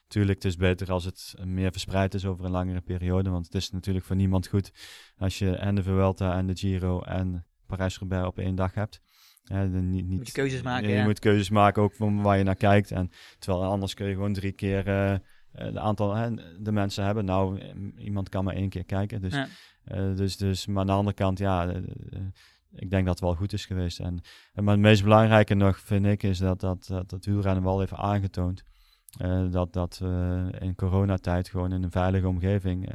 natuurlijk, 0.01 0.43
het 0.43 0.45
is 0.45 0.55
beter 0.55 0.91
als 0.91 1.05
het 1.05 1.35
meer 1.43 1.71
verspreid 1.71 2.13
is 2.13 2.25
over 2.25 2.45
een 2.45 2.51
langere 2.51 2.81
periode. 2.81 3.29
Want 3.29 3.45
het 3.45 3.55
is 3.55 3.71
natuurlijk 3.71 4.05
voor 4.05 4.15
niemand 4.15 4.47
goed 4.47 4.71
als 5.17 5.39
je 5.39 5.55
en 5.55 5.75
de 5.75 5.83
Vuelta 5.83 6.37
en 6.37 6.47
de 6.47 6.55
Giro 6.55 7.01
en 7.01 7.45
Parijs-Roubaix 7.65 8.27
op 8.27 8.37
één 8.37 8.55
dag 8.55 8.73
hebt. 8.73 9.01
Ja, 9.49 9.63
niet, 9.63 10.07
niet, 10.07 10.17
moet 10.17 10.27
je 10.27 10.33
keuzes 10.33 10.61
maken. 10.61 10.89
Je, 10.89 10.95
ja. 10.95 11.03
moet 11.03 11.19
keuzes 11.19 11.49
maken 11.49 11.81
ook 11.81 11.93
van 11.93 12.21
waar 12.21 12.37
je 12.37 12.43
naar 12.43 12.55
kijkt. 12.55 12.91
En 12.91 13.11
terwijl 13.39 13.63
anders 13.63 13.93
kun 13.93 14.07
je 14.07 14.13
gewoon 14.13 14.33
drie 14.33 14.51
keer 14.51 14.87
uh, 14.87 15.15
de 15.73 15.79
aantal 15.79 16.17
uh, 16.17 16.25
de 16.59 16.71
mensen 16.71 17.05
hebben. 17.05 17.25
Nou, 17.25 17.61
iemand 17.97 18.29
kan 18.29 18.43
maar 18.43 18.55
één 18.55 18.69
keer 18.69 18.85
kijken. 18.85 19.21
Dus, 19.21 19.33
ja. 19.33 19.47
uh, 19.91 20.15
dus, 20.15 20.37
dus, 20.37 20.67
maar 20.67 20.79
aan 20.79 20.87
de 20.87 20.91
andere 20.93 21.15
kant, 21.15 21.37
ja, 21.37 21.71
ik 22.75 22.89
denk 22.89 23.05
dat 23.05 23.13
het 23.13 23.19
wel 23.19 23.35
goed 23.35 23.53
is 23.53 23.65
geweest. 23.65 23.99
En, 23.99 24.21
en 24.53 24.63
maar 24.63 24.73
het 24.73 24.83
meest 24.83 25.03
belangrijke 25.03 25.53
nog 25.53 25.79
vind 25.79 26.05
ik 26.05 26.23
is 26.23 26.37
dat 26.37 26.59
dat, 26.59 26.85
dat, 26.87 27.09
dat 27.09 27.25
wielrennen 27.25 27.63
wel 27.63 27.81
even 27.81 27.97
aangetoond. 27.97 28.63
dat 29.51 29.73
dat 29.73 30.01
in 30.59 30.75
coronatijd 30.75 31.49
gewoon 31.49 31.73
in 31.73 31.83
een 31.83 31.91
veilige 31.91 32.27
omgeving 32.27 32.89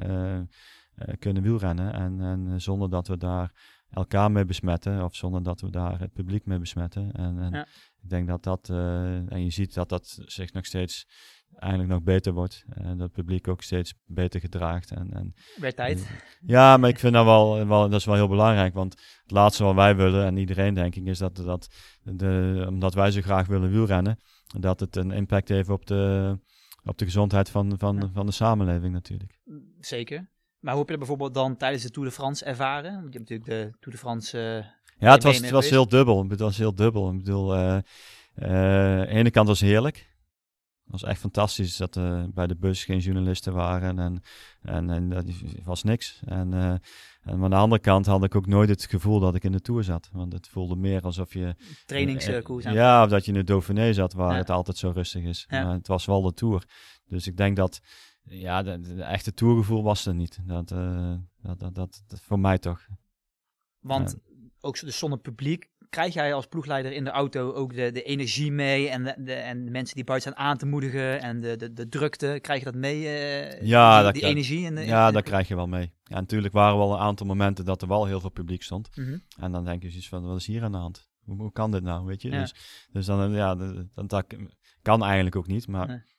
kunnen 1.19 1.43
wielrennen. 1.43 1.93
En, 1.93 2.21
en 2.21 2.61
zonder 2.61 2.91
dat 2.91 3.09
we 3.09 3.17
daar 3.17 3.53
elkaar 3.95 4.33
mee 4.33 4.45
besmetten. 4.45 5.05
Of 5.05 5.15
zonder 5.15 5.43
dat 5.43 5.61
we 5.61 5.71
daar 5.71 6.01
het 6.01 6.13
publiek 6.13 6.47
mee 6.47 6.59
besmetten. 6.59 7.13
En, 7.13 7.39
en 7.39 7.53
ja. 7.53 7.67
ik 8.03 8.09
denk 8.09 8.29
dat 8.29 8.43
dat, 8.43 8.69
uh, 8.69 9.33
en 9.33 9.45
je 9.45 9.51
ziet 9.51 9.75
dat 9.75 9.89
dat 9.89 10.19
zich 10.25 10.53
nog 10.53 10.67
steeds 10.67 11.07
eigenlijk 11.59 11.93
nog 11.93 12.03
beter 12.03 12.33
wordt. 12.33 12.65
En 12.69 12.89
dat 12.89 13.07
het 13.07 13.13
publiek 13.13 13.49
ook 13.49 13.63
steeds 13.63 13.95
beter 14.07 14.41
gedraagt. 14.41 14.91
En, 14.91 15.13
en, 15.13 15.35
Bij 15.61 15.73
tijd. 15.73 16.09
ja, 16.47 16.77
maar 16.77 16.89
ik 16.89 16.99
vind 16.99 17.13
dat 17.13 17.25
wel, 17.25 17.67
wel, 17.67 17.89
dat 17.89 18.01
is 18.01 18.07
wel 18.07 18.15
heel 18.15 18.29
belangrijk. 18.29 18.75
Want 18.75 18.93
het 19.23 19.31
laatste 19.31 19.65
wat 19.65 19.75
wij 19.75 19.97
willen, 19.97 20.27
en 20.27 20.37
iedereen 20.37 20.75
denk 20.75 20.95
ik, 20.95 21.07
is 21.07 21.19
dat, 21.19 21.37
dat 21.37 21.69
de, 22.03 22.65
omdat 22.69 22.95
wij 22.95 23.11
zo 23.11 23.21
graag 23.21 23.47
willen 23.47 23.71
wielrennen, 23.71 24.19
dat 24.59 24.81
het 24.81 24.97
een 24.97 25.11
impact 25.11 25.49
heeft 25.49 25.69
op 25.69 25.87
de, 25.87 26.39
op 26.85 26.99
de 26.99 27.05
gezondheid 27.05 27.49
van, 27.49 27.79
van, 27.79 27.97
ja. 27.97 28.11
van 28.13 28.27
de 28.27 28.33
samenleving 28.33 28.93
natuurlijk. 28.93 29.41
Zeker. 29.81 30.33
Maar 30.65 30.73
hoe 30.73 30.83
heb 30.83 30.91
je 30.91 30.99
dat 30.99 31.09
bijvoorbeeld 31.09 31.35
dan 31.35 31.57
tijdens 31.57 31.83
de 31.83 31.91
Tour 31.91 32.09
de 32.09 32.15
France 32.15 32.45
ervaren? 32.45 32.93
Want 32.93 33.13
je 33.13 33.19
hebt 33.19 33.31
natuurlijk 33.31 33.49
de 33.49 33.79
Tour 33.81 33.97
de 33.97 33.99
France. 33.99 34.39
Uh, 34.39 34.65
ja, 34.99 35.13
het 35.13 35.23
was, 35.23 35.37
het 35.39 35.51
was 35.51 35.71
heel 35.71 35.89
dubbel. 35.89 36.29
Het 36.29 36.41
was 36.41 36.57
heel 36.57 36.75
dubbel. 36.75 37.11
Ik 37.11 37.19
bedoel, 37.19 37.57
uh, 37.57 37.61
uh, 37.63 37.77
aan 37.77 39.01
de 39.01 39.07
ene 39.09 39.31
kant 39.31 39.49
was 39.49 39.61
het 39.61 39.69
heerlijk. 39.69 40.17
was 40.85 41.03
echt 41.03 41.21
fantastisch 41.21 41.77
dat 41.77 41.97
er 41.97 42.33
bij 42.33 42.47
de 42.47 42.57
bus 42.57 42.85
geen 42.85 42.99
journalisten 42.99 43.53
waren 43.53 43.99
en, 43.99 44.23
en, 44.63 44.91
en 44.91 45.09
dat 45.09 45.25
was 45.65 45.83
niks. 45.83 46.21
En, 46.25 46.53
uh, 46.53 46.71
en 47.23 47.43
aan 47.43 47.51
de 47.51 47.57
andere 47.57 47.81
kant 47.81 48.07
had 48.07 48.25
ik 48.25 48.35
ook 48.35 48.47
nooit 48.47 48.69
het 48.69 48.85
gevoel 48.85 49.21
dat 49.21 49.35
ik 49.35 49.45
in 49.45 49.53
de 49.53 49.61
Tour 49.61 49.85
zat. 49.85 50.09
Want 50.13 50.33
het 50.33 50.49
voelde 50.49 50.77
meer 50.77 51.03
alsof 51.03 51.33
je... 51.33 51.55
Trainingskoers. 51.87 52.65
ja, 52.65 53.03
of 53.03 53.11
dat 53.11 53.25
je 53.25 53.33
in 53.33 53.39
de 53.39 53.45
Dauphiné 53.45 53.93
zat 53.93 54.13
waar 54.13 54.37
het 54.37 54.51
altijd 54.51 54.77
zo 54.77 54.91
rustig 54.91 55.23
is. 55.23 55.47
Maar 55.49 55.73
het 55.73 55.87
was 55.87 56.05
wel 56.05 56.23
de 56.23 56.33
Tour. 56.33 56.65
Dus 57.07 57.27
ik 57.27 57.37
denk 57.37 57.57
dat 57.57 57.81
ja, 58.25 58.63
de, 58.63 59.03
echte 59.03 59.35
tourgevoel 59.35 59.83
was 59.83 60.07
er 60.07 60.15
niet. 60.15 60.39
Dat, 60.43 60.71
uh, 60.71 61.15
dat, 61.43 61.59
dat, 61.59 61.75
dat, 61.75 62.21
voor 62.21 62.39
mij 62.39 62.59
toch. 62.59 62.87
Want 63.79 64.17
ook 64.61 64.81
dus 64.81 64.99
zonder 64.99 65.19
publiek 65.19 65.71
krijg 65.95 66.15
jij 66.15 66.35
als 66.35 66.47
ploegleider 66.47 66.93
in 66.93 67.05
de 67.05 67.11
auto 67.11 67.53
ook 67.53 67.75
de, 67.75 67.93
de 67.93 68.03
energie 68.03 68.53
mee 68.53 68.89
en 68.89 69.05
de, 69.05 69.15
de, 69.19 69.33
en 69.33 69.65
de 69.65 69.71
mensen 69.71 69.95
die 69.95 70.05
buiten 70.05 70.33
staan 70.33 70.47
aan 70.47 70.57
te 70.57 70.67
moedigen 70.67 71.21
en 71.21 71.41
de, 71.41 71.57
de, 71.57 71.73
de 71.73 71.89
drukte, 71.89 72.39
krijg 72.41 72.59
je 72.59 72.65
dat 72.65 72.75
mee? 72.75 73.03
Uh, 73.03 73.63
ja, 73.63 73.95
die, 73.95 74.05
dat, 74.05 74.15
die 74.15 74.25
energie? 74.25 74.67
En 74.67 74.87
ja, 74.87 75.11
dat 75.11 75.23
krijg 75.23 75.49
je 75.49 75.55
wel 75.55 75.67
mee. 75.67 75.93
Ja, 76.05 76.15
natuurlijk 76.15 76.55
waren 76.55 76.73
er 76.73 76.79
wel 76.79 76.93
een 76.93 76.99
aantal 76.99 77.27
momenten 77.27 77.65
dat 77.65 77.83
er 77.83 77.89
wel 77.89 78.07
heel 78.07 78.21
veel 78.21 78.31
publiek 78.31 78.63
stond. 78.63 78.97
Mhm. 78.97 79.19
En 79.39 79.53
dan 79.53 79.65
denk 79.65 79.83
je 79.83 79.89
zoiets 79.89 80.09
van, 80.09 80.27
wat 80.27 80.37
is 80.37 80.47
hier 80.47 80.63
aan 80.63 80.73
de 80.73 80.79
hand? 80.79 81.09
Hoe, 81.25 81.37
hoe 81.37 81.53
kan 81.53 81.71
dit 81.71 81.83
nou, 81.83 82.07
weet 82.07 82.23
je? 82.23 82.31
Dus, 82.31 82.55
dus 82.93 83.07
dan, 83.07 83.33
ja, 83.33 83.55
dat, 83.55 84.09
dat, 84.09 84.25
kan 84.83 85.03
eigenlijk 85.03 85.37
ook 85.37 85.47
niet, 85.47 85.69
maar... 85.69 86.13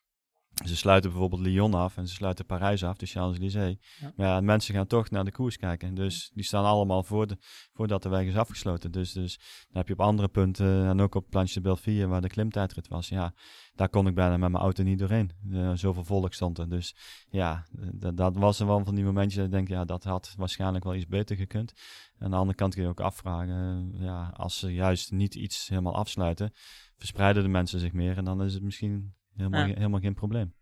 Ze 0.64 0.76
sluiten 0.76 1.10
bijvoorbeeld 1.10 1.42
Lyon 1.42 1.74
af 1.74 1.98
en 1.98 2.08
ze 2.08 2.14
sluiten 2.14 2.46
Parijs 2.46 2.84
af, 2.84 2.98
de 2.98 3.06
Champs-Élysées. 3.06 3.78
Ja. 4.00 4.14
Maar 4.16 4.28
ja, 4.28 4.42
mensen 4.42 4.76
gaan 4.76 4.88
toch 4.88 5.10
naar 5.10 5.26
de 5.26 5.32
koers 5.32 5.58
kijken. 5.58 5.96
Dus 5.96 6.32
die 6.34 6.44
staan 6.44 6.66
allemaal 6.66 7.04
voor 7.04 7.28
de, 7.28 7.38
voordat 7.74 8.04
de 8.04 8.10
weg 8.10 8.26
is 8.26 8.36
afgesloten. 8.36 8.92
Dus, 8.92 9.12
dus 9.12 9.38
dan 9.38 9.78
heb 9.78 9.88
je 9.88 9.94
op 9.94 10.02
andere 10.02 10.28
punten, 10.28 10.86
en 10.86 11.02
ook 11.02 11.16
op 11.16 11.30
Planche 11.30 11.54
de 11.54 11.62
Belleville, 11.62 12.08
waar 12.08 12.22
de 12.22 12.28
klimtijdrit 12.28 12.88
was, 12.88 13.10
ja, 13.10 13.34
daar 13.74 13.90
kon 13.90 14.08
ik 14.08 14.16
bijna 14.16 14.38
met 14.38 14.52
mijn 14.52 14.64
auto 14.64 14.84
niet 14.84 15.00
doorheen. 15.00 15.32
Uh, 15.50 15.72
zoveel 15.74 16.04
volk 16.04 16.34
stond 16.34 16.58
er. 16.58 16.70
Dus 16.70 16.96
ja, 17.30 17.66
dat 18.14 18.36
was 18.38 18.60
er 18.60 18.68
wel 18.68 18.86
van 18.86 18.96
die 18.96 19.04
momentjes 19.04 19.36
dat 19.36 19.46
ik 19.46 19.52
denk, 19.52 19.68
ja, 19.68 19.86
dat 19.86 20.04
had 20.04 20.34
waarschijnlijk 20.38 20.84
wel 20.84 20.96
iets 20.96 21.08
beter 21.08 21.36
gekund. 21.36 21.74
Aan 22.20 22.32
de 22.32 22.38
andere 22.38 22.58
kant 22.58 22.74
kun 22.74 22.84
je 22.84 22.90
ook 22.90 23.00
afvragen, 23.00 23.92
ja, 23.94 24.34
als 24.36 24.60
ze 24.60 24.74
juist 24.74 25.12
niet 25.12 25.36
iets 25.36 25.68
helemaal 25.68 25.96
afsluiten, 25.96 26.52
verspreiden 26.98 27.44
de 27.44 27.50
mensen 27.50 27.80
zich 27.80 27.94
meer 27.94 28.18
en 28.18 28.26
dan 28.26 28.44
is 28.44 28.54
het 28.54 28.64
misschien 28.64 29.14
Helemaal, 29.36 29.66
helemaal 29.66 30.00
geen 30.00 30.14
probleem. 30.14 30.54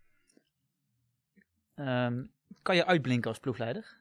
Um, 1.74 2.30
kan 2.62 2.76
je 2.76 2.86
uitblinken 2.86 3.28
als 3.28 3.38
ploegleider? 3.38 3.96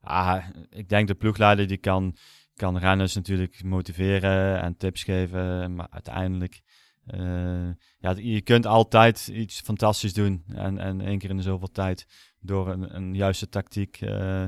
Ah, 0.00 0.46
ik 0.70 0.88
denk 0.88 1.08
de 1.08 1.14
ploegleider 1.14 1.66
die 1.66 1.76
kan, 1.76 2.16
kan 2.54 2.78
renners 2.78 3.14
natuurlijk 3.14 3.64
motiveren 3.64 4.60
en 4.60 4.76
tips 4.76 5.04
geven. 5.04 5.74
Maar 5.74 5.88
uiteindelijk, 5.90 6.60
uh, 7.06 7.70
ja, 7.98 8.14
je 8.16 8.40
kunt 8.40 8.66
altijd 8.66 9.28
iets 9.28 9.60
fantastisch 9.60 10.14
doen. 10.14 10.44
En, 10.48 10.78
en 10.78 11.00
één 11.00 11.18
keer 11.18 11.30
in 11.30 11.36
de 11.36 11.42
zoveel 11.42 11.70
tijd 11.70 12.06
door 12.40 12.68
een, 12.68 12.96
een 12.96 13.14
juiste 13.14 13.48
tactiek 13.48 14.00
uh, 14.00 14.46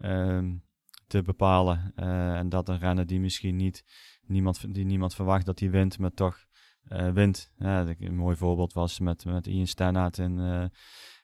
uh, 0.00 0.42
te 1.10 1.22
bepalen. 1.22 1.92
Eh, 1.96 2.36
en 2.36 2.48
dat 2.48 2.68
een 2.68 2.78
renner 2.78 3.06
die 3.06 3.20
misschien 3.20 3.56
niet, 3.56 3.84
niemand, 4.26 4.74
die 4.74 4.84
niemand 4.84 5.14
verwacht 5.14 5.46
dat 5.46 5.58
hij 5.60 5.70
wint, 5.70 5.98
maar 5.98 6.14
toch 6.14 6.44
wint. 6.88 7.52
Ja, 7.56 7.94
een 7.98 8.16
mooi 8.16 8.36
voorbeeld 8.36 8.72
was 8.72 8.98
met, 8.98 9.24
met 9.24 9.46
Ian 9.46 9.66
Stannard 9.66 10.18
in, 10.18 10.38
uh, 10.38 10.64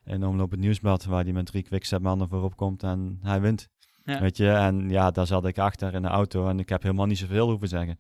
in 0.05 0.25
Omloop 0.25 0.51
het 0.51 0.61
Nieuwsblad, 0.61 1.05
waar 1.05 1.25
hij 1.25 1.33
met 1.33 1.47
drie 1.47 1.63
quickstep-mannen 1.63 2.29
voorop 2.29 2.57
komt 2.57 2.83
en 2.83 3.19
hij 3.23 3.41
wint. 3.41 3.69
Ja. 4.05 4.21
Weet 4.21 4.37
je, 4.37 4.51
en 4.51 4.89
ja, 4.89 5.11
daar 5.11 5.27
zat 5.27 5.47
ik 5.47 5.59
achter 5.59 5.95
in 5.95 6.03
de 6.03 6.09
auto 6.09 6.49
en 6.49 6.59
ik 6.59 6.69
heb 6.69 6.83
helemaal 6.83 7.07
niet 7.07 7.19
zoveel 7.19 7.49
hoeven 7.49 7.69
zeggen. 7.69 7.99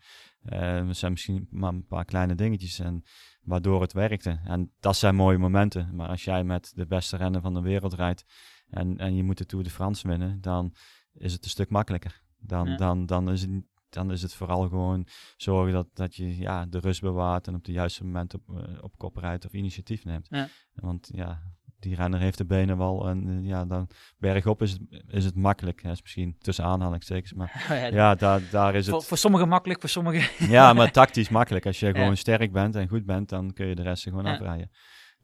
Uh, 0.52 0.90
zijn 0.90 1.12
misschien 1.12 1.46
maar 1.50 1.72
een 1.72 1.86
paar 1.86 2.04
kleine 2.04 2.34
dingetjes 2.34 2.78
en 2.78 3.02
waardoor 3.42 3.80
het 3.80 3.92
werkte. 3.92 4.40
En 4.44 4.72
dat 4.80 4.96
zijn 4.96 5.14
mooie 5.14 5.38
momenten. 5.38 5.94
Maar 5.94 6.08
als 6.08 6.24
jij 6.24 6.44
met 6.44 6.72
de 6.74 6.86
beste 6.86 7.16
renner 7.16 7.40
van 7.40 7.54
de 7.54 7.60
wereld 7.60 7.94
rijdt 7.94 8.24
en, 8.68 8.98
en 8.98 9.14
je 9.14 9.22
moet 9.22 9.38
de 9.38 9.46
Tour 9.46 9.64
de 9.64 9.70
France 9.70 10.08
winnen, 10.08 10.40
dan 10.40 10.74
is 11.12 11.32
het 11.32 11.44
een 11.44 11.50
stuk 11.50 11.70
makkelijker. 11.70 12.22
Dan, 12.38 12.68
ja. 12.68 12.76
dan, 12.76 13.06
dan 13.06 13.30
is 13.30 13.40
het 13.40 13.50
dan 13.88 14.12
is 14.12 14.22
het 14.22 14.34
vooral 14.34 14.68
gewoon 14.68 15.06
zorgen 15.36 15.72
dat, 15.72 15.86
dat 15.92 16.14
je 16.14 16.36
ja, 16.36 16.66
de 16.66 16.78
rust 16.78 17.00
bewaart 17.00 17.46
en 17.46 17.54
op 17.54 17.64
de 17.64 17.72
juiste 17.72 18.04
moment 18.04 18.34
op, 18.34 18.42
uh, 18.50 18.82
op 18.82 18.98
kop 18.98 19.16
rijdt 19.16 19.44
of 19.44 19.52
initiatief 19.52 20.04
neemt. 20.04 20.26
Ja. 20.30 20.48
Want 20.74 21.08
ja, 21.12 21.42
die 21.78 21.94
renner 21.94 22.20
heeft 22.20 22.38
de 22.38 22.44
benen 22.44 22.78
wel 22.78 23.08
en 23.08 23.26
uh, 23.26 23.48
ja, 23.48 23.64
dan 23.64 23.88
bergop 24.18 24.62
is 24.62 24.72
het, 24.72 24.80
is 25.08 25.24
het 25.24 25.34
makkelijk. 25.34 25.82
Dat 25.82 25.92
is 25.92 26.02
misschien 26.02 26.36
tussen 26.38 26.64
aanhalingstekens, 26.64 27.32
maar 27.32 27.52
oh 27.70 27.76
ja, 27.76 27.86
ja, 27.86 28.14
daar, 28.14 28.42
daar 28.50 28.74
is 28.74 28.88
voor, 28.88 28.98
het... 28.98 29.06
Voor 29.06 29.18
sommigen 29.18 29.48
makkelijk, 29.48 29.80
voor 29.80 29.88
sommigen... 29.88 30.48
ja, 30.56 30.72
maar 30.72 30.90
tactisch 30.92 31.28
makkelijk. 31.28 31.66
Als 31.66 31.80
je 31.80 31.94
gewoon 31.94 32.16
sterk 32.16 32.52
bent 32.52 32.74
en 32.74 32.88
goed 32.88 33.04
bent, 33.04 33.28
dan 33.28 33.52
kun 33.52 33.66
je 33.66 33.74
de 33.74 33.82
rest 33.82 34.02
gewoon 34.02 34.26
afrijden. 34.26 34.70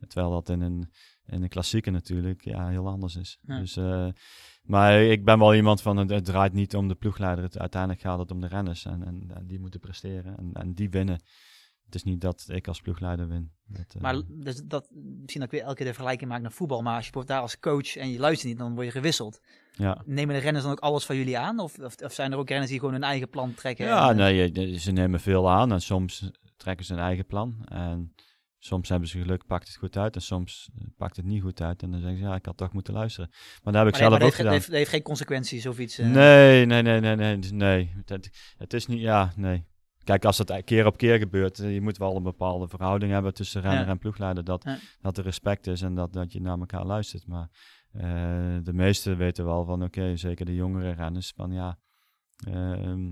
Terwijl 0.08 0.30
dat 0.30 0.48
in 0.48 0.60
een, 0.60 0.90
in 1.26 1.42
een 1.42 1.48
klassieke 1.48 1.90
natuurlijk 1.90 2.44
ja, 2.44 2.68
heel 2.68 2.88
anders 2.88 3.16
is. 3.16 3.38
Dus... 3.42 3.76
Uh, 3.76 4.08
maar 4.62 5.02
ik 5.02 5.24
ben 5.24 5.38
wel 5.38 5.54
iemand 5.54 5.82
van, 5.82 5.96
het, 5.96 6.10
het, 6.10 6.24
draait 6.24 6.52
niet 6.52 6.76
om 6.76 6.88
de 6.88 6.94
ploegleider. 6.94 7.44
Het, 7.44 7.58
uiteindelijk 7.58 8.02
gaat 8.02 8.18
het 8.18 8.30
om 8.30 8.40
de 8.40 8.46
renners. 8.46 8.84
En, 8.84 9.04
en, 9.06 9.30
en 9.34 9.46
die 9.46 9.60
moeten 9.60 9.80
presteren. 9.80 10.36
En, 10.36 10.50
en, 10.52 10.74
die 10.74 10.90
winnen. 10.90 11.20
Het 11.84 11.94
is 11.94 12.02
niet 12.02 12.20
dat 12.20 12.44
ik 12.48 12.68
als 12.68 12.80
ploegleider 12.80 13.28
win. 13.28 13.52
Dat, 13.66 13.94
maar 14.00 14.14
uh, 14.14 14.20
dus 14.28 14.62
dat, 14.64 14.88
misschien 14.92 15.40
dat 15.40 15.52
ik 15.52 15.58
weer 15.58 15.62
elke 15.62 15.74
keer 15.74 15.86
de 15.86 15.92
vergelijking 15.92 16.30
maak 16.30 16.40
naar 16.40 16.52
voetbal. 16.52 16.82
Maar 16.82 16.96
als 16.96 17.08
je 17.12 17.24
daar 17.24 17.40
als 17.40 17.58
coach 17.58 17.96
en 17.96 18.10
je 18.10 18.18
luistert 18.18 18.48
niet, 18.48 18.58
dan 18.58 18.74
word 18.74 18.86
je 18.86 18.92
gewisseld. 18.92 19.40
Ja. 19.72 20.02
Nemen 20.04 20.34
de 20.34 20.40
renners 20.40 20.64
dan 20.64 20.72
ook 20.72 20.80
alles 20.80 21.04
van 21.04 21.16
jullie 21.16 21.38
aan? 21.38 21.58
Of, 21.58 21.78
of, 21.78 21.96
of 21.96 22.12
zijn 22.12 22.32
er 22.32 22.38
ook 22.38 22.48
renners 22.48 22.70
die 22.70 22.78
gewoon 22.78 22.94
hun 22.94 23.02
eigen 23.02 23.28
plan 23.28 23.54
trekken? 23.54 23.86
Ja, 23.86 24.10
en, 24.10 24.16
nee, 24.16 24.78
ze 24.78 24.92
nemen 24.92 25.20
veel 25.20 25.50
aan. 25.50 25.72
En 25.72 25.80
soms 25.80 26.30
trekken 26.56 26.86
ze 26.86 26.94
hun 26.94 27.02
eigen 27.02 27.26
plan. 27.26 27.64
En 27.64 28.14
Soms 28.64 28.88
hebben 28.88 29.08
ze 29.08 29.18
geluk, 29.18 29.46
pakt 29.46 29.66
het 29.66 29.76
goed 29.76 29.96
uit. 29.96 30.14
En 30.14 30.22
soms 30.22 30.70
eh, 30.78 30.84
pakt 30.96 31.16
het 31.16 31.24
niet 31.24 31.42
goed 31.42 31.60
uit. 31.60 31.82
En 31.82 31.90
dan 31.90 32.00
zeggen 32.00 32.18
ze, 32.18 32.24
ja, 32.24 32.34
ik 32.34 32.46
had 32.46 32.56
toch 32.56 32.72
moeten 32.72 32.94
luisteren. 32.94 33.30
Maar 33.62 33.72
daar 33.72 33.84
heb 33.84 33.94
ik 33.94 34.00
maar 34.00 34.08
zelf 34.08 34.20
nee, 34.20 34.28
ook 34.28 34.34
gedaan. 34.34 34.52
Het 34.52 34.62
heeft, 34.62 34.76
heeft, 34.76 34.90
geen 34.90 35.02
consequenties 35.02 35.66
of 35.66 35.78
iets? 35.78 35.98
Uh... 35.98 36.06
Nee, 36.06 36.66
nee, 36.66 36.82
nee, 36.82 37.00
nee, 37.00 37.16
nee. 37.16 37.36
nee. 37.36 37.94
Het, 38.04 38.30
het, 38.56 38.72
is 38.72 38.86
niet, 38.86 39.00
ja, 39.00 39.32
nee. 39.36 39.64
Kijk, 40.04 40.24
als 40.24 40.36
dat 40.36 40.64
keer 40.64 40.86
op 40.86 40.96
keer 40.96 41.18
gebeurt, 41.18 41.56
je 41.56 41.80
moet 41.80 41.96
wel 41.98 42.16
een 42.16 42.22
bepaalde 42.22 42.68
verhouding 42.68 43.12
hebben 43.12 43.34
tussen 43.34 43.60
renner 43.60 43.84
ja. 43.84 43.90
en 43.90 43.98
ploegleider. 43.98 44.44
Dat, 44.44 44.64
ja. 44.64 44.78
dat 45.00 45.18
er 45.18 45.24
respect 45.24 45.66
is 45.66 45.82
en 45.82 45.94
dat, 45.94 46.12
dat 46.12 46.32
je 46.32 46.40
naar 46.40 46.58
elkaar 46.58 46.86
luistert. 46.86 47.26
Maar 47.26 47.48
uh, 47.92 48.02
de 48.62 48.72
meesten 48.72 49.16
weten 49.16 49.44
wel 49.44 49.64
van, 49.64 49.82
oké, 49.82 50.00
okay, 50.00 50.16
zeker 50.16 50.46
de 50.46 50.54
jongere 50.54 50.90
renners, 50.90 51.32
van 51.36 51.52
ja, 51.52 51.78
uh, 52.48 53.10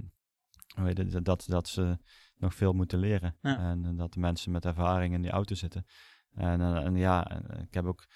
weet 0.75 0.97
je, 0.97 1.23
dat, 1.23 1.45
dat 1.49 1.69
ze 1.69 1.99
nog 2.41 2.55
veel 2.55 2.73
moeten 2.73 2.99
leren. 2.99 3.37
Ja. 3.41 3.59
En, 3.59 3.85
en, 3.85 3.97
dat 3.97 4.13
de 4.13 4.21
mensen 4.21 4.53
met 4.53 4.65
ervaring 4.65 5.15
in 5.15 5.23
die 5.23 5.31
auto 5.31 5.55
zitten. 5.55 5.87
En, 6.35 6.61
en, 6.61 6.85
en 6.85 6.97
ja, 6.97 7.43
ik 7.61 7.75
heb 7.75 7.85
ook 7.85 8.07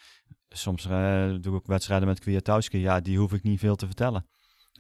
soms 0.49 0.87
uh, 0.87 1.29
doe 1.29 1.39
ik 1.41 1.55
ook 1.55 1.67
wedstrijden 1.67 2.09
met 2.09 2.21
Kwiatowski. 2.21 2.79
Ja, 2.79 3.01
die 3.01 3.19
hoef 3.19 3.33
ik 3.33 3.43
niet 3.43 3.59
veel 3.59 3.77
te 3.77 3.87
vertellen. 3.87 4.27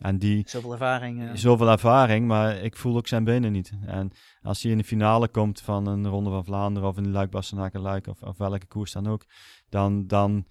En 0.00 0.18
die, 0.18 0.48
zoveel 0.48 0.72
ervaring. 0.72 1.22
Uh. 1.22 1.30
Zoveel 1.34 1.68
ervaring, 1.68 2.26
maar 2.26 2.56
ik 2.56 2.76
voel 2.76 2.96
ook 2.96 3.06
zijn 3.06 3.24
benen 3.24 3.52
niet. 3.52 3.72
En 3.86 4.10
als 4.42 4.62
hij 4.62 4.72
in 4.72 4.78
de 4.78 4.84
finale 4.84 5.28
komt 5.28 5.60
van 5.60 5.86
een 5.86 6.08
Ronde 6.08 6.30
van 6.30 6.44
Vlaanderen 6.44 6.88
of 6.88 6.96
in 6.96 7.02
de 7.02 7.08
Luik, 7.08 7.30
Bastenaken, 7.30 7.80
Luik 7.80 8.06
of, 8.06 8.22
of 8.22 8.38
welke 8.38 8.66
koers 8.66 8.92
dan 8.92 9.06
ook, 9.06 9.24
dan, 9.68 10.06
dan 10.06 10.46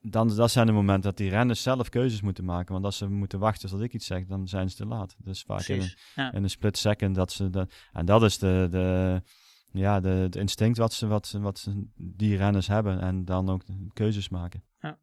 dan 0.00 0.36
dat 0.36 0.50
zijn 0.50 0.66
de 0.66 0.72
momenten 0.72 1.10
dat 1.10 1.16
die 1.16 1.30
renners 1.30 1.62
zelf 1.62 1.88
keuzes 1.88 2.20
moeten 2.20 2.44
maken. 2.44 2.72
Want 2.72 2.84
als 2.84 2.96
ze 2.96 3.08
moeten 3.08 3.38
wachten 3.38 3.68
tot 3.68 3.80
ik 3.80 3.92
iets 3.92 4.06
zeg, 4.06 4.26
dan 4.26 4.48
zijn 4.48 4.70
ze 4.70 4.76
te 4.76 4.86
laat. 4.86 5.16
Dus 5.18 5.42
vaak 5.42 5.66
in 5.66 5.80
een, 5.80 5.94
ja. 6.14 6.32
in 6.32 6.42
een, 6.42 6.50
split 6.50 6.78
second 6.78 7.14
dat 7.14 7.32
ze... 7.32 7.50
De, 7.50 7.66
en 7.92 8.06
dat 8.06 8.22
is 8.22 8.38
de, 8.38 8.68
de, 8.70 9.22
ja, 9.72 10.00
de, 10.00 10.28
instinct 10.30 10.78
wat, 10.78 10.92
ze, 10.92 11.06
wat, 11.06 11.26
ze, 11.26 11.40
wat 11.40 11.68
die 11.96 12.36
renners 12.36 12.66
hebben. 12.66 13.00
En 13.00 13.24
dan 13.24 13.48
ook 13.48 13.62
keuzes 13.92 14.28
maken. 14.28 14.64
Ja. 14.80 14.98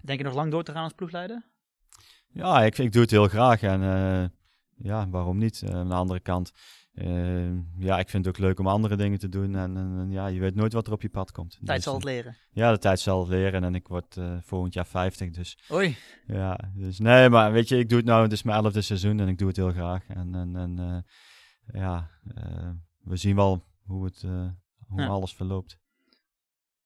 Denk 0.00 0.18
je 0.18 0.24
nog 0.24 0.34
lang 0.34 0.50
door 0.50 0.64
te 0.64 0.72
gaan 0.72 0.84
als 0.84 0.92
ploegleider? 0.92 1.50
Ja, 2.32 2.62
ik, 2.62 2.78
ik 2.78 2.92
doe 2.92 3.02
het 3.02 3.10
heel 3.10 3.28
graag. 3.28 3.62
En 3.62 3.82
uh, 3.82 4.24
ja, 4.74 5.08
waarom 5.08 5.38
niet? 5.38 5.62
Uh, 5.64 5.74
aan 5.74 5.88
de 5.88 5.94
andere 5.94 6.20
kant 6.20 6.52
uh, 6.94 7.52
ja, 7.78 7.98
ik 7.98 8.08
vind 8.08 8.24
het 8.24 8.34
ook 8.34 8.40
leuk 8.40 8.58
om 8.58 8.66
andere 8.66 8.96
dingen 8.96 9.18
te 9.18 9.28
doen. 9.28 9.54
En, 9.54 9.76
en, 9.76 9.98
en, 9.98 10.10
ja, 10.10 10.26
je 10.26 10.40
weet 10.40 10.54
nooit 10.54 10.72
wat 10.72 10.86
er 10.86 10.92
op 10.92 11.02
je 11.02 11.08
pad 11.08 11.32
komt. 11.32 11.50
De 11.50 11.66
tijd 11.66 11.76
dus, 11.76 11.84
zal 11.84 11.94
het 11.94 12.04
leren. 12.04 12.36
Ja, 12.50 12.72
de 12.72 12.78
tijd 12.78 13.00
zal 13.00 13.20
het 13.20 13.28
leren. 13.28 13.64
En 13.64 13.74
ik 13.74 13.88
word 13.88 14.16
uh, 14.16 14.36
volgend 14.40 14.74
jaar 14.74 14.86
50. 14.86 15.30
Dus, 15.30 15.58
Oei. 15.70 15.96
Ja, 16.26 16.58
dus 16.74 16.98
nee, 16.98 17.28
maar 17.28 17.52
weet 17.52 17.68
je, 17.68 17.78
ik 17.78 17.88
doe 17.88 17.98
het 17.98 18.06
nou, 18.06 18.22
het 18.22 18.32
is 18.32 18.42
mijn 18.42 18.64
elfde 18.64 18.80
seizoen 18.80 19.20
en 19.20 19.28
ik 19.28 19.38
doe 19.38 19.48
het 19.48 19.56
heel 19.56 19.70
graag. 19.70 20.08
En, 20.08 20.34
en, 20.34 20.56
en 20.56 20.78
uh, 20.80 21.80
ja, 21.80 22.10
we 23.02 23.16
zien 23.16 23.36
wel 23.36 23.64
hoe, 23.82 24.04
het, 24.04 24.22
hoe 24.86 25.00
ja. 25.00 25.06
alles 25.06 25.34
verloopt. 25.34 25.80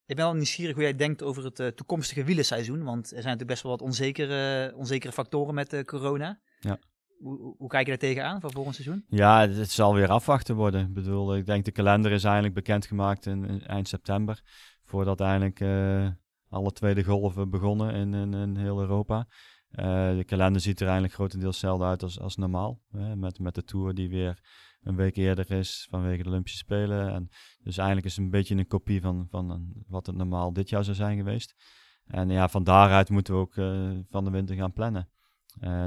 Ik 0.05 0.15
ben 0.15 0.25
wel 0.25 0.33
nieuwsgierig 0.33 0.75
hoe 0.75 0.83
jij 0.83 0.95
denkt 0.95 1.23
over 1.23 1.43
het 1.43 1.77
toekomstige 1.77 2.23
wielerseizoen. 2.23 2.83
Want 2.83 3.03
er 3.03 3.07
zijn 3.07 3.23
natuurlijk 3.23 3.49
best 3.49 3.63
wel 3.63 3.71
wat 3.71 3.81
onzekere, 3.81 4.73
onzekere 4.75 5.11
factoren 5.13 5.53
met 5.53 5.83
corona. 5.85 6.39
Ja. 6.59 6.79
Hoe, 7.17 7.55
hoe, 7.57 7.69
kijk 7.69 7.83
je 7.83 7.91
daar 7.91 8.09
tegenaan 8.09 8.41
voor 8.41 8.51
volgend 8.51 8.75
seizoen? 8.75 9.05
Ja, 9.09 9.49
het 9.49 9.71
zal 9.71 9.93
weer 9.93 10.09
afwachten 10.09 10.55
worden. 10.55 10.81
Ik 10.81 10.93
bedoel, 10.93 11.35
ik 11.35 11.45
denk 11.45 11.65
de 11.65 11.71
kalender 11.71 12.11
is 12.11 12.23
eigenlijk 12.23 12.53
bekendgemaakt 12.53 13.25
in, 13.25 13.45
in 13.45 13.65
eind 13.65 13.87
september. 13.87 14.41
Voordat 14.83 15.19
eigenlijk 15.19 15.59
uh, 15.59 16.09
alle 16.49 16.71
tweede 16.71 17.03
golven 17.03 17.49
begonnen 17.49 17.93
in, 17.93 18.33
in, 18.33 18.55
heel 18.55 18.79
Europa. 18.79 19.27
Uh, 19.71 20.15
de 20.15 20.23
kalender 20.25 20.61
ziet 20.61 20.79
er 20.79 20.85
eigenlijk 20.85 21.13
grotendeels 21.13 21.55
hetzelfde 21.55 21.85
uit 21.85 22.03
als, 22.03 22.19
als 22.19 22.35
normaal. 22.35 22.81
Hè? 22.91 23.15
Met, 23.15 23.39
met 23.39 23.55
de 23.55 23.63
Tour 23.63 23.93
die 23.93 24.09
weer 24.09 24.39
een 24.81 24.95
week 24.95 25.15
eerder 25.15 25.51
is 25.51 25.87
vanwege 25.89 26.23
de 26.23 26.29
Olympische 26.29 26.57
Spelen. 26.57 27.13
En 27.13 27.29
dus 27.63 27.77
eigenlijk 27.77 28.07
is 28.07 28.15
het 28.15 28.25
een 28.25 28.31
beetje 28.31 28.55
een 28.55 28.67
kopie 28.67 29.01
van, 29.01 29.27
van 29.29 29.73
wat 29.87 30.05
het 30.05 30.15
normaal 30.15 30.53
dit 30.53 30.69
jaar 30.69 30.83
zou 30.83 30.95
zijn 30.95 31.17
geweest. 31.17 31.55
En 32.05 32.29
ja, 32.29 32.49
van 32.49 32.63
daaruit 32.63 33.09
moeten 33.09 33.33
we 33.33 33.39
ook 33.39 33.53
van 34.09 34.23
de 34.23 34.29
winter 34.31 34.55
gaan 34.55 34.73
plannen. 34.73 35.09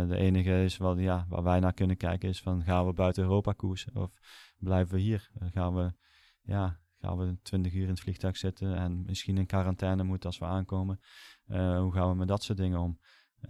De 0.08 0.16
enige 0.16 0.64
is 0.64 0.76
wat, 0.76 0.98
ja, 0.98 1.26
waar 1.28 1.42
wij 1.42 1.60
naar 1.60 1.72
kunnen 1.72 1.96
kijken 1.96 2.28
is 2.28 2.40
van 2.40 2.62
gaan 2.62 2.86
we 2.86 2.92
buiten 2.92 3.22
Europa 3.22 3.52
koersen 3.52 3.96
of 3.96 4.12
blijven 4.58 4.94
we 4.94 5.00
hier? 5.00 5.30
gaan 5.52 5.74
we, 5.74 5.92
ja, 6.42 6.80
gaan 7.00 7.18
we 7.18 7.38
20 7.42 7.72
uur 7.72 7.82
in 7.82 7.88
het 7.88 8.00
vliegtuig 8.00 8.36
zitten 8.36 8.76
en 8.76 9.02
misschien 9.06 9.38
in 9.38 9.46
quarantaine 9.46 10.02
moeten 10.02 10.28
als 10.28 10.38
we 10.38 10.44
aankomen. 10.44 11.00
hoe 11.46 11.92
gaan 11.92 12.08
we 12.08 12.14
met 12.14 12.28
dat 12.28 12.42
soort 12.42 12.58
dingen 12.58 12.78
om? 12.78 12.98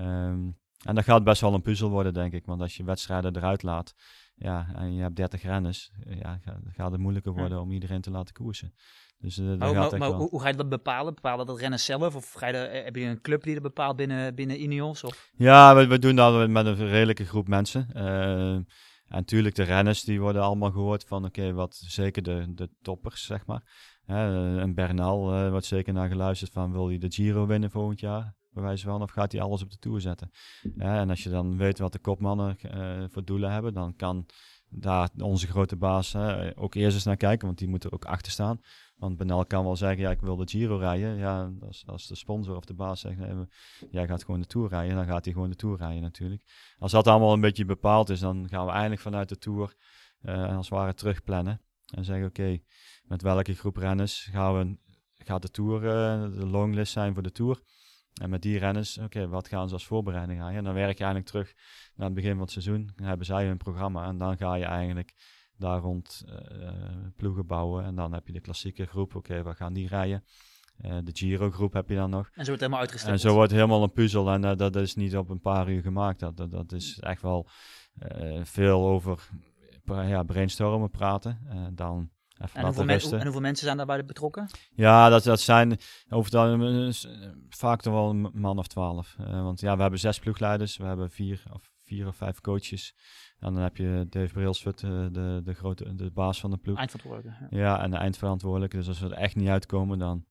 Um, 0.00 0.58
en 0.84 0.94
dat 0.94 1.04
gaat 1.04 1.24
best 1.24 1.40
wel 1.40 1.54
een 1.54 1.62
puzzel 1.62 1.90
worden, 1.90 2.14
denk 2.14 2.32
ik. 2.32 2.46
Want 2.46 2.60
als 2.60 2.76
je 2.76 2.84
wedstrijden 2.84 3.36
eruit 3.36 3.62
laat 3.62 3.94
ja, 4.34 4.74
en 4.74 4.94
je 4.94 5.02
hebt 5.02 5.16
30 5.16 5.42
renners, 5.42 5.92
ja, 6.06 6.40
gaat 6.72 6.90
het 6.90 7.00
moeilijker 7.00 7.32
worden 7.32 7.60
om 7.60 7.72
iedereen 7.72 8.00
te 8.00 8.10
laten 8.10 8.34
koersen. 8.34 8.74
Dus, 9.20 9.38
uh, 9.38 9.46
maar, 9.56 9.74
gaat 9.74 9.90
maar, 9.90 9.98
maar 9.98 10.10
hoe, 10.10 10.28
hoe, 10.28 10.40
ga 10.40 10.48
je 10.48 10.54
dat 10.54 10.68
bepalen? 10.68 11.14
Bepalen 11.14 11.46
dat 11.46 11.58
renners 11.58 11.84
zelf? 11.84 12.14
Of 12.14 12.32
ga 12.32 12.46
je 12.46 12.56
eh, 12.56 12.84
heb 12.84 12.96
je 12.96 13.04
een 13.04 13.20
club 13.20 13.42
die 13.42 13.54
dat 13.54 13.62
bepaalt 13.62 13.96
binnen, 13.96 14.34
binnen 14.34 14.62
Ineos? 14.62 15.04
Of? 15.04 15.30
Ja, 15.36 15.74
we, 15.74 15.86
we 15.86 15.98
doen 15.98 16.16
dat 16.16 16.48
met 16.48 16.66
een 16.66 16.88
redelijke 16.88 17.24
groep 17.24 17.48
mensen. 17.48 17.88
Uh, 17.96 18.52
en 18.52 18.66
natuurlijk, 19.06 19.54
de 19.54 19.62
renners 19.62 20.04
die 20.04 20.20
worden 20.20 20.42
allemaal 20.42 20.70
gehoord 20.70 21.04
van, 21.04 21.24
oké, 21.24 21.52
wat 21.52 21.82
zeker 21.86 22.22
de, 22.22 22.44
de 22.54 22.70
toppers, 22.82 23.24
zeg 23.24 23.46
maar. 23.46 23.62
een 24.06 24.74
Bernal 24.74 25.34
uh, 25.34 25.50
wordt 25.50 25.66
zeker 25.66 25.92
naar 25.92 26.08
geluisterd 26.08 26.52
van, 26.52 26.72
wil 26.72 26.90
je 26.90 26.98
de 26.98 27.10
Giro 27.10 27.46
winnen 27.46 27.70
volgend 27.70 28.00
jaar? 28.00 28.38
bij 28.52 28.62
wijze 28.62 28.84
van, 28.84 29.02
of 29.02 29.10
gaat 29.10 29.32
hij 29.32 29.40
alles 29.40 29.62
op 29.62 29.70
de 29.70 29.78
tour 29.78 30.00
zetten? 30.00 30.30
en 30.76 31.10
als 31.10 31.22
je 31.22 31.30
dan 31.30 31.56
weet 31.56 31.78
wat 31.78 31.92
de 31.92 31.98
kopmannen 31.98 32.56
uh, 32.74 33.04
voor 33.08 33.24
doelen 33.24 33.52
hebben, 33.52 33.74
dan 33.74 33.96
kan 33.96 34.26
daar 34.70 35.10
onze 35.18 35.46
grote 35.46 35.76
baas 35.76 36.16
ook 36.54 36.74
eerst 36.74 36.94
eens 36.94 37.04
naar 37.04 37.16
kijken, 37.16 37.46
want 37.46 37.58
die 37.58 37.68
moet 37.68 37.84
er 37.84 37.92
ook 37.92 38.04
achter 38.04 38.32
staan. 38.32 38.60
Want 38.96 39.16
Benal 39.16 39.46
kan 39.46 39.64
wel 39.64 39.76
zeggen, 39.76 40.00
ja, 40.00 40.10
ik 40.10 40.20
wil 40.20 40.36
de 40.36 40.48
Giro 40.48 40.76
rijden. 40.76 41.16
Ja, 41.16 41.52
als, 41.66 41.84
als 41.86 42.06
de 42.06 42.14
sponsor 42.14 42.56
of 42.56 42.64
de 42.64 42.74
baas 42.74 43.00
zegt, 43.00 43.18
nee, 43.18 43.46
jij 43.90 44.06
gaat 44.06 44.24
gewoon 44.24 44.40
de 44.40 44.46
Tour 44.46 44.68
rijden, 44.68 44.96
dan 44.96 45.06
gaat 45.06 45.24
hij 45.24 45.34
gewoon 45.34 45.50
de 45.50 45.56
Tour 45.56 45.78
rijden 45.78 46.02
natuurlijk. 46.02 46.42
Als 46.78 46.92
dat 46.92 47.06
allemaal 47.06 47.32
een 47.32 47.40
beetje 47.40 47.64
bepaald 47.64 48.08
is, 48.08 48.20
dan 48.20 48.48
gaan 48.48 48.66
we 48.66 48.72
eindelijk 48.72 49.00
vanuit 49.00 49.28
de 49.28 49.38
Tour 49.38 49.74
uh, 50.22 50.56
als 50.56 50.68
het 50.68 50.78
ware 50.78 50.94
terugplannen. 50.94 51.60
En 51.94 52.04
zeggen, 52.04 52.26
oké, 52.26 52.58
met 53.02 53.22
welke 53.22 53.54
groep 53.54 53.76
renners 53.76 54.28
gaan 54.32 54.58
we, 54.58 54.76
gaat 55.24 55.42
de 55.42 55.50
Tour, 55.50 55.82
uh, 55.82 56.38
de 56.38 56.46
longlist 56.46 56.92
zijn 56.92 57.14
voor 57.14 57.22
de 57.22 57.32
Tour? 57.32 57.62
En 58.20 58.30
met 58.30 58.42
die 58.42 58.58
renners, 58.58 58.98
oké, 58.98 59.28
wat 59.28 59.48
gaan 59.48 59.68
ze 59.68 59.74
als 59.74 59.86
voorbereiding 59.86 60.38
rijden? 60.38 60.58
En 60.58 60.64
dan 60.64 60.74
werk 60.74 60.98
je 60.98 61.04
eigenlijk 61.04 61.32
terug 61.32 61.54
naar 61.94 62.06
het 62.06 62.14
begin 62.14 62.32
van 62.32 62.40
het 62.40 62.50
seizoen. 62.50 62.90
Dan 62.96 63.06
hebben 63.06 63.26
zij 63.26 63.46
hun 63.46 63.56
programma 63.56 64.06
en 64.06 64.18
dan 64.18 64.36
ga 64.36 64.54
je 64.54 64.64
eigenlijk 64.64 65.14
daar 65.56 65.80
rond 65.80 66.24
uh, 66.28 66.70
ploegen 67.16 67.46
bouwen. 67.46 67.84
En 67.84 67.94
dan 67.94 68.12
heb 68.12 68.26
je 68.26 68.32
de 68.32 68.40
klassieke 68.40 68.86
groep, 68.86 69.14
oké, 69.14 69.42
wat 69.42 69.56
gaan 69.56 69.72
die 69.72 69.88
rijden? 69.88 70.24
Uh, 70.84 70.98
de 71.04 71.10
Giro-groep 71.12 71.72
heb 71.72 71.88
je 71.88 71.94
dan 71.94 72.10
nog. 72.10 72.30
En 72.32 72.44
zo 72.44 72.50
wordt 72.50 72.50
het 72.50 72.60
helemaal 72.60 72.80
uitgesteld. 72.80 73.12
En 73.12 73.20
zo 73.20 73.34
wordt 73.34 73.52
helemaal 73.52 73.82
een 73.82 73.92
puzzel. 73.92 74.30
En 74.30 74.44
uh, 74.44 74.56
dat 74.56 74.76
is 74.76 74.94
niet 74.94 75.16
op 75.16 75.28
een 75.28 75.40
paar 75.40 75.70
uur 75.70 75.82
gemaakt. 75.82 76.20
Dat, 76.20 76.36
dat, 76.36 76.50
dat 76.50 76.72
is 76.72 76.98
echt 76.98 77.22
wel 77.22 77.48
veel 78.42 78.86
over 78.86 79.28
ja, 79.84 80.22
brainstormen 80.22 80.90
praten. 80.90 81.38
dan 81.74 82.10
en 82.52 82.64
hoeveel, 82.64 82.88
en 83.18 83.22
hoeveel, 83.22 83.40
mensen 83.40 83.64
zijn 83.64 83.76
daarbij 83.76 84.04
betrokken? 84.04 84.46
Ja, 84.74 85.08
dat, 85.08 85.22
dat 85.22 85.40
zijn 85.40 85.78
over 86.08 86.38
het 86.38 87.08
vaak 87.48 87.80
toch 87.80 87.92
wel 87.92 88.10
een 88.10 88.30
man 88.34 88.58
of 88.58 88.66
twaalf. 88.66 89.16
Uh, 89.20 89.42
want 89.42 89.60
ja, 89.60 89.74
we 89.76 89.82
hebben 89.82 90.00
zes 90.00 90.18
ploegleiders, 90.18 90.76
we 90.76 90.84
hebben 90.84 91.10
vier 91.10 91.42
of, 91.52 91.70
vier 91.82 92.06
of 92.06 92.16
vijf 92.16 92.40
coaches. 92.40 92.94
En 93.38 93.54
dan 93.54 93.62
heb 93.62 93.76
je 93.76 94.06
Dave 94.08 94.32
Brailsford, 94.32 94.82
uh, 94.82 95.06
de, 95.10 95.40
de, 95.44 95.54
grote, 95.54 95.94
de 95.94 96.10
baas 96.10 96.40
van 96.40 96.50
de 96.50 96.56
ploeg. 96.56 96.78
Eindverantwoordelijke. 96.78 97.46
Ja. 97.50 97.60
ja, 97.60 97.82
en 97.82 97.90
de 97.90 97.96
eindverantwoordelijke. 97.96 98.76
Dus 98.76 98.88
als 98.88 99.00
we 99.00 99.06
er 99.06 99.12
echt 99.12 99.36
niet 99.36 99.48
uitkomen, 99.48 99.98
dan 99.98 100.24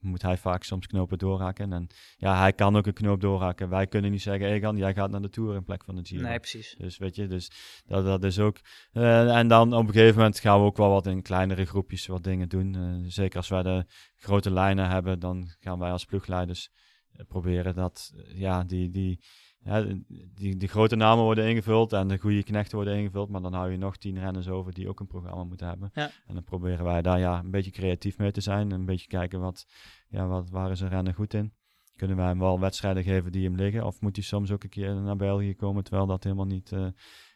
moet 0.00 0.22
hij 0.22 0.36
vaak 0.36 0.62
soms 0.62 0.86
knopen 0.86 1.18
doorhakken. 1.18 1.72
En 1.72 1.86
ja, 2.16 2.38
hij 2.38 2.52
kan 2.52 2.76
ook 2.76 2.86
een 2.86 2.92
knoop 2.92 3.20
doorhakken. 3.20 3.68
Wij 3.68 3.86
kunnen 3.86 4.10
niet 4.10 4.22
zeggen, 4.22 4.48
Egan, 4.48 4.76
jij 4.76 4.94
gaat 4.94 5.10
naar 5.10 5.22
de 5.22 5.28
Tour 5.28 5.54
in 5.54 5.64
plek 5.64 5.84
van 5.84 5.96
de 5.96 6.04
Giro. 6.04 6.22
Nee, 6.22 6.38
precies. 6.38 6.74
Dus 6.78 6.98
weet 6.98 7.16
je, 7.16 7.26
dus 7.26 7.50
dat, 7.86 8.04
dat 8.04 8.24
is 8.24 8.38
ook... 8.38 8.60
Uh, 8.92 9.36
en 9.36 9.48
dan 9.48 9.74
op 9.74 9.86
een 9.86 9.92
gegeven 9.92 10.16
moment 10.16 10.38
gaan 10.38 10.58
we 10.58 10.66
ook 10.66 10.76
wel 10.76 10.90
wat 10.90 11.06
in 11.06 11.22
kleinere 11.22 11.64
groepjes 11.64 12.06
wat 12.06 12.24
dingen 12.24 12.48
doen. 12.48 12.76
Uh, 12.76 13.04
zeker 13.08 13.36
als 13.36 13.48
wij 13.48 13.62
de 13.62 13.84
grote 14.16 14.50
lijnen 14.50 14.88
hebben, 14.88 15.18
dan 15.18 15.54
gaan 15.60 15.78
wij 15.78 15.90
als 15.90 16.04
ploegleiders 16.04 16.70
uh, 17.12 17.26
proberen 17.28 17.74
dat, 17.74 18.12
ja, 18.34 18.64
die... 18.64 18.90
die 18.90 19.20
ja, 19.62 19.86
die, 20.34 20.56
die 20.56 20.68
grote 20.68 20.96
namen 20.96 21.24
worden 21.24 21.48
ingevuld 21.48 21.92
en 21.92 22.08
de 22.08 22.18
goede 22.18 22.42
knechten 22.42 22.76
worden 22.76 22.96
ingevuld, 22.96 23.28
maar 23.28 23.42
dan 23.42 23.52
hou 23.52 23.70
je 23.70 23.76
nog 23.76 23.96
tien 23.96 24.18
renners 24.18 24.48
over 24.48 24.72
die 24.72 24.88
ook 24.88 25.00
een 25.00 25.06
programma 25.06 25.44
moeten 25.44 25.66
hebben. 25.66 25.90
Ja. 25.94 26.10
En 26.26 26.34
dan 26.34 26.44
proberen 26.44 26.84
wij 26.84 27.02
daar 27.02 27.18
ja, 27.18 27.38
een 27.38 27.50
beetje 27.50 27.70
creatief 27.70 28.18
mee 28.18 28.32
te 28.32 28.40
zijn, 28.40 28.70
een 28.70 28.84
beetje 28.84 29.06
kijken 29.06 29.40
wat, 29.40 29.66
ja, 30.08 30.26
wat, 30.26 30.50
waar 30.50 30.70
is 30.70 30.80
een 30.80 30.88
renner 30.88 31.14
goed 31.14 31.34
in. 31.34 31.52
Kunnen 31.96 32.16
wij 32.16 32.26
hem 32.26 32.38
wel 32.38 32.60
wedstrijden 32.60 33.02
geven 33.02 33.32
die 33.32 33.44
hem 33.44 33.54
liggen, 33.54 33.86
of 33.86 34.00
moet 34.00 34.16
hij 34.16 34.24
soms 34.24 34.50
ook 34.50 34.62
een 34.62 34.68
keer 34.68 34.94
naar 34.94 35.16
België 35.16 35.54
komen, 35.54 35.84
terwijl 35.84 36.06
dat 36.06 36.24
helemaal 36.24 36.46
niet 36.46 36.70
uh, 36.70 36.86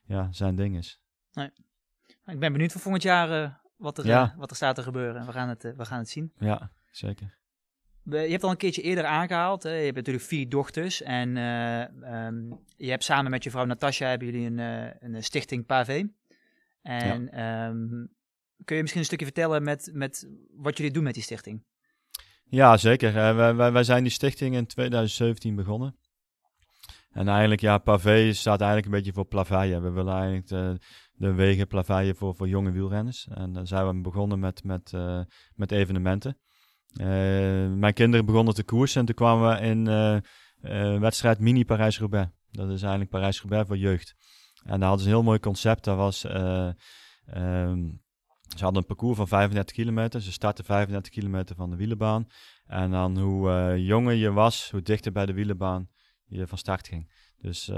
ja, 0.04 0.32
zijn 0.32 0.54
ding 0.54 0.76
is. 0.76 1.00
Nee. 1.32 1.50
Ik 2.26 2.38
ben 2.38 2.52
benieuwd 2.52 2.72
voor 2.72 2.80
volgend 2.80 3.02
jaar 3.02 3.42
uh, 3.42 3.54
wat, 3.76 3.98
er, 3.98 4.06
ja. 4.06 4.32
uh, 4.32 4.38
wat 4.38 4.50
er 4.50 4.56
staat 4.56 4.74
te 4.74 4.82
gebeuren. 4.82 5.26
We 5.26 5.32
gaan 5.32 5.48
het, 5.48 5.62
we 5.62 5.84
gaan 5.84 5.98
het 5.98 6.08
zien. 6.08 6.32
Ja, 6.38 6.70
zeker. 6.90 7.38
Je 8.04 8.16
hebt 8.16 8.44
al 8.44 8.50
een 8.50 8.56
keertje 8.56 8.82
eerder 8.82 9.04
aangehaald. 9.04 9.62
Hè? 9.62 9.74
Je 9.74 9.84
hebt 9.84 9.96
natuurlijk 9.96 10.24
vier 10.24 10.48
dochters. 10.48 11.02
En 11.02 11.36
uh, 11.36 12.26
um, 12.26 12.58
je 12.76 12.90
hebt 12.90 13.04
samen 13.04 13.30
met 13.30 13.44
je 13.44 13.50
vrouw 13.50 13.64
Natasja 13.64 14.08
hebben 14.08 14.30
jullie 14.30 14.46
een, 14.46 14.58
uh, 14.58 15.14
een 15.14 15.22
stichting 15.22 15.66
Pavé. 15.66 16.08
En 16.82 17.28
ja. 17.32 17.68
um, 17.68 18.08
kun 18.64 18.74
je 18.76 18.80
misschien 18.80 19.00
een 19.00 19.06
stukje 19.06 19.24
vertellen 19.24 19.62
met, 19.62 19.90
met 19.92 20.28
wat 20.56 20.76
jullie 20.76 20.92
doen 20.92 21.02
met 21.02 21.14
die 21.14 21.22
stichting? 21.22 21.64
Ja, 22.44 22.76
zeker. 22.76 23.08
Uh, 23.08 23.36
wij, 23.36 23.54
wij, 23.54 23.72
wij, 23.72 23.84
zijn 23.84 24.02
die 24.02 24.12
stichting 24.12 24.54
in 24.54 24.66
2017 24.66 25.54
begonnen. 25.54 25.96
En 27.10 27.28
eigenlijk, 27.28 27.60
ja, 27.60 27.78
Pavé 27.78 28.32
staat 28.32 28.60
eigenlijk 28.60 28.86
een 28.86 28.98
beetje 28.98 29.12
voor 29.12 29.26
plaveien. 29.26 29.82
We 29.82 29.90
willen 29.90 30.14
eigenlijk 30.14 30.46
de, 30.46 30.78
de 31.12 31.32
wegen 31.32 31.66
plaveien 31.66 32.16
voor, 32.16 32.34
voor 32.34 32.48
jonge 32.48 32.70
wielrenners. 32.70 33.28
En 33.30 33.52
dan 33.52 33.66
zijn 33.66 33.86
we 33.86 34.00
begonnen 34.00 34.38
met, 34.38 34.64
met, 34.64 34.92
met 35.54 35.72
evenementen. 35.72 36.38
Uh, 37.00 37.06
mijn 37.76 37.92
kinderen 37.92 38.26
begonnen 38.26 38.54
te 38.54 38.64
koersen 38.64 39.00
en 39.00 39.06
toen 39.06 39.14
kwamen 39.14 39.48
we 39.48 39.66
in 39.66 39.88
uh, 39.88 40.16
uh, 40.94 41.00
wedstrijd 41.00 41.38
Mini 41.38 41.64
Parijs-Roubaix. 41.64 42.30
Dat 42.50 42.68
is 42.70 42.80
eigenlijk 42.80 43.10
Parijs-Roubaix 43.10 43.66
voor 43.66 43.76
jeugd. 43.76 44.14
En 44.64 44.80
daar 44.80 44.88
hadden 44.88 45.00
ze 45.00 45.06
een 45.06 45.14
heel 45.14 45.24
mooi 45.24 45.38
concept. 45.38 45.84
Dat 45.84 45.96
was, 45.96 46.24
um, 46.24 46.72
ze 48.56 48.62
hadden 48.62 48.76
een 48.76 48.86
parcours 48.86 49.16
van 49.16 49.28
35 49.28 49.74
kilometer. 49.74 50.20
Ze 50.20 50.32
startten 50.32 50.64
35 50.64 51.12
kilometer 51.12 51.56
van 51.56 51.70
de 51.70 51.76
wielenbaan. 51.76 52.26
En 52.66 52.90
dan 52.90 53.18
hoe 53.18 53.74
jonger 53.84 54.14
je 54.14 54.32
was, 54.32 54.70
hoe 54.70 54.82
dichter 54.82 55.12
bij 55.12 55.26
de 55.26 55.32
wielenbaan 55.32 55.88
je 56.24 56.46
van 56.46 56.58
start 56.58 56.88
ging. 56.88 57.12
Dus, 57.38 57.68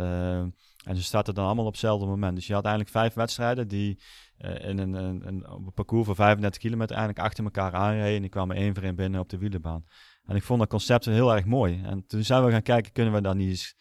en 0.86 0.96
ze 0.96 1.02
startten 1.02 1.34
dan 1.34 1.44
allemaal 1.44 1.64
op 1.64 1.72
hetzelfde 1.72 2.06
moment. 2.06 2.36
Dus 2.36 2.46
je 2.46 2.54
had 2.54 2.64
eigenlijk 2.64 2.94
vijf 2.94 3.14
wedstrijden 3.14 3.68
die 3.68 3.98
in 4.38 4.78
een, 4.78 4.94
een, 5.26 5.70
parcours 5.74 6.06
van 6.06 6.14
35 6.14 6.60
kilometer 6.60 6.96
eigenlijk 6.96 7.26
achter 7.26 7.44
elkaar 7.44 7.72
aanreden. 7.72 8.14
En 8.14 8.20
die 8.20 8.30
kwamen 8.30 8.56
één 8.56 8.74
voor 8.74 8.82
één 8.82 8.94
binnen 8.94 9.20
op 9.20 9.28
de 9.28 9.38
wielenbaan. 9.38 9.84
En 10.24 10.36
ik 10.36 10.42
vond 10.42 10.58
dat 10.58 10.68
concept 10.68 11.04
heel 11.04 11.34
erg 11.34 11.44
mooi. 11.44 11.82
En 11.84 12.06
toen 12.06 12.24
zijn 12.24 12.44
we 12.44 12.50
gaan 12.50 12.62
kijken, 12.62 12.92
kunnen 12.92 13.12
we 13.12 13.20
dan 13.20 13.36
niet 13.36 13.48
eens 13.48 13.76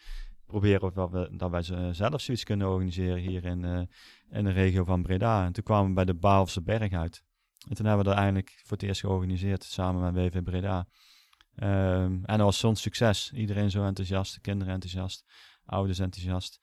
proberen 0.45 0.95
of 0.95 1.11
we, 1.11 1.33
dat 1.37 1.51
wij 1.51 1.93
zelf 1.93 2.21
zoiets 2.21 2.43
kunnen 2.43 2.67
organiseren 2.67 3.17
hier 3.17 3.45
in, 3.45 3.63
uh, 3.63 3.81
in 4.29 4.43
de 4.43 4.51
regio 4.51 4.83
van 4.83 5.01
Breda. 5.01 5.45
En 5.45 5.51
toen 5.51 5.63
kwamen 5.63 5.87
we 5.87 5.93
bij 5.93 6.05
de 6.05 6.13
Baalse 6.13 6.61
Berg 6.61 6.93
uit. 6.93 7.23
En 7.69 7.75
toen 7.75 7.85
hebben 7.85 8.03
we 8.03 8.09
dat 8.09 8.19
eigenlijk 8.19 8.61
voor 8.63 8.77
het 8.77 8.85
eerst 8.87 9.01
georganiseerd 9.01 9.63
samen 9.63 10.13
met 10.13 10.33
WV 10.33 10.43
Breda. 10.43 10.87
Um, 11.55 12.25
en 12.25 12.37
dat 12.37 12.39
was 12.39 12.59
zo'n 12.59 12.75
succes. 12.75 13.31
Iedereen 13.31 13.71
zo 13.71 13.85
enthousiast, 13.85 14.33
de 14.33 14.41
kinderen 14.41 14.73
enthousiast, 14.73 15.25
ouders 15.65 15.99
enthousiast. 15.99 16.59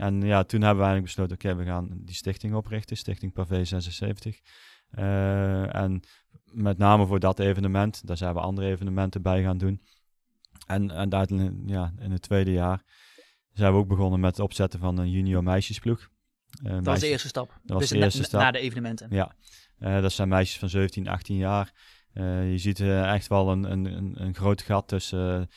En 0.00 0.22
ja, 0.22 0.44
toen 0.44 0.60
hebben 0.60 0.84
we 0.84 0.90
eigenlijk 0.90 1.04
besloten, 1.04 1.34
oké, 1.34 1.54
we 1.54 1.64
gaan 1.64 1.88
die 1.92 2.14
stichting 2.14 2.54
oprichten, 2.54 2.96
Stichting 2.96 3.32
Pavé 3.32 3.64
76. 3.64 4.40
Uh, 4.98 5.74
en 5.74 6.02
met 6.52 6.78
name 6.78 7.06
voor 7.06 7.20
dat 7.20 7.38
evenement, 7.38 8.06
daar 8.06 8.16
zijn 8.16 8.34
we 8.34 8.40
andere 8.40 8.66
evenementen 8.66 9.22
bij 9.22 9.42
gaan 9.42 9.58
doen. 9.58 9.82
En, 10.66 10.90
en 10.90 11.12
uiteindelijk, 11.14 11.54
ja, 11.66 11.92
in 11.98 12.10
het 12.10 12.22
tweede 12.22 12.52
jaar 12.52 12.82
zijn 13.52 13.72
we 13.72 13.78
ook 13.78 13.88
begonnen 13.88 14.20
met 14.20 14.30
het 14.30 14.44
opzetten 14.44 14.80
van 14.80 14.98
een 14.98 15.10
junior 15.10 15.42
meisjesploeg. 15.42 16.08
Uh, 16.62 16.72
dat 16.72 16.84
was 16.84 17.00
de 17.00 17.08
eerste 17.08 17.28
stap. 17.28 17.48
Dat 17.48 17.60
was 17.62 17.78
dus 17.78 17.88
de 17.88 18.04
eerste 18.04 18.20
na, 18.20 18.24
stap. 18.24 18.40
Na 18.40 18.50
de 18.50 18.58
evenementen. 18.58 19.08
Ja, 19.10 19.36
uh, 19.78 20.02
dat 20.02 20.12
zijn 20.12 20.28
meisjes 20.28 20.58
van 20.58 20.68
17, 20.68 21.08
18 21.08 21.36
jaar. 21.36 21.72
Je 22.14 22.58
ziet 22.58 22.80
echt 22.80 23.26
wel 23.26 23.50
een, 23.50 23.70
een, 23.70 24.22
een, 24.22 24.34
groot 24.34 24.62
gat 24.62 24.88
tussen 24.88 25.48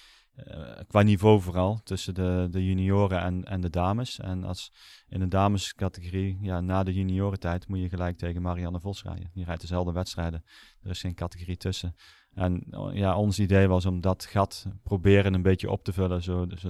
uh, 0.48 0.72
qua 0.88 1.02
niveau 1.02 1.42
vooral, 1.42 1.80
tussen 1.84 2.14
de, 2.14 2.48
de 2.52 2.66
junioren 2.66 3.22
en, 3.22 3.46
en 3.46 3.62
de 3.62 3.70
dames. 3.70 4.20
En 4.20 4.44
als 4.44 4.72
in 5.08 5.20
de 5.20 5.28
damescategorie, 5.28 6.38
ja, 6.42 6.62
na 6.62 6.84
de 6.84 6.94
juniorentijd 6.94 7.68
moet 7.68 7.80
je 7.80 7.90
gelijk 7.90 8.18
tegen 8.18 8.42
Marianne 8.42 8.80
Vos 8.80 9.04
rijden. 9.04 9.30
Die 9.34 9.46
rijdt 9.46 9.62
dezelfde 9.62 9.92
wedstrijden. 9.92 10.44
Er 10.82 10.90
is 10.90 11.00
geen 11.02 11.16
categorie 11.16 11.58
tussen. 11.58 11.96
En 12.34 12.64
ja, 12.94 13.18
ons 13.18 13.40
idee 13.40 13.68
was 13.68 13.86
om 13.86 14.02
dat 14.02 14.26
gat 14.26 14.66
proberen 14.84 15.34
een 15.34 15.42
beetje 15.42 15.72
op 15.72 15.84
te 15.84 15.94
vullen. 15.94 16.24
Zo, 16.24 16.48
dus 16.48 16.66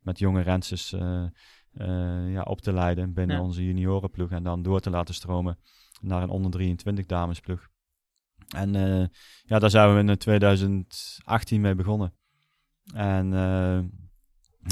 met 0.00 0.18
jonge 0.18 0.40
rensters 0.40 0.92
uh, 0.92 1.26
ja, 2.32 2.42
op 2.42 2.60
te 2.60 2.72
leiden 2.72 3.12
binnen 3.12 3.36
Ja. 3.36 3.42
onze 3.42 3.64
juniorenploeg. 3.64 4.30
En 4.30 4.42
dan 4.42 4.62
door 4.62 4.80
te 4.80 4.90
laten 4.90 5.14
stromen 5.14 5.58
naar 6.00 6.22
een 6.22 6.28
onder 6.28 6.50
23 6.50 7.06
damesploeg. 7.06 7.68
En 8.56 8.74
eh, 8.74 9.06
ja, 9.42 9.58
daar 9.58 9.70
zijn 9.70 9.94
we 9.94 10.12
in 10.12 10.18
2018 10.18 11.60
mee 11.60 11.74
begonnen. 11.74 12.14
En 12.94 13.32
eh, 13.34 13.80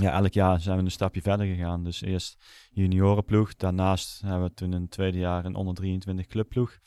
ja, 0.03 0.13
elk 0.13 0.33
jaar 0.33 0.61
zijn 0.61 0.79
we 0.79 0.85
een 0.85 0.91
stapje 0.91 1.23
verder 1.23 1.47
gegaan. 1.47 1.85
Dus 1.85 2.01
eerst 2.01 2.45
juniorenploeg. 2.71 3.57
Daarnaast 3.57 4.21
hebben 4.21 4.49
we 4.49 4.55
toen 4.55 4.73
in 4.73 4.81
het 4.81 4.91
tweede 4.91 5.19
jaar 5.19 5.45
een 5.45 5.55
onder 5.55 5.75
23 5.75 6.27
clubploeg 6.27 6.79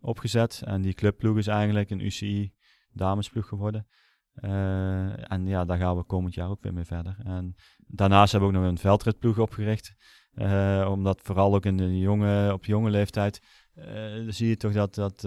opgezet. 0.00 0.62
En 0.64 0.82
die 0.82 0.94
clubploeg 0.94 1.36
is 1.36 1.46
eigenlijk 1.46 1.90
een 1.90 2.04
UCI 2.04 2.52
damesploeg 2.92 3.48
geworden. 3.48 3.86
Eh, 4.34 5.32
en 5.32 5.46
ja, 5.46 5.64
daar 5.64 5.78
gaan 5.78 5.96
we 5.96 6.04
komend 6.04 6.34
jaar 6.34 6.48
ook 6.48 6.62
weer 6.62 6.74
mee 6.74 6.84
verder. 6.84 7.16
En 7.24 7.54
daarnaast 7.86 8.32
hebben 8.32 8.50
we 8.50 8.56
ook 8.56 8.62
nog 8.62 8.70
een 8.70 8.78
veldritploeg 8.78 9.38
opgericht. 9.38 9.94
Eh, 10.34 10.88
omdat 10.90 11.20
vooral 11.22 11.54
ook 11.54 11.64
in 11.64 11.76
de 11.76 11.98
jonge, 11.98 12.52
op 12.52 12.64
jonge 12.64 12.90
leeftijd 12.90 13.40
zie 14.28 14.48
je 14.48 14.56
toch 14.56 14.72
dat, 14.72 14.94
dat 14.94 15.22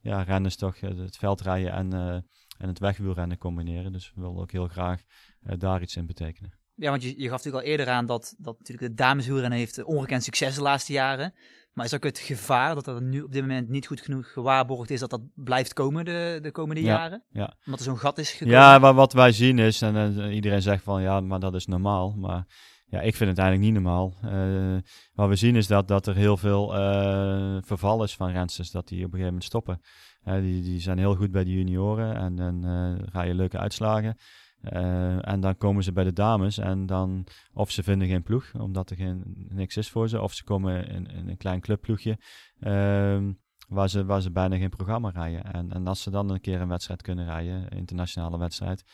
ja, 0.00 0.22
renners 0.22 0.56
toch 0.56 0.80
het 0.80 1.16
veldrijden 1.16 1.72
en, 1.72 2.24
en 2.58 2.68
het 2.68 2.78
wegwielrennen 2.78 3.38
combineren. 3.38 3.92
Dus 3.92 4.12
we 4.14 4.20
willen 4.20 4.36
ook 4.36 4.52
heel 4.52 4.68
graag 4.68 5.02
eh, 5.42 5.58
daar 5.58 5.82
iets 5.82 5.96
in 5.96 6.06
betekenen. 6.06 6.52
Ja, 6.74 6.90
want 6.90 7.02
je, 7.02 7.08
je 7.08 7.28
gaf 7.28 7.36
natuurlijk 7.36 7.64
al 7.64 7.70
eerder 7.70 7.88
aan 7.88 8.06
dat, 8.06 8.34
dat 8.38 8.58
natuurlijk 8.58 8.88
de 8.88 8.94
dameswielrennen 8.94 9.58
heeft 9.58 9.84
ongekend 9.84 10.24
succes 10.24 10.54
de 10.54 10.62
laatste 10.62 10.92
jaren. 10.92 11.34
Maar 11.72 11.86
is 11.86 11.94
ook 11.94 12.04
het 12.04 12.18
gevaar 12.18 12.74
dat 12.74 12.86
er 12.86 13.02
nu 13.02 13.22
op 13.22 13.32
dit 13.32 13.40
moment 13.40 13.68
niet 13.68 13.86
goed 13.86 14.00
genoeg 14.00 14.32
gewaarborgd 14.32 14.90
is 14.90 15.00
dat 15.00 15.10
dat 15.10 15.22
blijft 15.34 15.72
komen 15.72 16.04
de, 16.04 16.38
de 16.42 16.50
komende 16.50 16.82
Ja, 16.82 16.86
jaren? 16.86 17.24
ja. 17.30 17.56
Omdat 17.64 17.80
er 17.80 17.86
zo'n 17.86 17.98
gat 17.98 18.18
is 18.18 18.30
gekomen? 18.30 18.54
Ja, 18.54 18.80
wat, 18.80 18.94
wat 18.94 19.12
wij 19.12 19.32
zien 19.32 19.58
is, 19.58 19.82
en 19.82 20.32
iedereen 20.32 20.62
zegt 20.62 20.82
van 20.82 21.02
ja, 21.02 21.20
maar 21.20 21.40
dat 21.40 21.54
is 21.54 21.66
normaal. 21.66 22.14
Maar 22.16 22.46
ja, 22.86 23.00
ik 23.00 23.14
vind 23.16 23.30
het 23.30 23.38
eigenlijk 23.38 23.72
niet 23.72 23.82
normaal. 23.82 24.14
Eh, 24.22 24.76
wat 25.12 25.28
we 25.28 25.36
zien 25.36 25.56
is 25.56 25.66
dat, 25.66 25.88
dat 25.88 26.06
er 26.06 26.14
heel 26.16 26.36
veel 26.36 26.76
eh, 26.76 27.56
verval 27.60 28.02
is 28.02 28.14
van 28.14 28.30
rensters, 28.30 28.70
dat 28.70 28.88
die 28.88 28.98
op 28.98 29.04
een 29.04 29.10
gegeven 29.10 29.26
moment 29.26 29.44
stoppen. 29.44 29.80
Eh, 30.28 30.40
die, 30.40 30.62
die 30.62 30.80
zijn 30.80 30.98
heel 30.98 31.14
goed 31.14 31.30
bij 31.30 31.44
de 31.44 31.52
junioren 31.52 32.16
en 32.16 32.36
dan 32.36 32.64
eh 32.64 33.06
rijden 33.12 33.36
leuke 33.36 33.58
uitslagen. 33.58 34.16
Eh, 34.60 35.28
en 35.28 35.40
dan 35.40 35.56
komen 35.56 35.82
ze 35.82 35.92
bij 35.92 36.04
de 36.04 36.12
dames 36.12 36.58
en 36.58 36.86
dan 36.86 37.26
of 37.52 37.70
ze 37.70 37.82
vinden 37.82 38.08
geen 38.08 38.22
ploeg, 38.22 38.54
omdat 38.54 38.90
er 38.90 38.96
geen, 38.96 39.22
niks 39.48 39.76
is 39.76 39.90
voor 39.90 40.08
ze, 40.08 40.20
of 40.20 40.34
ze 40.34 40.44
komen 40.44 40.88
in, 40.88 41.08
een 41.28 41.36
klein 41.36 41.60
clubploegje 41.60 42.18
ehm, 42.60 43.32
waar, 43.68 43.88
ze, 43.88 44.04
waar 44.04 44.20
ze 44.20 44.30
bijna 44.30 44.56
geen 44.56 44.68
programma 44.68 45.10
rijden. 45.10 45.52
En, 45.52 45.72
en 45.72 45.86
als 45.86 46.02
ze 46.02 46.10
dan 46.10 46.30
een 46.30 46.40
keer 46.40 46.60
een 46.60 46.68
wedstrijd 46.68 47.02
kunnen 47.02 47.24
rijden, 47.24 47.54
een 47.54 47.78
internationale 47.78 48.38
wedstrijd, 48.38 48.84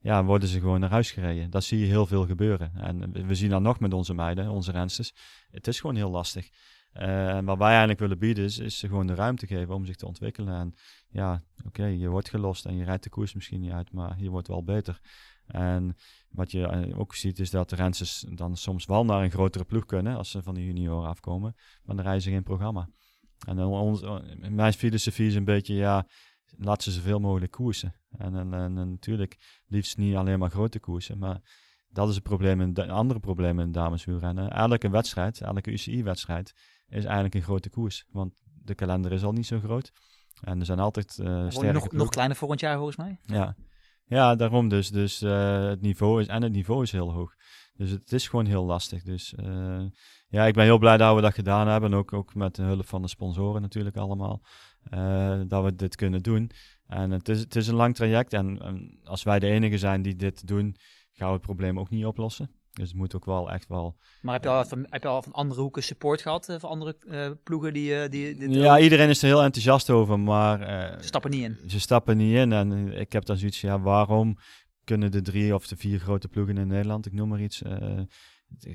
ja, 0.00 0.24
worden 0.24 0.48
ze 0.48 0.60
gewoon 0.60 0.80
naar 0.80 0.90
huis 0.90 1.10
gereden. 1.10 1.50
Dat 1.50 1.64
zie 1.64 1.78
je 1.78 1.86
heel 1.86 2.06
veel 2.06 2.26
gebeuren. 2.26 2.72
En 2.74 3.26
we 3.26 3.34
zien 3.34 3.50
dat 3.50 3.62
nog 3.62 3.80
met 3.80 3.92
onze 3.92 4.14
meiden, 4.14 4.50
onze 4.50 4.72
rensters. 4.72 5.12
Het 5.50 5.66
is 5.66 5.80
gewoon 5.80 5.96
heel 5.96 6.10
lastig. 6.10 6.48
Eh, 6.94 7.36
En 7.36 7.44
wat 7.44 7.58
wij 7.58 7.68
eigenlijk 7.68 7.98
willen 7.98 8.18
bieden 8.18 8.44
is, 8.44 8.58
is 8.58 8.78
ze 8.78 8.88
gewoon 8.88 9.06
de 9.06 9.14
ruimte 9.14 9.46
geven 9.46 9.74
om 9.74 9.84
zich 9.84 9.96
te 9.96 10.06
ontwikkelen. 10.06 10.54
En 10.54 10.74
ja, 11.08 11.42
oké, 11.64 11.84
je 11.84 12.08
wordt 12.08 12.28
gelost 12.28 12.66
en 12.66 12.76
je 12.76 12.84
rijdt 12.84 13.02
de 13.02 13.10
koers 13.10 13.34
misschien 13.34 13.60
niet 13.60 13.72
uit, 13.72 13.92
maar 13.92 14.14
je 14.18 14.30
wordt 14.30 14.48
wel 14.48 14.64
beter. 14.64 15.00
En 15.46 15.96
wat 16.30 16.50
je 16.50 16.66
eh, 16.66 16.98
ook 16.98 17.14
ziet 17.14 17.38
is 17.38 17.50
dat 17.50 17.70
de 17.70 17.76
rensters 17.76 18.24
dan 18.28 18.56
soms 18.56 18.84
wel 18.84 19.04
naar 19.04 19.22
een 19.22 19.30
grotere 19.30 19.64
ploeg 19.64 19.86
kunnen 19.86 20.16
als 20.16 20.30
ze 20.30 20.42
van 20.42 20.54
de 20.54 20.64
junioren 20.64 21.08
afkomen, 21.08 21.54
maar 21.82 21.96
dan 21.96 22.04
rijden 22.04 22.22
ze 22.22 22.30
geen 22.30 22.42
programma. 22.42 22.88
En 23.46 23.58
eh, 23.58 24.48
mijn 24.48 24.72
filosofie 24.72 25.26
is 25.26 25.34
een 25.34 25.44
beetje, 25.44 25.74
ja, 25.74 26.06
laat 26.56 26.82
ze 26.82 26.90
zoveel 26.90 27.20
mogelijk 27.20 27.52
koersen. 27.52 27.94
En, 28.18 28.52
en, 28.52 28.72
natuurlijk 28.72 29.62
liefst 29.66 29.96
niet 29.96 30.16
alleen 30.16 30.38
maar 30.38 30.50
grote 30.50 30.78
koersen, 30.78 31.18
maar 31.18 31.40
dat 31.88 32.08
is 32.08 32.14
het 32.14 32.24
probleem, 32.24 32.74
de 32.74 32.88
andere 32.88 33.20
probleem 33.20 33.60
in 33.60 33.72
dameswielrennen. 33.72 34.50
Elke 34.50 34.90
wedstrijd, 34.90 35.40
elke 35.40 35.70
UCI-wedstrijd 35.70 36.54
is 36.94 37.04
eigenlijk 37.04 37.34
een 37.34 37.42
grote 37.42 37.70
koers, 37.70 38.04
want 38.10 38.32
de 38.62 38.74
kalender 38.74 39.12
is 39.12 39.22
al 39.22 39.32
niet 39.32 39.46
zo 39.46 39.60
groot. 39.60 39.92
En 40.40 40.60
er 40.60 40.66
zijn 40.66 40.78
altijd 40.78 41.16
Wordt 41.16 41.52
sterke 41.54 41.72
nog, 41.72 41.92
nog 41.92 42.08
kleiner 42.08 42.36
volgend 42.36 42.60
jaar 42.60 42.76
volgens 42.76 42.96
mij. 42.96 43.18
Ja, 43.22 43.56
ja 44.04 44.34
daarom 44.34 44.68
dus. 44.68 44.90
Dus 44.90 45.22
eh, 45.22 45.64
het 45.64 45.80
niveau 45.80 46.20
is, 46.20 46.26
en 46.26 46.42
het 46.42 46.52
niveau 46.52 46.82
is 46.82 46.92
heel 46.92 47.12
hoog. 47.12 47.34
Dus 47.74 47.90
het 47.90 48.12
is 48.12 48.28
gewoon 48.28 48.46
heel 48.46 48.64
lastig. 48.64 49.02
Dus 49.02 49.34
eh, 49.34 49.84
ja, 50.28 50.44
ik 50.44 50.54
ben 50.54 50.64
heel 50.64 50.78
blij 50.78 50.96
dat 50.96 51.14
we 51.14 51.20
dat 51.20 51.34
gedaan 51.34 51.68
hebben. 51.68 51.92
En 51.92 51.98
ook, 51.98 52.12
ook 52.12 52.34
met 52.34 52.54
de 52.54 52.62
hulp 52.62 52.86
van 52.86 53.02
de 53.02 53.08
sponsoren 53.08 53.62
natuurlijk 53.62 53.96
allemaal. 53.96 54.42
dat 55.46 55.64
we 55.64 55.74
dit 55.74 55.96
kunnen 55.96 56.22
doen. 56.22 56.50
En 56.86 57.10
het 57.10 57.28
is, 57.28 57.40
het 57.40 57.56
is 57.56 57.68
een 57.68 57.74
lang 57.74 57.94
traject. 57.94 58.32
En, 58.32 58.62
en 58.62 59.00
als 59.04 59.22
wij 59.22 59.38
de 59.38 59.46
enige 59.46 59.78
zijn 59.78 60.02
die 60.02 60.16
dit 60.16 60.46
doen, 60.46 60.76
gaan 61.12 61.28
we 61.28 61.34
het 61.34 61.42
probleem 61.42 61.78
ook 61.78 61.90
niet 61.90 62.04
oplossen. 62.04 62.50
Dus 62.74 62.88
het 62.88 62.96
moet 62.96 63.14
ook 63.14 63.24
wel 63.24 63.50
echt 63.50 63.68
wel... 63.68 63.96
Maar 64.22 64.34
heb 64.34 64.42
je 64.42 64.48
al 64.48 64.64
van, 64.64 64.86
heb 64.88 65.02
je 65.02 65.08
al 65.08 65.22
van 65.22 65.32
andere 65.32 65.60
hoeken 65.60 65.82
support 65.82 66.22
gehad? 66.22 66.48
eh, 66.48 66.56
van 66.58 66.70
andere 66.70 66.96
eh, 67.08 67.30
ploegen 67.44 67.72
die, 67.72 68.00
eh, 68.00 68.10
die 68.10 68.48
Ja, 68.50 68.78
iedereen 68.78 69.08
is 69.08 69.22
er 69.22 69.28
heel 69.28 69.42
enthousiast 69.42 69.90
over, 69.90 70.20
maar... 70.20 70.60
eh, 70.60 70.98
Ze 71.00 71.06
stappen 71.06 71.30
niet 71.30 71.42
in. 71.42 71.58
ze 71.70 71.80
stappen 71.80 72.16
niet 72.16 72.34
in. 72.36 72.52
En 72.52 72.92
ik 73.00 73.12
heb 73.12 73.24
dan 73.24 73.36
zoiets 73.36 73.60
ja, 73.60 73.80
waarom 73.80 74.36
kunnen 74.84 75.10
de 75.10 75.22
drie 75.22 75.54
of 75.54 75.66
de 75.66 75.76
vier 75.76 75.98
grote 75.98 76.28
ploegen 76.28 76.56
in 76.58 76.66
Nederland, 76.66 77.06
ik 77.06 77.12
noem 77.12 77.28
maar 77.28 77.40
iets, 77.40 77.62
eh, 77.62 78.00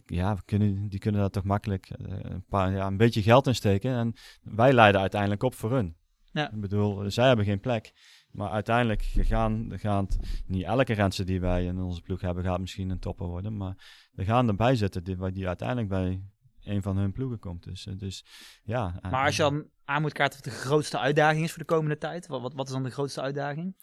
ja, 0.05 0.37
kunnen, 0.45 0.89
die 0.89 0.99
kunnen 0.99 1.21
daar 1.21 1.29
toch 1.29 1.43
makkelijk 1.43 1.89
eh, 1.89 2.17
een, 2.21 2.45
paar, 2.49 2.71
ja, 2.71 2.87
een 2.87 2.97
beetje 2.97 3.21
geld 3.21 3.47
in 3.47 3.55
steken. 3.55 3.91
En 3.95 4.13
wij 4.43 4.73
leiden 4.73 5.01
uiteindelijk 5.01 5.43
op 5.43 5.55
voor 5.55 5.71
hun. 5.71 5.95
Ja. 6.31 6.51
Ik 6.51 6.61
bedoel, 6.61 7.11
zij 7.11 7.27
hebben 7.27 7.45
geen 7.45 7.59
plek. 7.59 7.91
Maar 8.31 8.49
uiteindelijk 8.49 9.01
gaan, 9.15 9.71
gaan 9.75 10.07
niet 10.45 10.63
elke 10.63 10.93
renster 10.93 11.25
die 11.25 11.39
wij 11.41 11.65
in 11.65 11.79
onze 11.81 12.01
ploeg 12.01 12.21
hebben, 12.21 12.43
gaat 12.43 12.59
misschien 12.59 12.89
een 12.89 12.99
topper 12.99 13.27
worden. 13.27 13.57
Maar 13.57 14.07
er 14.15 14.25
gaan 14.25 14.47
erbij 14.47 14.75
zitten 14.75 15.03
die, 15.03 15.31
die 15.31 15.47
uiteindelijk 15.47 15.87
bij 15.89 16.21
een 16.63 16.81
van 16.81 16.97
hun 16.97 17.11
ploegen 17.11 17.39
komt. 17.39 17.63
Dus, 17.63 17.87
eh, 17.87 17.93
dus 17.97 18.25
ja. 18.63 18.99
en- 19.01 19.09
Maar 19.11 19.25
als 19.25 19.35
je 19.35 19.41
dan 19.41 19.65
aan 19.85 20.01
moet 20.01 20.13
kaarten 20.13 20.43
wat 20.43 20.53
de 20.53 20.59
grootste 20.59 20.99
uitdaging 20.99 21.43
is 21.43 21.49
voor 21.49 21.59
de 21.59 21.65
komende 21.73 21.97
tijd, 21.97 22.27
wat, 22.27 22.41
wat, 22.41 22.53
wat 22.53 22.67
is 22.67 22.73
dan 22.73 22.83
de 22.83 22.89
grootste 22.91 23.21
uitdaging? 23.21 23.75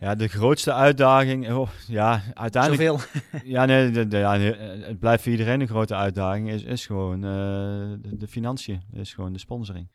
Ja, 0.00 0.14
de 0.14 0.28
grootste 0.28 0.72
uitdaging, 0.72 1.50
oh, 1.52 1.68
ja, 1.86 2.22
uiteindelijk... 2.34 2.82
Zoveel. 2.82 3.20
Ja, 3.54 3.64
nee, 3.64 3.90
de, 3.90 4.06
de- 4.08 4.16
ja, 4.18 4.36
eh, 4.38 4.86
het 4.86 4.98
blijft 4.98 5.22
voor 5.22 5.32
iedereen 5.32 5.60
een 5.60 5.68
grote 5.68 5.94
uitdaging. 5.94 6.50
Is, 6.50 6.62
is 6.62 6.86
gewoon 6.86 7.24
eh, 7.24 7.30
de, 8.00 8.16
de 8.16 8.28
financiën, 8.28 8.82
is 8.92 9.14
gewoon 9.14 9.32
de 9.32 9.38
sponsoring. 9.38 9.90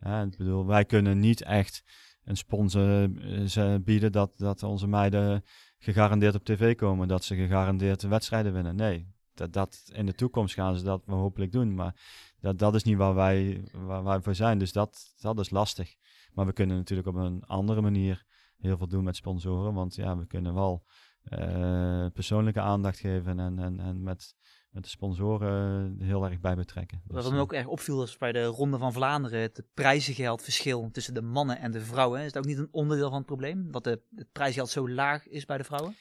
Ja, 0.00 0.22
ik 0.22 0.36
bedoel, 0.36 0.66
wij 0.66 0.84
kunnen 0.84 1.18
niet 1.18 1.42
echt 1.42 1.82
een 2.28 2.36
sponsor 2.36 3.02
eh, 3.02 3.44
ze 3.44 3.80
bieden 3.84 4.12
dat, 4.12 4.38
dat 4.38 4.62
onze 4.62 4.86
meiden 4.86 5.44
gegarandeerd 5.78 6.34
op 6.34 6.44
tv 6.44 6.74
komen, 6.74 7.08
dat 7.08 7.24
ze 7.24 7.34
gegarandeerd 7.34 8.02
wedstrijden 8.02 8.52
winnen. 8.52 8.76
Nee, 8.76 9.12
dat, 9.34 9.52
dat 9.52 9.90
in 9.92 10.06
de 10.06 10.14
toekomst 10.14 10.54
gaan 10.54 10.76
ze 10.76 10.84
dat 10.84 11.02
hopelijk 11.06 11.52
doen, 11.52 11.74
maar 11.74 11.94
dat, 12.40 12.58
dat 12.58 12.74
is 12.74 12.82
niet 12.82 12.96
waar 12.96 13.14
wij, 13.14 13.64
waar 13.72 14.04
wij 14.04 14.20
voor 14.20 14.34
zijn. 14.34 14.58
Dus 14.58 14.72
dat, 14.72 15.14
dat 15.20 15.38
is 15.38 15.50
lastig. 15.50 15.94
Maar 16.32 16.46
we 16.46 16.52
kunnen 16.52 16.76
natuurlijk 16.76 17.08
op 17.08 17.14
een 17.14 17.44
andere 17.44 17.80
manier 17.80 18.24
heel 18.58 18.76
veel 18.76 18.88
doen 18.88 19.04
met 19.04 19.16
sponsoren, 19.16 19.74
want 19.74 19.94
ja, 19.94 20.18
we 20.18 20.26
kunnen 20.26 20.54
wel 20.54 20.84
eh, 21.22 22.06
persoonlijke 22.12 22.60
aandacht 22.60 22.98
geven 22.98 23.40
en, 23.40 23.58
en, 23.58 23.80
en 23.80 24.02
met, 24.02 24.34
met 24.78 24.86
de 24.86 24.96
sponsoren 24.96 25.96
heel 26.02 26.24
erg 26.24 26.40
bij 26.40 26.54
betrekken. 26.54 27.02
Wat 27.06 27.22
Dus, 27.22 27.30
me 27.30 27.36
eh, 27.36 27.42
ook 27.42 27.52
erg 27.52 27.66
opviel 27.66 28.02
is 28.02 28.16
bij 28.16 28.32
de 28.32 28.44
Ronde 28.44 28.78
van 28.78 28.92
Vlaanderen 28.92 29.40
het 29.40 29.62
prijzengeldverschil 29.74 30.88
tussen 30.92 31.14
de 31.14 31.22
mannen 31.22 31.58
en 31.58 31.70
de 31.70 31.80
vrouwen. 31.80 32.20
Is 32.20 32.26
het 32.26 32.38
ook 32.38 32.44
niet 32.44 32.58
een 32.58 32.68
onderdeel 32.70 33.08
van 33.08 33.16
het 33.16 33.26
probleem? 33.26 33.70
Dat 33.72 33.84
de, 33.84 34.00
het 34.14 34.32
prijsgeld 34.32 34.68
zo 34.68 34.88
laag 34.88 35.28
is 35.28 35.44
bij 35.44 35.56
de 35.56 35.64
vrouwen? 35.64 35.94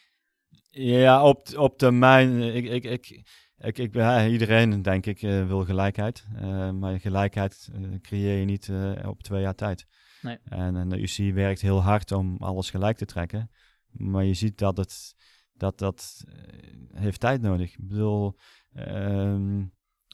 Ja, 0.70 1.24
op, 1.24 1.58
op 1.58 1.78
termijn. 1.78 2.42
Ik, 2.42 2.66
ik, 2.66 2.84
ik, 2.84 3.24
ik, 3.58 3.78
ik, 3.78 3.94
ja, 3.94 4.28
iedereen, 4.28 4.82
denk 4.82 5.06
ik, 5.06 5.22
eh, 5.22 5.48
wil 5.48 5.66
gelijkheid. 5.66 6.26
Eh, 6.36 6.72
maar 6.72 7.00
gelijkheid 7.00 7.70
eh, 7.74 8.00
creëer 8.02 8.40
je 8.40 8.46
niet 8.46 8.70
eh, 8.70 9.10
op 9.10 9.24
twee 9.24 9.42
jaar 9.42 9.56
tijd. 9.56 9.86
Nee. 10.22 10.38
En, 10.44 10.76
en 10.76 10.90
de 10.90 11.02
UC 11.02 11.34
werkt 11.34 11.62
heel 11.62 11.82
hard 11.82 12.12
om 12.12 12.38
alles 12.38 12.70
gelijk 12.70 12.98
te 12.98 13.06
trekken. 13.06 13.52
Maar 13.92 14.24
je 14.24 14.34
ziet 14.34 14.58
dat 14.58 14.78
het 14.78 15.16
dat, 15.58 15.78
dat 15.78 16.24
eh, 16.28 17.00
heeft 17.00 17.20
tijd 17.20 17.42
nodig. 17.42 17.78
Ik 17.78 17.88
bedoel, 17.88 18.36
ehm, 18.74 19.66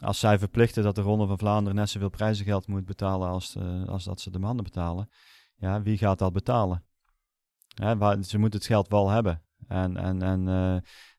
als 0.01 0.19
zij 0.19 0.39
verplichten 0.39 0.83
dat 0.83 0.95
de 0.95 1.01
Ronde 1.01 1.27
van 1.27 1.37
Vlaanderen 1.37 1.75
net 1.75 1.89
zoveel 1.89 2.09
prijzengeld 2.09 2.67
moet 2.67 2.85
betalen 2.85 3.29
als, 3.29 3.55
eh, 3.55 3.87
als 3.87 4.03
dat 4.03 4.21
ze 4.21 4.31
de 4.31 4.39
mannen 4.39 4.63
betalen. 4.63 5.09
Ja, 5.55 5.81
wie 5.81 5.97
gaat 5.97 6.19
dat 6.19 6.33
betalen? 6.33 6.85
Ze 8.21 8.37
moeten 8.37 8.59
het 8.59 8.65
geld 8.67 8.87
wel 8.87 9.09
hebben. 9.09 9.41
En, 9.67 9.97
en, 9.97 10.21
en 10.21 10.47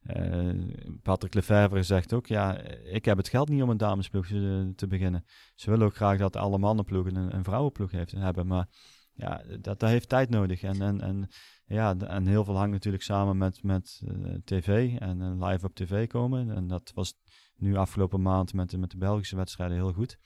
eh, 0.00 0.94
Patrick 1.02 1.34
Lefevre 1.34 1.82
zegt 1.82 2.12
ook, 2.12 2.26
ja, 2.26 2.58
ik 2.84 3.04
heb 3.04 3.16
het 3.16 3.28
geld 3.28 3.48
niet 3.48 3.62
om 3.62 3.70
een 3.70 3.76
damesploeg 3.76 4.26
te, 4.26 4.72
te 4.76 4.86
beginnen. 4.86 5.24
Ze 5.54 5.70
willen 5.70 5.86
ook 5.86 5.96
graag 5.96 6.18
dat 6.18 6.36
alle 6.36 6.58
mannenploegen 6.58 7.16
een, 7.16 7.34
een 7.34 7.44
vrouwenploeg 7.44 7.90
heeft, 7.90 8.12
hebben, 8.12 8.46
maar 8.46 8.68
ja, 9.14 9.42
dat, 9.60 9.80
dat 9.80 9.90
heeft 9.90 10.08
tijd 10.08 10.30
nodig. 10.30 10.62
En, 10.62 10.82
en, 10.82 11.00
en, 11.00 11.28
ja, 11.66 11.96
en 11.98 12.26
heel 12.26 12.44
veel 12.44 12.56
hangt 12.56 12.72
natuurlijk 12.72 13.02
samen 13.02 13.36
met, 13.36 13.62
met 13.62 14.00
eh, 14.06 14.34
tv 14.44 14.96
en 14.98 15.22
eh, 15.22 15.48
live 15.48 15.66
op 15.66 15.74
tv 15.74 16.06
komen. 16.08 16.50
En 16.50 16.66
dat 16.68 16.92
was 16.94 17.14
nu 17.56 17.76
afgelopen 17.76 18.22
maand 18.22 18.52
met, 18.52 18.70
de- 18.70 18.78
met 18.78 18.90
de 18.90 18.96
Belgische 18.96 19.36
wedstrijden 19.36 19.76
heel 19.76 19.92
goed. 19.92 20.18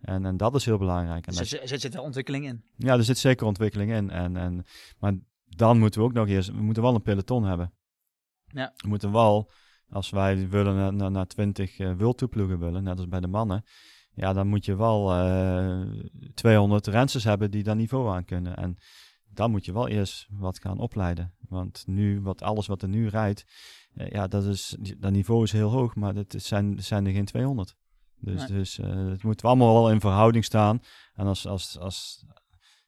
En, 0.00 0.24
en 0.26 0.36
dat 0.36 0.54
is 0.54 0.64
heel 0.64 0.78
belangrijk. 0.78 1.26
En 1.26 1.32
Dus 1.32 1.40
er 1.40 1.46
zit- 1.46 1.70
er 1.70 1.78
zit 1.80 1.94
wel 1.94 2.02
ontwikkeling 2.04 2.44
in. 2.46 2.64
ja, 2.76 2.94
er 2.96 3.04
zit 3.04 3.18
zeker 3.18 3.46
ontwikkeling 3.46 3.92
in. 3.92 4.10
En, 4.10 4.36
en, 4.36 4.64
maar 4.98 5.14
dan 5.46 5.78
moeten 5.78 6.00
we 6.00 6.06
ook 6.06 6.12
nog 6.12 6.28
eerst, 6.28 6.48
we 6.52 6.62
moeten 6.62 6.82
wel 6.82 6.94
een 6.94 7.02
peloton 7.02 7.44
hebben. 7.44 7.72
Ja. 8.46 8.72
We 8.76 8.88
moeten 8.88 9.12
wel 9.12 9.50
als 9.88 10.10
wij 10.10 10.48
willen 10.48 10.74
naar, 10.76 10.92
naar, 10.94 11.10
naar 11.10 11.26
20 11.26 11.78
uh, 11.78 11.94
wildtoeploegen 11.96 12.58
willen, 12.58 12.82
net 12.82 12.96
als 12.96 13.08
bij 13.08 13.20
de 13.20 13.26
mannen, 13.26 13.64
ja, 14.14 14.32
dan 14.32 14.46
moet 14.46 14.64
je 14.64 14.76
wel 14.76 15.24
uh, 15.26 15.82
200 16.34 16.86
rensters 16.86 17.24
hebben 17.24 17.50
die 17.50 17.62
dat 17.62 17.76
niveau 17.76 18.10
aan 18.14 18.24
kunnen. 18.24 18.56
En 18.56 18.76
dan 19.32 19.50
moet 19.50 19.64
je 19.64 19.72
wel 19.72 19.88
eerst 19.88 20.26
wat 20.30 20.60
gaan 20.60 20.78
opleiden. 20.78 21.34
Want 21.48 21.84
nu, 21.86 22.20
wat, 22.20 22.42
alles 22.42 22.66
wat 22.66 22.82
er 22.82 22.88
nu 22.88 23.08
rijdt, 23.08 23.44
uh, 23.94 24.08
ja, 24.08 24.26
dat, 24.26 24.44
is, 24.44 24.76
dat 24.98 25.12
niveau 25.12 25.42
is 25.42 25.52
heel 25.52 25.70
hoog, 25.70 25.94
maar 25.94 26.14
het 26.14 26.34
zijn, 26.38 26.82
zijn 26.82 27.06
er 27.06 27.12
geen 27.12 27.24
200. 27.24 27.76
Dus, 28.16 28.48
nee. 28.48 28.58
dus 28.58 28.78
uh, 28.78 29.08
het 29.08 29.22
moet 29.22 29.44
allemaal 29.44 29.74
wel 29.74 29.90
in 29.90 30.00
verhouding 30.00 30.44
staan. 30.44 30.80
En 31.14 31.26
als, 31.26 31.46
als, 31.46 31.78
als 31.78 32.24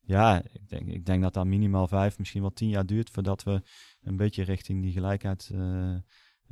ja, 0.00 0.42
ik 0.52 0.68
denk, 0.68 0.88
ik 0.88 1.06
denk 1.06 1.22
dat 1.22 1.34
dat 1.34 1.46
minimaal 1.46 1.86
vijf, 1.86 2.18
misschien 2.18 2.40
wel 2.40 2.52
tien 2.52 2.68
jaar 2.68 2.86
duurt 2.86 3.10
voordat 3.10 3.42
we 3.42 3.62
een 4.02 4.16
beetje 4.16 4.42
richting 4.42 4.82
die 4.82 4.92
gelijkheid 4.92 5.50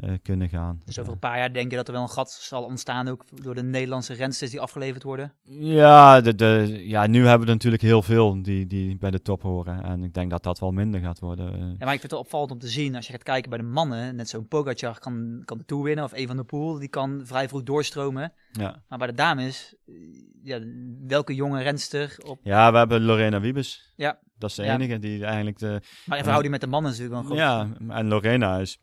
uh, 0.05 0.13
kunnen 0.23 0.49
gaan. 0.49 0.81
Dus 0.85 0.99
over 0.99 1.13
een 1.13 1.19
paar 1.19 1.39
jaar 1.39 1.53
denk 1.53 1.71
je 1.71 1.77
dat 1.77 1.87
er 1.87 1.93
wel 1.93 2.03
een 2.03 2.09
gat 2.09 2.31
zal 2.31 2.65
ontstaan 2.65 3.09
ook 3.09 3.25
door 3.43 3.55
de 3.55 3.63
Nederlandse 3.63 4.15
rensters 4.15 4.51
die 4.51 4.61
afgeleverd 4.61 5.03
worden? 5.03 5.33
Ja, 5.43 6.21
de, 6.21 6.35
de, 6.35 6.81
ja 6.85 7.07
nu 7.07 7.27
hebben 7.27 7.47
we 7.47 7.53
natuurlijk 7.53 7.83
heel 7.83 8.03
veel 8.03 8.43
die, 8.43 8.67
die 8.67 8.99
bij 8.99 9.11
de 9.11 9.23
top 9.23 9.43
horen. 9.43 9.85
En 9.85 10.05
ik 10.05 10.15
denk 10.15 10.31
dat 10.31 10.43
dat 10.43 10.59
wel 10.59 10.73
minder 10.73 11.01
gaat 11.01 11.19
worden. 11.19 11.77
Ja, 11.79 11.85
maar 11.85 11.95
ik 11.95 12.01
vind 12.01 12.13
het 12.13 12.21
opvallend 12.21 12.51
om 12.51 12.59
te 12.59 12.69
zien, 12.69 12.95
als 12.97 13.07
je 13.07 13.13
gaat 13.13 13.23
kijken 13.23 13.51
bij 13.51 13.59
de 13.59 13.65
mannen, 13.65 14.17
net 14.17 14.29
zo'n 14.29 14.49
Pogacar 14.49 14.99
kan, 14.99 15.43
kan 15.45 15.59
de 15.59 15.65
Tour 15.65 15.83
winnen, 15.83 16.05
of 16.05 16.13
een 16.13 16.27
van 16.27 16.37
de 16.37 16.45
Poel, 16.45 16.79
die 16.79 16.89
kan 16.89 17.21
vrij 17.25 17.49
vroeg 17.49 17.63
doorstromen. 17.63 18.33
Ja. 18.53 18.83
Maar 18.89 18.99
bij 18.99 19.07
de 19.07 19.15
dames, 19.15 19.75
ja, 20.43 20.61
welke 21.07 21.35
jonge 21.35 21.63
renster 21.63 22.17
op... 22.27 22.41
Ja, 22.43 22.73
we 22.73 22.79
hebben 22.79 23.03
Lorena 23.03 23.41
Wiebes. 23.41 23.93
Ja. 23.97 24.19
Dat 24.39 24.51
is 24.51 24.57
de 24.57 24.63
Ja. 24.63 24.75
enige 24.75 24.99
die 24.99 25.25
eigenlijk 25.25 25.59
de... 25.59 25.81
Maar 26.07 26.17
in 26.17 26.23
verhouding 26.23 26.53
met 26.53 26.61
de 26.61 26.67
mannen 26.67 26.93
is 26.93 26.99
natuurlijk 26.99 27.29
wel 27.29 27.39
een 27.39 27.45
groot 27.45 27.79
Ja, 27.89 27.95
en 27.97 28.09
Lorena 28.09 28.59
is, 28.59 28.79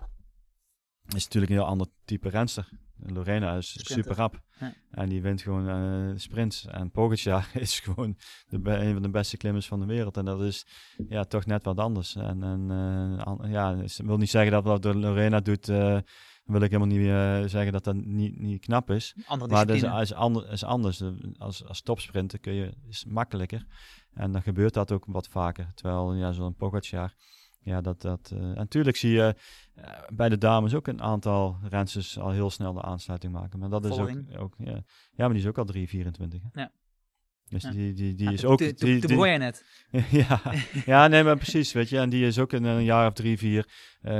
is 1.15 1.23
natuurlijk 1.23 1.51
een 1.51 1.57
heel 1.57 1.67
ander 1.67 1.87
type 2.05 2.29
renster. 2.29 2.69
En 3.03 3.13
Lorena 3.13 3.55
is 3.55 3.69
Sprinter. 3.69 3.95
super 3.95 4.15
rap. 4.15 4.41
Ja. 4.59 4.73
En 4.91 5.09
die 5.09 5.21
wint 5.21 5.41
gewoon 5.41 5.69
eh, 5.69 6.17
sprints. 6.17 6.65
En 6.65 6.91
Pogacar 6.91 7.49
is 7.61 7.79
gewoon 7.79 8.17
de 8.49 8.59
een 8.69 8.93
van 8.93 9.01
de 9.01 9.09
beste 9.09 9.37
klimmers 9.37 9.67
van 9.67 9.79
de 9.79 9.85
wereld. 9.85 10.17
En 10.17 10.25
dat 10.25 10.41
is 10.41 10.65
ja, 11.09 11.23
toch 11.23 11.45
net 11.45 11.63
wat 11.63 11.77
anders. 11.77 12.15
En, 12.15 12.43
en 12.43 12.71
eh, 12.71 13.23
an- 13.25 13.49
ja, 13.49 13.71
ik 13.75 13.91
wil 14.05 14.17
niet 14.17 14.29
zeggen 14.29 14.51
dat 14.51 14.63
wat 14.63 14.83
Lorena 14.95 15.39
doet... 15.39 15.69
eh, 15.69 15.97
wil 16.45 16.61
ik 16.61 16.71
helemaal 16.71 16.97
niet 16.97 17.49
zeggen 17.51 17.71
dat 17.71 17.83
dat 17.83 17.95
niet, 17.95 18.39
niet 18.39 18.61
knap 18.61 18.89
is. 18.89 19.15
andere 19.25 19.51
Maar 19.51 19.65
dat 19.65 19.75
is, 19.75 19.81
discipline. 19.81 20.01
is, 20.03 20.13
ander, 20.13 20.51
is 20.51 20.63
anders. 20.63 21.01
Als, 21.37 21.65
als 21.65 21.81
topsprinter 21.81 22.39
kun 22.39 22.53
je, 22.53 22.73
is 22.89 23.05
makkelijker. 23.05 23.65
En 24.13 24.31
dan 24.31 24.41
gebeurt 24.41 24.73
dat 24.73 24.91
ook 24.91 25.05
wat 25.07 25.27
vaker. 25.27 25.71
Terwijl 25.73 26.13
ja, 26.13 26.31
zo'n 26.31 26.55
Pogacar, 26.55 27.13
ja, 27.67 27.81
dat... 27.81 28.01
dat 28.01 28.31
uh, 28.33 28.39
en 28.39 28.55
natuurlijk 28.55 28.97
zie 28.97 29.11
je 29.11 29.35
uh, 29.75 29.83
bij 30.13 30.29
de 30.29 30.37
dames 30.37 30.73
ook 30.73 30.87
een 30.87 31.01
aantal 31.01 31.57
rensters 31.69 32.19
al 32.19 32.31
heel 32.31 32.49
snel 32.49 32.73
de 32.73 32.81
aansluiting 32.81 33.33
maken. 33.33 33.59
Maar 33.59 33.69
dat 33.69 33.85
is 33.85 33.97
ook, 33.97 34.11
ook 34.37 34.55
ja. 34.57 34.71
ja, 34.71 34.83
maar 35.15 35.29
die 35.29 35.37
is 35.39 35.47
ook 35.47 35.57
al 35.57 35.73
3,24. 35.75 35.81
hè. 36.51 36.61
Ja. 36.61 36.71
Dus 37.49 37.63
Ja. 37.63 37.71
die, 37.71 37.93
die, 37.93 38.15
die 38.15 38.25
Ja, 38.25 38.31
is 38.31 38.45
ook... 38.45 38.57
toen- 38.57 38.73
die- 38.75 39.17
net. 39.37 39.65
ja, 40.11 40.41
ja, 40.85 41.07
nee, 41.07 41.23
maar 41.23 41.35
precies, 41.37 41.71
weet 41.73 41.89
je. 41.89 41.97
En 41.99 42.09
die 42.09 42.25
is 42.25 42.39
ook 42.39 42.53
in 42.53 42.63
een 42.63 42.83
jaar 42.83 43.07
of 43.07 43.13
drie, 43.13 43.37
vier, 43.37 43.67
eh, 44.01 44.13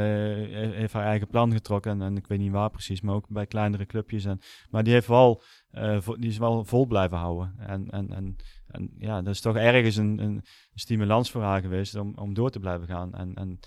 heeft 0.74 0.94
haar 0.94 1.06
eigen 1.06 1.28
plan 1.28 1.52
getrokken. 1.52 1.92
En, 1.92 2.02
en 2.02 2.18
ik 2.18 2.28
weet 2.28 2.40
niet 2.40 2.52
waar 2.52 2.70
precies, 2.70 3.02
maar 3.02 3.16
ook 3.16 3.28
bij 3.30 3.46
kleinere 3.46 3.86
clubjes. 3.86 4.26
En, 4.26 4.40
maar 4.70 4.84
die, 4.84 4.94
heeft 4.94 5.08
wel, 5.08 5.44
eh, 5.70 6.02
vo- 6.02 6.16
die 6.16 6.30
is 6.30 6.38
wel 6.38 6.66
vol 6.66 6.86
blijven 6.86 7.18
houden. 7.18 7.54
En, 7.60 7.90
en, 7.90 8.14
en, 8.14 8.36
en 8.68 8.90
ja, 8.98 9.22
dat 9.22 9.34
is 9.34 9.42
toch 9.42 9.56
ergens 9.56 9.96
een, 9.96 10.20
een 10.20 10.42
stimulans 10.74 11.32
voor 11.32 11.42
haar 11.42 11.62
geweest 11.62 11.96
om, 11.96 12.14
om 12.16 12.34
door 12.34 12.50
te 12.50 12.60
blijven 12.60 12.88
gaan. 12.88 13.14
En, 13.14 13.34
en 13.34 13.60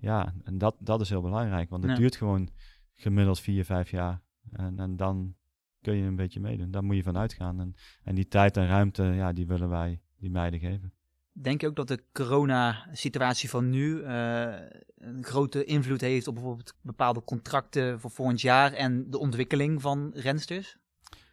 ja, 0.00 0.34
en 0.44 0.58
dat, 0.58 0.76
dat 0.80 1.00
is 1.00 1.08
heel 1.08 1.22
belangrijk, 1.22 1.70
want 1.70 1.82
het 1.82 1.92
Ja. 1.92 1.98
duurt 1.98 2.16
gewoon 2.16 2.50
gemiddeld 2.94 3.40
vier, 3.40 3.64
vijf 3.64 3.90
jaar. 3.90 4.22
En, 4.52 4.78
en 4.78 4.96
dan 4.96 5.34
kun 5.82 5.96
je 5.96 6.04
een 6.04 6.16
beetje 6.16 6.40
meedoen. 6.40 6.70
Daar 6.70 6.84
moet 6.84 6.96
je 6.96 7.02
van 7.02 7.18
uitgaan. 7.18 7.60
En, 7.60 7.74
en 8.04 8.14
die 8.14 8.28
tijd 8.28 8.56
en 8.56 8.66
ruimte, 8.66 9.02
ja, 9.04 9.32
die 9.32 9.46
willen 9.46 9.68
wij 9.68 10.00
die 10.18 10.30
meiden 10.30 10.60
geven. 10.60 10.92
Denk 11.32 11.60
je 11.60 11.66
ook 11.66 11.76
dat 11.76 11.88
de 11.88 12.04
corona-situatie 12.12 13.48
van 13.50 13.70
nu 13.70 14.02
eh, 14.02 14.54
een 14.96 15.24
grote 15.24 15.64
invloed 15.64 16.00
heeft 16.00 16.26
op 16.28 16.34
bijvoorbeeld 16.34 16.74
bepaalde 16.82 17.22
contracten 17.24 18.00
voor 18.00 18.10
volgend 18.10 18.40
jaar 18.40 18.72
en 18.72 19.10
de 19.10 19.18
ontwikkeling 19.18 19.82
van 19.82 20.10
rensters? 20.14 20.76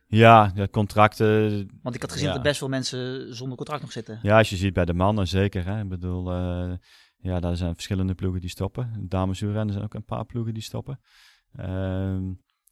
Ja, 0.07 0.47
de 0.47 0.69
contracten. 0.69 1.49
Want 1.81 1.95
ik 1.95 2.01
had 2.01 2.11
gezien 2.11 2.27
Ja. 2.27 2.33
dat 2.33 2.41
er 2.43 2.47
best 2.47 2.57
veel 2.59 2.69
mensen 2.69 3.35
zonder 3.35 3.57
contract 3.57 3.81
nog 3.81 3.91
zitten. 3.91 4.19
Ja, 4.21 4.37
als 4.37 4.49
je 4.49 4.55
ziet 4.55 4.73
bij 4.73 4.85
de 4.85 4.93
mannen 4.93 5.27
zeker. 5.27 5.65
Hè. 5.65 5.81
Ik 5.81 5.89
bedoel, 5.89 6.31
eh, 6.31 6.73
ja, 7.17 7.39
daar 7.39 7.55
zijn 7.55 7.73
verschillende 7.73 8.15
ploegen 8.15 8.41
die 8.41 8.49
stoppen. 8.49 9.05
Dameswielrennen 9.07 9.73
zijn 9.73 9.85
ook 9.85 9.93
een 9.93 10.05
paar 10.05 10.25
ploegen 10.25 10.53
die 10.53 10.63
stoppen. 10.63 10.99
Ehm, 11.55 12.31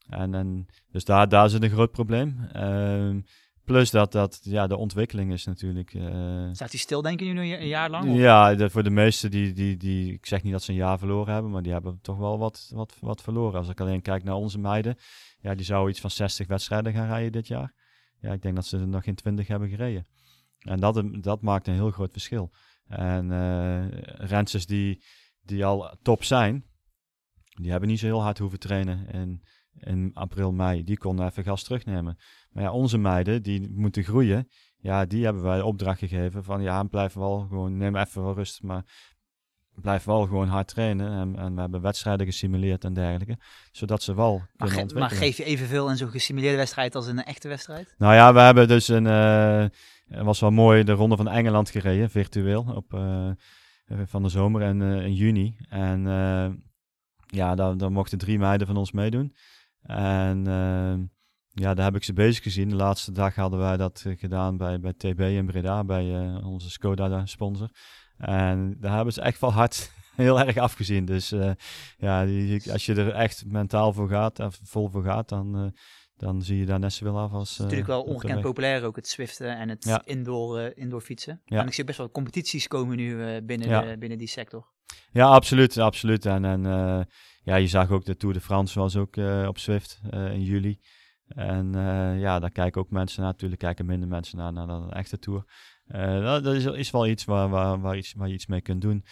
en, 0.09 0.33
en, 0.33 0.65
dus 0.91 1.05
daar, 1.05 1.29
daar 1.29 1.49
zit 1.49 1.63
een 1.63 1.69
groot 1.69 1.91
probleem. 1.91 2.47
Ehm, 2.51 3.21
plus 3.65 3.91
dat, 3.91 4.11
dat 4.11 4.39
ja, 4.41 4.67
de 4.67 4.77
ontwikkeling 4.77 5.31
is 5.31 5.45
natuurlijk... 5.45 5.93
eh, 5.93 6.49
Staat 6.51 6.71
hij 6.71 6.79
stil, 6.79 7.01
denk 7.01 7.19
je, 7.19 7.25
nu 7.25 7.53
een 7.53 7.67
jaar 7.67 7.89
lang? 7.89 8.09
Of- 8.11 8.17
ja, 8.17 8.69
voor 8.69 8.83
de 8.83 8.89
meesten 8.89 9.31
die, 9.31 9.53
die, 9.53 9.77
die, 9.77 10.13
ik 10.13 10.25
zeg 10.25 10.43
niet 10.43 10.51
dat 10.51 10.63
ze 10.63 10.71
een 10.71 10.77
jaar 10.77 10.97
verloren 10.99 11.33
hebben, 11.33 11.51
maar 11.51 11.61
die 11.63 11.71
hebben 11.71 11.99
toch 12.01 12.17
wel 12.17 12.37
wat, 12.37 12.71
wat, 12.73 12.95
wat 12.99 13.21
verloren. 13.21 13.59
Als 13.59 13.69
ik 13.69 13.81
alleen 13.81 14.01
kijk 14.01 14.23
naar 14.23 14.35
onze 14.35 14.59
meiden, 14.59 14.95
ja, 15.39 15.55
die 15.55 15.65
zouden 15.65 15.91
iets 15.91 16.01
van 16.01 16.09
60 16.11 16.47
wedstrijden 16.47 16.93
gaan 16.93 17.07
rijden 17.07 17.31
dit 17.31 17.47
jaar. 17.47 17.73
Ja, 18.19 18.33
ik 18.33 18.41
denk 18.41 18.55
dat 18.55 18.65
ze 18.65 18.77
er 18.77 18.87
nog 18.87 19.03
geen 19.03 19.15
20 19.15 19.47
hebben 19.47 19.69
gereden. 19.69 20.05
En 20.59 20.79
dat, 20.79 21.03
dat 21.21 21.41
maakt 21.41 21.67
een 21.67 21.73
heel 21.73 21.91
groot 21.91 22.11
verschil. 22.11 22.51
En 22.87 23.31
eh 23.31 23.85
rensters 24.27 24.65
die, 24.65 25.03
die 25.41 25.65
al 25.65 25.97
top 26.01 26.23
zijn, 26.23 26.65
die 27.61 27.71
hebben 27.71 27.89
niet 27.89 27.99
zo 27.99 28.05
heel 28.05 28.21
hard 28.21 28.37
hoeven 28.37 28.59
trainen 28.59 29.07
in, 29.07 29.43
in 29.79 30.11
april, 30.13 30.51
mei. 30.51 30.83
Die 30.83 30.97
konden 30.97 31.25
even 31.25 31.43
gas 31.43 31.63
terugnemen. 31.63 32.17
Maar 32.51 32.63
ja, 32.63 32.71
onze 32.71 32.97
meiden, 32.97 33.43
die 33.43 33.69
moeten 33.71 34.03
groeien. 34.03 34.47
Ja, 34.77 35.05
die 35.05 35.23
hebben 35.23 35.43
wij 35.43 35.57
de 35.57 35.65
opdracht 35.65 35.99
gegeven 35.99 36.43
van 36.43 36.61
ja, 36.61 36.83
blijf 36.83 37.13
wel 37.13 37.39
gewoon, 37.49 37.77
neem 37.77 37.95
even 37.95 38.23
wel 38.23 38.33
rust, 38.33 38.63
maar 38.63 38.83
blijf 39.81 40.03
wel 40.03 40.21
gewoon 40.25 40.47
hard 40.47 40.67
trainen. 40.67 41.11
En, 41.11 41.35
en 41.39 41.53
we 41.55 41.61
hebben 41.61 41.81
wedstrijden 41.81 42.25
gesimuleerd 42.25 42.83
en 42.83 42.93
dergelijke, 42.93 43.37
zodat 43.71 44.03
ze 44.03 44.15
wel 44.15 44.37
Maar, 44.37 44.47
kunnen 44.57 44.75
ge- 44.75 44.81
ontwikkelen. 44.81 44.99
maar 45.19 45.27
geef 45.27 45.37
je 45.37 45.43
evenveel 45.43 45.89
in 45.89 45.97
zo'n 45.97 46.09
gesimuleerde 46.09 46.57
wedstrijd 46.57 46.95
als 46.95 47.07
in 47.07 47.17
een 47.17 47.23
echte 47.23 47.47
wedstrijd? 47.47 47.95
Nou 47.97 48.13
ja, 48.13 48.33
we 48.33 48.39
hebben 48.39 48.67
dus 48.67 48.87
een, 48.87 49.07
eh, 49.07 49.65
het 50.07 50.25
was 50.25 50.39
wel 50.39 50.51
mooi, 50.51 50.83
de 50.83 50.91
Ronde 50.91 51.15
van 51.17 51.27
Engeland 51.29 51.69
gereden, 51.69 52.09
virtueel, 52.09 52.63
op, 52.75 52.93
eh, 52.93 53.29
van 54.05 54.23
de 54.23 54.29
zomer 54.29 54.61
en 54.61 54.81
eh, 54.81 55.05
in 55.05 55.13
juni. 55.13 55.55
En 55.69 56.07
eh, 56.07 56.49
ja, 57.27 57.55
daar, 57.55 57.77
daar 57.77 57.91
mochten 57.91 58.17
drie 58.17 58.39
meiden 58.39 58.67
van 58.67 58.77
ons 58.77 58.91
meedoen. 58.91 59.35
En 59.83 60.47
eh, 60.47 60.93
ja, 61.53 61.73
daar 61.73 61.85
heb 61.85 61.95
ik 61.95 62.03
ze 62.03 62.13
bezig 62.13 62.43
gezien. 62.43 62.69
De 62.69 62.75
laatste 62.75 63.11
dag 63.11 63.35
hadden 63.35 63.59
wij 63.59 63.77
dat 63.77 64.03
eh, 64.05 64.17
gedaan 64.17 64.57
bij, 64.57 64.79
bij 64.79 64.93
TB 64.93 65.19
in 65.19 65.45
Breda, 65.45 65.83
bij 65.83 66.15
eh, 66.15 66.47
onze 66.47 66.69
Skoda-sponsor. 66.69 67.69
En 68.17 68.75
daar 68.79 68.95
hebben 68.95 69.13
ze 69.13 69.21
echt 69.21 69.39
wel 69.39 69.53
hard 69.53 69.91
heel 70.15 70.39
erg 70.39 70.57
afgezien. 70.57 71.05
Dus 71.05 71.31
eh, 71.31 71.51
ja, 71.97 72.25
die, 72.25 72.71
als 72.71 72.85
je 72.85 72.95
er 72.95 73.11
echt 73.11 73.43
mentaal 73.45 73.93
voor 73.93 74.09
gaat, 74.09 74.39
en 74.39 74.51
vol 74.63 74.89
voor 74.89 75.03
gaat, 75.03 75.29
dan, 75.29 75.75
dan 76.15 76.41
zie 76.41 76.57
je 76.57 76.65
daar 76.65 76.79
net 76.79 76.93
zoveel 76.93 77.19
af 77.19 77.31
als... 77.31 77.49
Het 77.49 77.57
is 77.57 77.63
natuurlijk 77.63 77.87
wel 77.89 78.01
ongekend 78.01 78.41
populair 78.41 78.83
ook, 78.83 78.95
het 78.95 79.07
Zwiften 79.07 79.57
en 79.57 79.69
het 79.69 79.83
Ja. 79.83 80.01
indoor, 80.05 80.71
indoor 80.75 81.01
fietsen. 81.01 81.41
Ja. 81.45 81.59
En 81.59 81.67
ik 81.67 81.73
zie 81.73 81.83
best 81.83 81.97
wel 81.97 82.11
competities 82.11 82.67
komen 82.67 82.97
nu 82.97 83.41
binnen, 83.41 83.67
Ja. 83.69 83.81
de, 83.81 83.97
binnen 83.97 84.17
die 84.17 84.27
sector. 84.27 84.71
Ja, 85.11 85.27
absoluut, 85.27 85.77
absoluut. 85.77 86.25
En, 86.25 86.45
en 86.45 86.65
ja, 87.43 87.55
je 87.55 87.67
zag 87.67 87.89
ook 87.89 88.05
de 88.05 88.17
Tour 88.17 88.33
de 88.33 88.41
France 88.41 88.79
was 88.79 88.95
ook 88.95 89.17
eh, 89.17 89.45
op 89.47 89.57
Zwift 89.57 90.01
eh, 90.09 90.31
in 90.31 90.43
juli. 90.43 90.79
En 91.27 91.75
eh, 91.75 92.19
ja, 92.19 92.39
daar 92.39 92.51
kijken 92.51 92.81
ook 92.81 92.89
mensen 92.89 93.21
naar. 93.21 93.31
Natuurlijk 93.31 93.61
kijken 93.61 93.85
minder 93.85 94.09
mensen 94.09 94.37
naar, 94.37 94.53
naar 94.53 94.67
dan 94.67 94.83
een 94.83 94.91
echte 94.91 95.19
Tour. 95.19 95.43
Dat, 95.87 96.43
dat 96.43 96.53
is, 96.53 96.65
is 96.65 96.91
wel 96.91 97.07
iets 97.07 97.25
waar, 97.25 97.49
waar, 97.49 97.81
waar, 97.81 97.97
iets 97.97 98.13
waar 98.13 98.27
je 98.27 98.33
iets 98.33 98.45
mee 98.45 98.61
kunt 98.61 98.81
doen. 98.81 99.05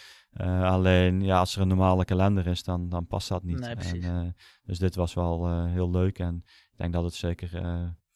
Alleen, 0.62 1.20
ja, 1.20 1.38
als 1.38 1.54
er 1.54 1.62
een 1.62 1.68
normale 1.68 2.04
kalender 2.04 2.46
is, 2.46 2.62
dan, 2.62 2.88
dan 2.88 3.06
past 3.06 3.28
dat 3.28 3.42
niet. 3.42 3.58
Nee, 3.58 3.74
precies. 3.74 4.04
En, 4.04 4.36
dus 4.64 4.78
dit 4.78 4.94
was 4.94 5.14
wel 5.14 5.64
heel 5.66 5.90
leuk. 5.90 6.18
En 6.18 6.42
ik 6.44 6.76
denk 6.76 6.92
dat 6.92 7.04
het 7.04 7.14
zeker 7.14 7.50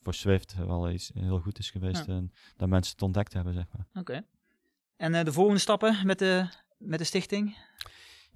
voor 0.00 0.14
Zwift 0.14 0.56
wel 0.56 0.90
iets 0.90 1.10
heel 1.14 1.40
goed 1.40 1.58
is 1.58 1.70
geweest. 1.70 2.06
Ja. 2.06 2.12
En 2.12 2.32
dat 2.56 2.68
mensen 2.68 2.92
het 2.92 3.02
ontdekt 3.02 3.32
hebben, 3.32 3.54
zeg 3.54 3.64
maar. 3.72 4.02
Oké. 4.02 4.22
En 4.96 5.24
de 5.24 5.32
volgende 5.32 5.60
stappen 5.60 6.06
met 6.06 6.18
de, 6.18 6.48
met 6.78 6.98
de 6.98 7.04
stichting? 7.04 7.56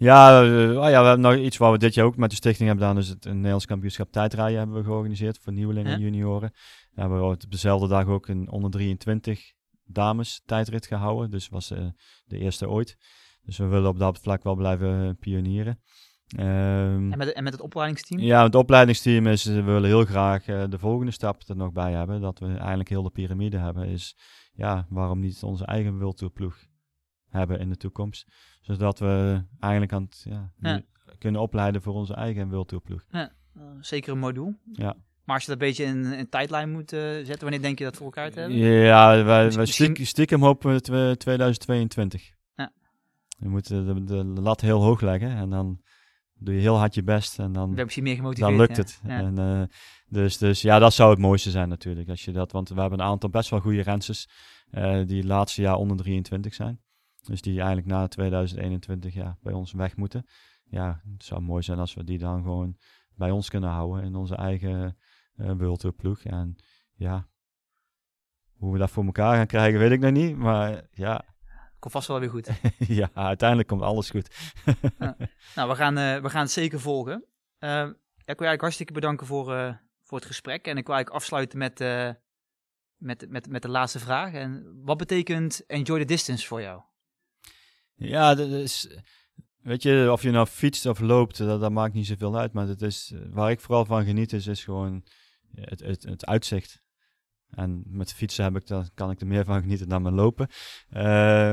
Ja, 0.00 0.42
eh, 0.42 0.82
oh 0.82 0.88
ja, 0.90 1.00
we 1.00 1.06
hebben 1.06 1.20
nog 1.20 1.34
iets 1.34 1.56
wat 1.56 1.70
we 1.72 1.78
dit 1.78 1.94
jaar 1.94 2.06
ook 2.06 2.16
met 2.16 2.30
de 2.30 2.36
stichting 2.36 2.68
hebben 2.68 2.86
gedaan. 2.86 3.00
Dus 3.00 3.10
het 3.10 3.24
een 3.24 3.34
Nederlands 3.34 3.66
kampioenschap 3.66 4.12
tijdrijden 4.12 4.58
hebben 4.58 4.76
we 4.76 4.84
georganiseerd 4.84 5.38
voor 5.38 5.52
nieuwelingen 5.52 5.92
en 5.92 6.00
junioren. 6.00 6.52
We 6.92 7.00
hebben 7.00 7.24
op 7.24 7.50
dezelfde 7.50 7.88
dag 7.88 8.06
ook 8.06 8.28
een 8.28 8.50
onder 8.50 8.70
23 8.70 9.52
dames 9.84 10.42
tijdrit 10.44 10.86
gehouden. 10.86 11.30
Dus 11.30 11.48
was 11.48 11.70
eh, 11.70 11.86
de 12.24 12.38
eerste 12.38 12.68
ooit. 12.68 12.96
Dus 13.42 13.58
we 13.58 13.66
willen 13.66 13.88
op 13.88 13.98
dat 13.98 14.18
vlak 14.18 14.42
wel 14.42 14.54
blijven 14.54 15.16
pionieren. 15.18 15.80
Ehm, 16.36 17.12
En 17.12 17.18
met, 17.18 17.32
en 17.32 17.44
met 17.44 17.52
het 17.52 17.62
opleidingsteam? 17.62 18.20
ja, 18.20 18.42
het 18.42 18.54
opleidingsteam 18.54 19.26
is, 19.26 19.46
eh, 19.46 19.54
we 19.54 19.62
willen 19.62 19.88
heel 19.88 20.04
graag 20.04 20.46
eh, 20.46 20.64
de 20.68 20.78
volgende 20.78 21.12
stap 21.12 21.42
er 21.48 21.56
nog 21.56 21.72
bij 21.72 21.92
hebben. 21.92 22.20
Dat 22.20 22.38
we 22.38 22.46
eigenlijk 22.46 22.88
heel 22.88 23.02
de 23.02 23.10
piramide 23.10 23.58
hebben. 23.58 23.88
Is, 23.88 24.16
ja, 24.52 24.86
waarom 24.88 25.20
niet 25.20 25.42
onze 25.42 25.64
eigen 25.64 25.98
wildtoerploeg 25.98 26.68
hebben 27.30 27.60
in 27.60 27.68
de 27.68 27.76
toekomst. 27.76 28.26
Zodat 28.60 28.98
we 28.98 29.44
eigenlijk 29.60 29.92
aan 29.92 30.02
het, 30.02 30.26
ja, 30.60 30.82
kunnen 31.18 31.40
opleiden 31.40 31.82
voor 31.82 31.94
onze 31.94 32.14
eigen. 32.14 32.50
Ja. 33.10 33.32
Uh, 33.56 33.62
zeker 33.80 34.12
een 34.12 34.18
mooi 34.18 34.34
doel. 34.34 34.54
Ja. 34.72 34.96
Maar 35.24 35.38
als 35.38 35.44
je 35.44 35.50
dat 35.50 35.60
een 35.60 35.68
beetje 35.68 35.84
in 35.84 36.18
een 36.18 36.28
tijdlijn 36.28 36.70
moet 36.70 36.92
uh, 36.92 37.00
zetten, 37.00 37.40
wanneer 37.40 37.62
denk 37.62 37.78
je 37.78 37.84
dat 37.84 37.96
voor 37.96 38.04
elkaar 38.04 38.30
te 38.30 38.40
hebben? 38.40 38.58
Ja, 38.58 39.24
wij, 39.24 39.52
wij 39.52 39.66
stiekem, 39.66 40.04
stiekem 40.04 40.42
hopen 40.42 40.72
we 40.72 41.14
2022. 41.18 42.30
Ja. 42.54 42.72
Je 43.38 43.48
moet 43.48 43.68
de, 43.68 44.04
de, 44.04 44.24
lat 44.24 44.60
heel 44.60 44.82
hoog 44.82 45.00
leggen 45.00 45.30
en 45.30 45.50
dan 45.50 45.80
doe 46.34 46.54
je 46.54 46.60
heel 46.60 46.76
hard 46.76 46.94
je 46.94 47.02
best 47.02 47.38
en 47.38 47.52
dan, 47.52 47.74
misschien 47.74 48.02
meer 48.02 48.14
gemotiveerd, 48.14 48.48
dan 48.48 48.58
lukt 48.58 48.76
het. 48.76 49.00
Ja. 49.04 49.18
En, 49.18 49.38
uh, 49.38 49.62
dus, 50.06 50.38
dus 50.38 50.62
ja, 50.62 50.78
dat 50.78 50.92
zou 50.92 51.10
het 51.10 51.18
mooiste 51.18 51.50
zijn 51.50 51.68
natuurlijk. 51.68 52.08
Als 52.08 52.24
je 52.24 52.32
dat, 52.32 52.52
want 52.52 52.68
we 52.68 52.80
hebben 52.80 52.98
een 52.98 53.06
aantal 53.06 53.30
best 53.30 53.50
wel 53.50 53.60
goede 53.60 53.82
renses 53.82 54.28
uh, 54.72 55.06
die 55.06 55.16
het 55.16 55.26
laatste 55.26 55.62
jaar 55.62 55.76
onder 55.76 55.96
23 55.96 56.54
zijn. 56.54 56.80
Dus 57.22 57.42
die 57.42 57.56
eigenlijk 57.58 57.86
na 57.86 58.08
2021 58.08 59.14
ja, 59.14 59.38
bij 59.40 59.52
ons 59.52 59.72
weg 59.72 59.96
moeten. 59.96 60.26
Ja, 60.64 61.02
het 61.12 61.24
zou 61.24 61.40
mooi 61.40 61.62
zijn 61.62 61.78
als 61.78 61.94
we 61.94 62.04
die 62.04 62.18
dan 62.18 62.42
gewoon 62.42 62.76
bij 63.14 63.30
ons 63.30 63.48
kunnen 63.48 63.70
houden 63.70 64.04
in 64.04 64.14
onze 64.14 64.34
eigen 64.34 64.96
uh, 65.36 65.52
World 65.52 65.80
Tour 65.80 65.96
ploeg. 65.96 66.22
En 66.22 66.56
ja, 66.94 67.28
hoe 68.52 68.72
we 68.72 68.78
dat 68.78 68.90
voor 68.90 69.04
elkaar 69.04 69.36
gaan 69.36 69.46
krijgen, 69.46 69.78
weet 69.78 69.90
ik 69.90 70.00
nog 70.00 70.10
niet. 70.10 70.36
Maar 70.36 70.82
ja. 70.92 71.24
Komt 71.78 71.92
vast 71.92 72.08
wel 72.08 72.20
weer 72.20 72.30
goed. 72.30 72.50
ja, 73.00 73.10
uiteindelijk 73.14 73.68
komt 73.68 73.82
alles 73.82 74.10
goed. 74.10 74.54
ja. 74.98 75.16
Nou, 75.54 75.68
we 75.68 75.74
gaan, 75.74 75.98
uh, 75.98 76.18
we 76.18 76.30
gaan 76.30 76.42
het 76.42 76.50
zeker 76.50 76.80
volgen. 76.80 77.24
Uh, 77.58 77.70
ja, 77.70 77.86
ik 77.86 78.38
wil 78.38 78.48
eigenlijk 78.48 78.60
hartstikke 78.60 78.92
bedanken 78.92 79.26
voor, 79.26 79.52
uh, 79.52 79.74
voor 80.02 80.18
het 80.18 80.26
gesprek. 80.26 80.66
En 80.66 80.76
ik 80.76 80.86
wil 80.86 80.94
eigenlijk 80.94 81.22
afsluiten 81.22 81.58
met, 81.58 81.78
met, 82.96 83.26
met, 83.28 83.48
met 83.48 83.62
de 83.62 83.68
laatste 83.68 83.98
vraag. 83.98 84.32
En 84.32 84.80
wat 84.84 84.96
betekent 84.96 85.66
enjoy 85.66 85.98
the 85.98 86.04
distance 86.04 86.46
voor 86.46 86.60
jou? 86.60 86.82
Ja, 88.08 88.34
dat 88.34 88.48
is, 88.48 88.88
weet 89.62 89.82
je, 89.82 90.08
of 90.12 90.22
je 90.22 90.30
nou 90.30 90.46
fietst 90.46 90.86
of 90.86 91.00
loopt, 91.00 91.38
dat, 91.38 91.60
dat 91.60 91.70
maakt 91.70 91.94
niet 91.94 92.06
zoveel 92.06 92.38
uit. 92.38 92.52
Maar 92.52 92.66
het 92.66 92.82
is, 92.82 93.14
waar 93.30 93.50
ik 93.50 93.60
vooral 93.60 93.84
van 93.84 94.04
geniet, 94.04 94.32
is, 94.32 94.46
is 94.46 94.64
gewoon 94.64 95.04
het, 95.54 95.80
het, 95.80 96.02
het 96.02 96.26
uitzicht. 96.26 96.82
En 97.50 97.82
met 97.86 98.12
fietsen 98.12 98.44
heb 98.44 98.56
ik, 98.56 98.66
dan 98.66 98.88
kan 98.94 99.10
ik 99.10 99.20
er 99.20 99.26
meer 99.26 99.44
van 99.44 99.60
genieten 99.60 99.88
dan 99.88 100.02
met 100.02 100.12
lopen. 100.12 100.48
Uh, 100.90 101.00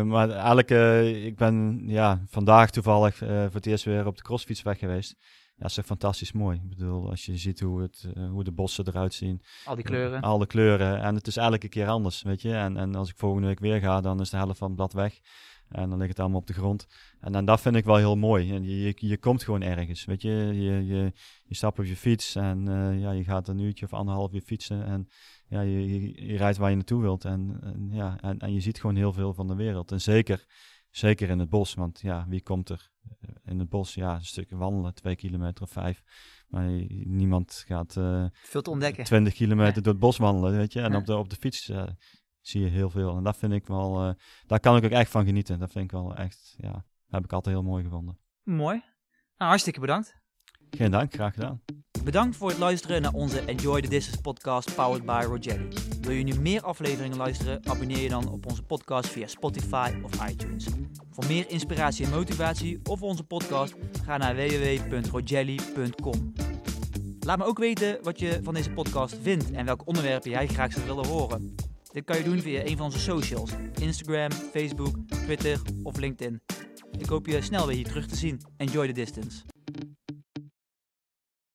maar 0.04 0.30
eigenlijk, 0.30 0.72
uh, 0.72 1.26
ik 1.26 1.36
ben 1.36 1.84
ja, 1.88 2.24
vandaag 2.28 2.72
toevallig 2.72 3.22
uh, 3.22 3.30
voor 3.30 3.54
het 3.54 3.66
eerst 3.66 3.86
weer 3.86 4.06
op 4.06 4.16
de 4.16 4.24
crossfiets 4.24 4.62
weg 4.62 4.80
geweest. 4.80 5.16
Ja, 5.20 5.64
dat 5.64 5.72
is 5.72 5.78
echt 5.78 5.88
fantastisch 5.88 6.32
mooi. 6.32 6.58
Ik 6.64 6.70
bedoel, 6.70 7.10
als 7.10 7.26
je 7.26 7.38
ziet 7.38 7.60
hoe, 7.60 7.82
het, 7.82 8.08
hoe 8.30 8.44
de 8.44 8.52
bossen 8.52 8.88
eruit 8.88 9.14
zien. 9.14 9.42
Al 9.66 9.76
die 9.76 9.84
kleuren. 9.84 10.22
al 10.22 10.38
de 10.38 10.48
kleuren. 10.48 11.02
En 11.02 11.16
het 11.16 11.28
is 11.28 11.38
elke 11.38 11.70
keer 11.70 11.88
anders, 11.88 12.22
weet 12.22 12.42
je. 12.42 12.54
En, 12.54 12.78
en 12.78 12.96
als 12.96 13.10
ik 13.10 13.18
volgende 13.18 13.48
week 13.48 13.60
weer 13.60 13.80
ga, 13.80 14.02
dan 14.02 14.22
is 14.22 14.30
de 14.30 14.38
helft 14.38 14.58
van 14.58 14.68
het 14.68 14.76
blad 14.76 14.94
weg. 14.94 15.20
En 15.70 15.90
dan 15.90 15.98
ligt 15.98 16.10
het 16.10 16.20
allemaal 16.20 16.40
op 16.40 16.48
de 16.48 16.54
grond. 16.54 16.88
En, 17.20 17.36
en 17.36 17.46
dat 17.46 17.62
vind 17.62 17.76
ik 17.76 17.86
wel 17.86 17.96
heel 17.96 18.16
mooi. 18.16 18.54
En 18.54 18.64
je, 18.64 18.82
je, 18.82 18.94
je 18.98 19.18
komt 19.18 19.44
gewoon 19.44 19.62
ergens. 19.62 20.06
Weet 20.06 20.22
je, 20.22 20.30
je, 20.30 20.86
je, 20.86 21.14
je 21.44 21.56
stapt 21.56 21.80
op 21.80 21.86
je 21.86 21.96
fiets 21.96 22.36
en 22.36 22.70
uh, 22.70 23.00
ja, 23.00 23.12
je 23.12 23.24
gaat 23.24 23.48
een 23.48 23.60
uurtje 23.60 23.86
of 23.86 23.94
anderhalf 23.94 24.34
uur 24.34 24.42
fietsen. 24.42 24.86
En 24.86 25.08
ja, 25.48 25.62
je, 25.62 25.88
je, 25.88 26.28
je 26.28 26.38
rijdt 26.38 26.58
waar 26.58 26.70
je 26.70 26.76
naartoe 26.76 27.02
wilt. 27.02 27.26
En, 27.26 27.60
en 27.64 27.90
ja, 27.92 28.18
en, 28.22 28.40
en 28.40 28.54
je 28.54 28.60
ziet 28.60 28.80
gewoon 28.80 28.96
heel 28.96 29.14
veel 29.14 29.34
van 29.34 29.48
de 29.48 29.56
wereld. 29.56 29.92
En 29.92 30.02
zeker, 30.02 30.46
zeker 30.90 31.30
in 31.30 31.40
het 31.40 31.50
bos. 31.50 31.74
Want 31.74 32.00
ja, 32.02 32.26
wie 32.30 32.42
komt 32.42 32.70
er 32.70 32.92
in 33.46 33.60
het 33.60 33.70
bos? 33.70 33.94
Ja, 33.94 34.16
een 34.16 34.26
stuk 34.26 34.50
wandelen, 34.50 34.94
twee 34.94 35.16
kilometer 35.16 35.64
of 35.64 35.72
vijf. 35.72 36.04
Maar 36.48 36.70
niemand 37.04 37.64
gaat 37.68 37.96
uh, 37.96 38.26
veel 38.32 38.62
te 38.62 38.70
ontdekken. 38.70 39.04
20 39.04 39.34
kilometer 39.34 39.82
door 39.82 39.92
het 39.92 40.02
bos 40.02 40.18
wandelen, 40.18 40.58
weet 40.58 40.74
je. 40.74 40.82
En 40.82 40.96
op, 40.96 41.06
de, 41.06 41.18
op 41.18 41.30
de 41.30 41.36
fiets 41.36 41.70
uh, 41.70 41.84
zie 42.48 42.62
je 42.62 42.70
heel 42.70 42.90
veel. 42.90 43.18
En 43.18 43.24
dat 43.24 43.38
vind 43.38 43.54
ik 43.54 43.68
wel, 43.68 44.08
uh, 44.08 44.14
daar 44.48 44.60
kan 44.60 44.78
ik 44.78 44.84
ook 44.84 44.92
echt 44.92 45.12
van 45.12 45.26
genieten. 45.26 45.60
Dat 45.60 45.72
vind 45.72 45.84
ik 45.84 45.92
wel 45.92 46.16
echt, 46.16 46.56
ja, 46.58 46.86
heb 47.10 47.24
ik 47.24 47.34
altijd 47.34 47.56
heel 47.56 47.64
mooi 47.64 47.84
gevonden. 47.84 48.18
Mooi. 48.44 48.84
Nou, 49.38 49.50
hartstikke 49.50 49.80
bedankt. 49.80 50.16
Geen 50.70 50.92
dank, 50.92 51.14
graag 51.14 51.34
gedaan. 51.34 51.62
Bedankt 52.04 52.36
voor 52.36 52.50
het 52.50 52.58
luisteren 52.58 53.02
naar 53.02 53.14
onze 53.14 53.40
Enjoy 53.40 53.82
the 53.82 53.90
Distance 53.90 54.22
podcast 54.22 54.76
powered 54.76 55.06
by 55.06 55.24
Rogelli. 55.26 55.68
Wil 56.02 56.12
je 56.12 56.24
nu 56.24 56.40
meer 56.40 56.62
afleveringen 56.62 57.18
luisteren? 57.18 57.66
Abonneer 57.66 58.00
je 58.00 58.10
dan 58.10 58.30
op 58.30 58.46
onze 58.46 58.64
podcast 58.64 59.10
via 59.10 59.28
Spotify 59.28 59.94
of 60.04 60.30
iTunes. 60.30 60.68
Voor 61.12 61.26
meer 61.26 61.50
inspiratie 61.50 62.06
en 62.06 62.12
motivatie 62.12 62.80
of 62.84 63.02
onze 63.02 63.24
podcast 63.24 63.76
ga 64.06 64.18
naar 64.18 64.36
www.rogelli.com. 64.36 66.34
Laat 67.20 67.38
me 67.38 67.44
ook 67.44 67.58
weten 67.58 68.00
wat 68.02 68.20
je 68.20 68.40
van 68.44 68.54
deze 68.54 68.72
podcast 68.72 69.18
vindt 69.22 69.52
en 69.52 69.66
welke 69.66 69.86
onderwerpen 69.86 70.30
jij 70.30 70.48
graag 70.48 70.72
zou 70.72 70.86
willen 70.86 71.08
horen. 71.08 71.56
Dit 71.92 72.06
kan 72.06 72.18
je 72.18 72.24
doen 72.24 72.40
via 72.40 72.66
een 72.66 72.78
van 72.78 72.86
onze 72.86 73.00
socials: 73.00 73.52
Instagram, 73.82 74.32
Facebook, 74.32 74.96
Twitter 75.08 75.62
of 75.84 75.98
LinkedIn. 75.98 76.42
Ik 76.98 77.06
hoop 77.06 77.26
je 77.26 77.42
snel 77.42 77.68
weer 77.68 77.76
hier 77.76 77.88
terug 77.88 78.08
te 78.08 78.16
zien. 78.16 78.42
Enjoy 78.58 78.88
the 78.88 78.94
distance. 78.94 79.44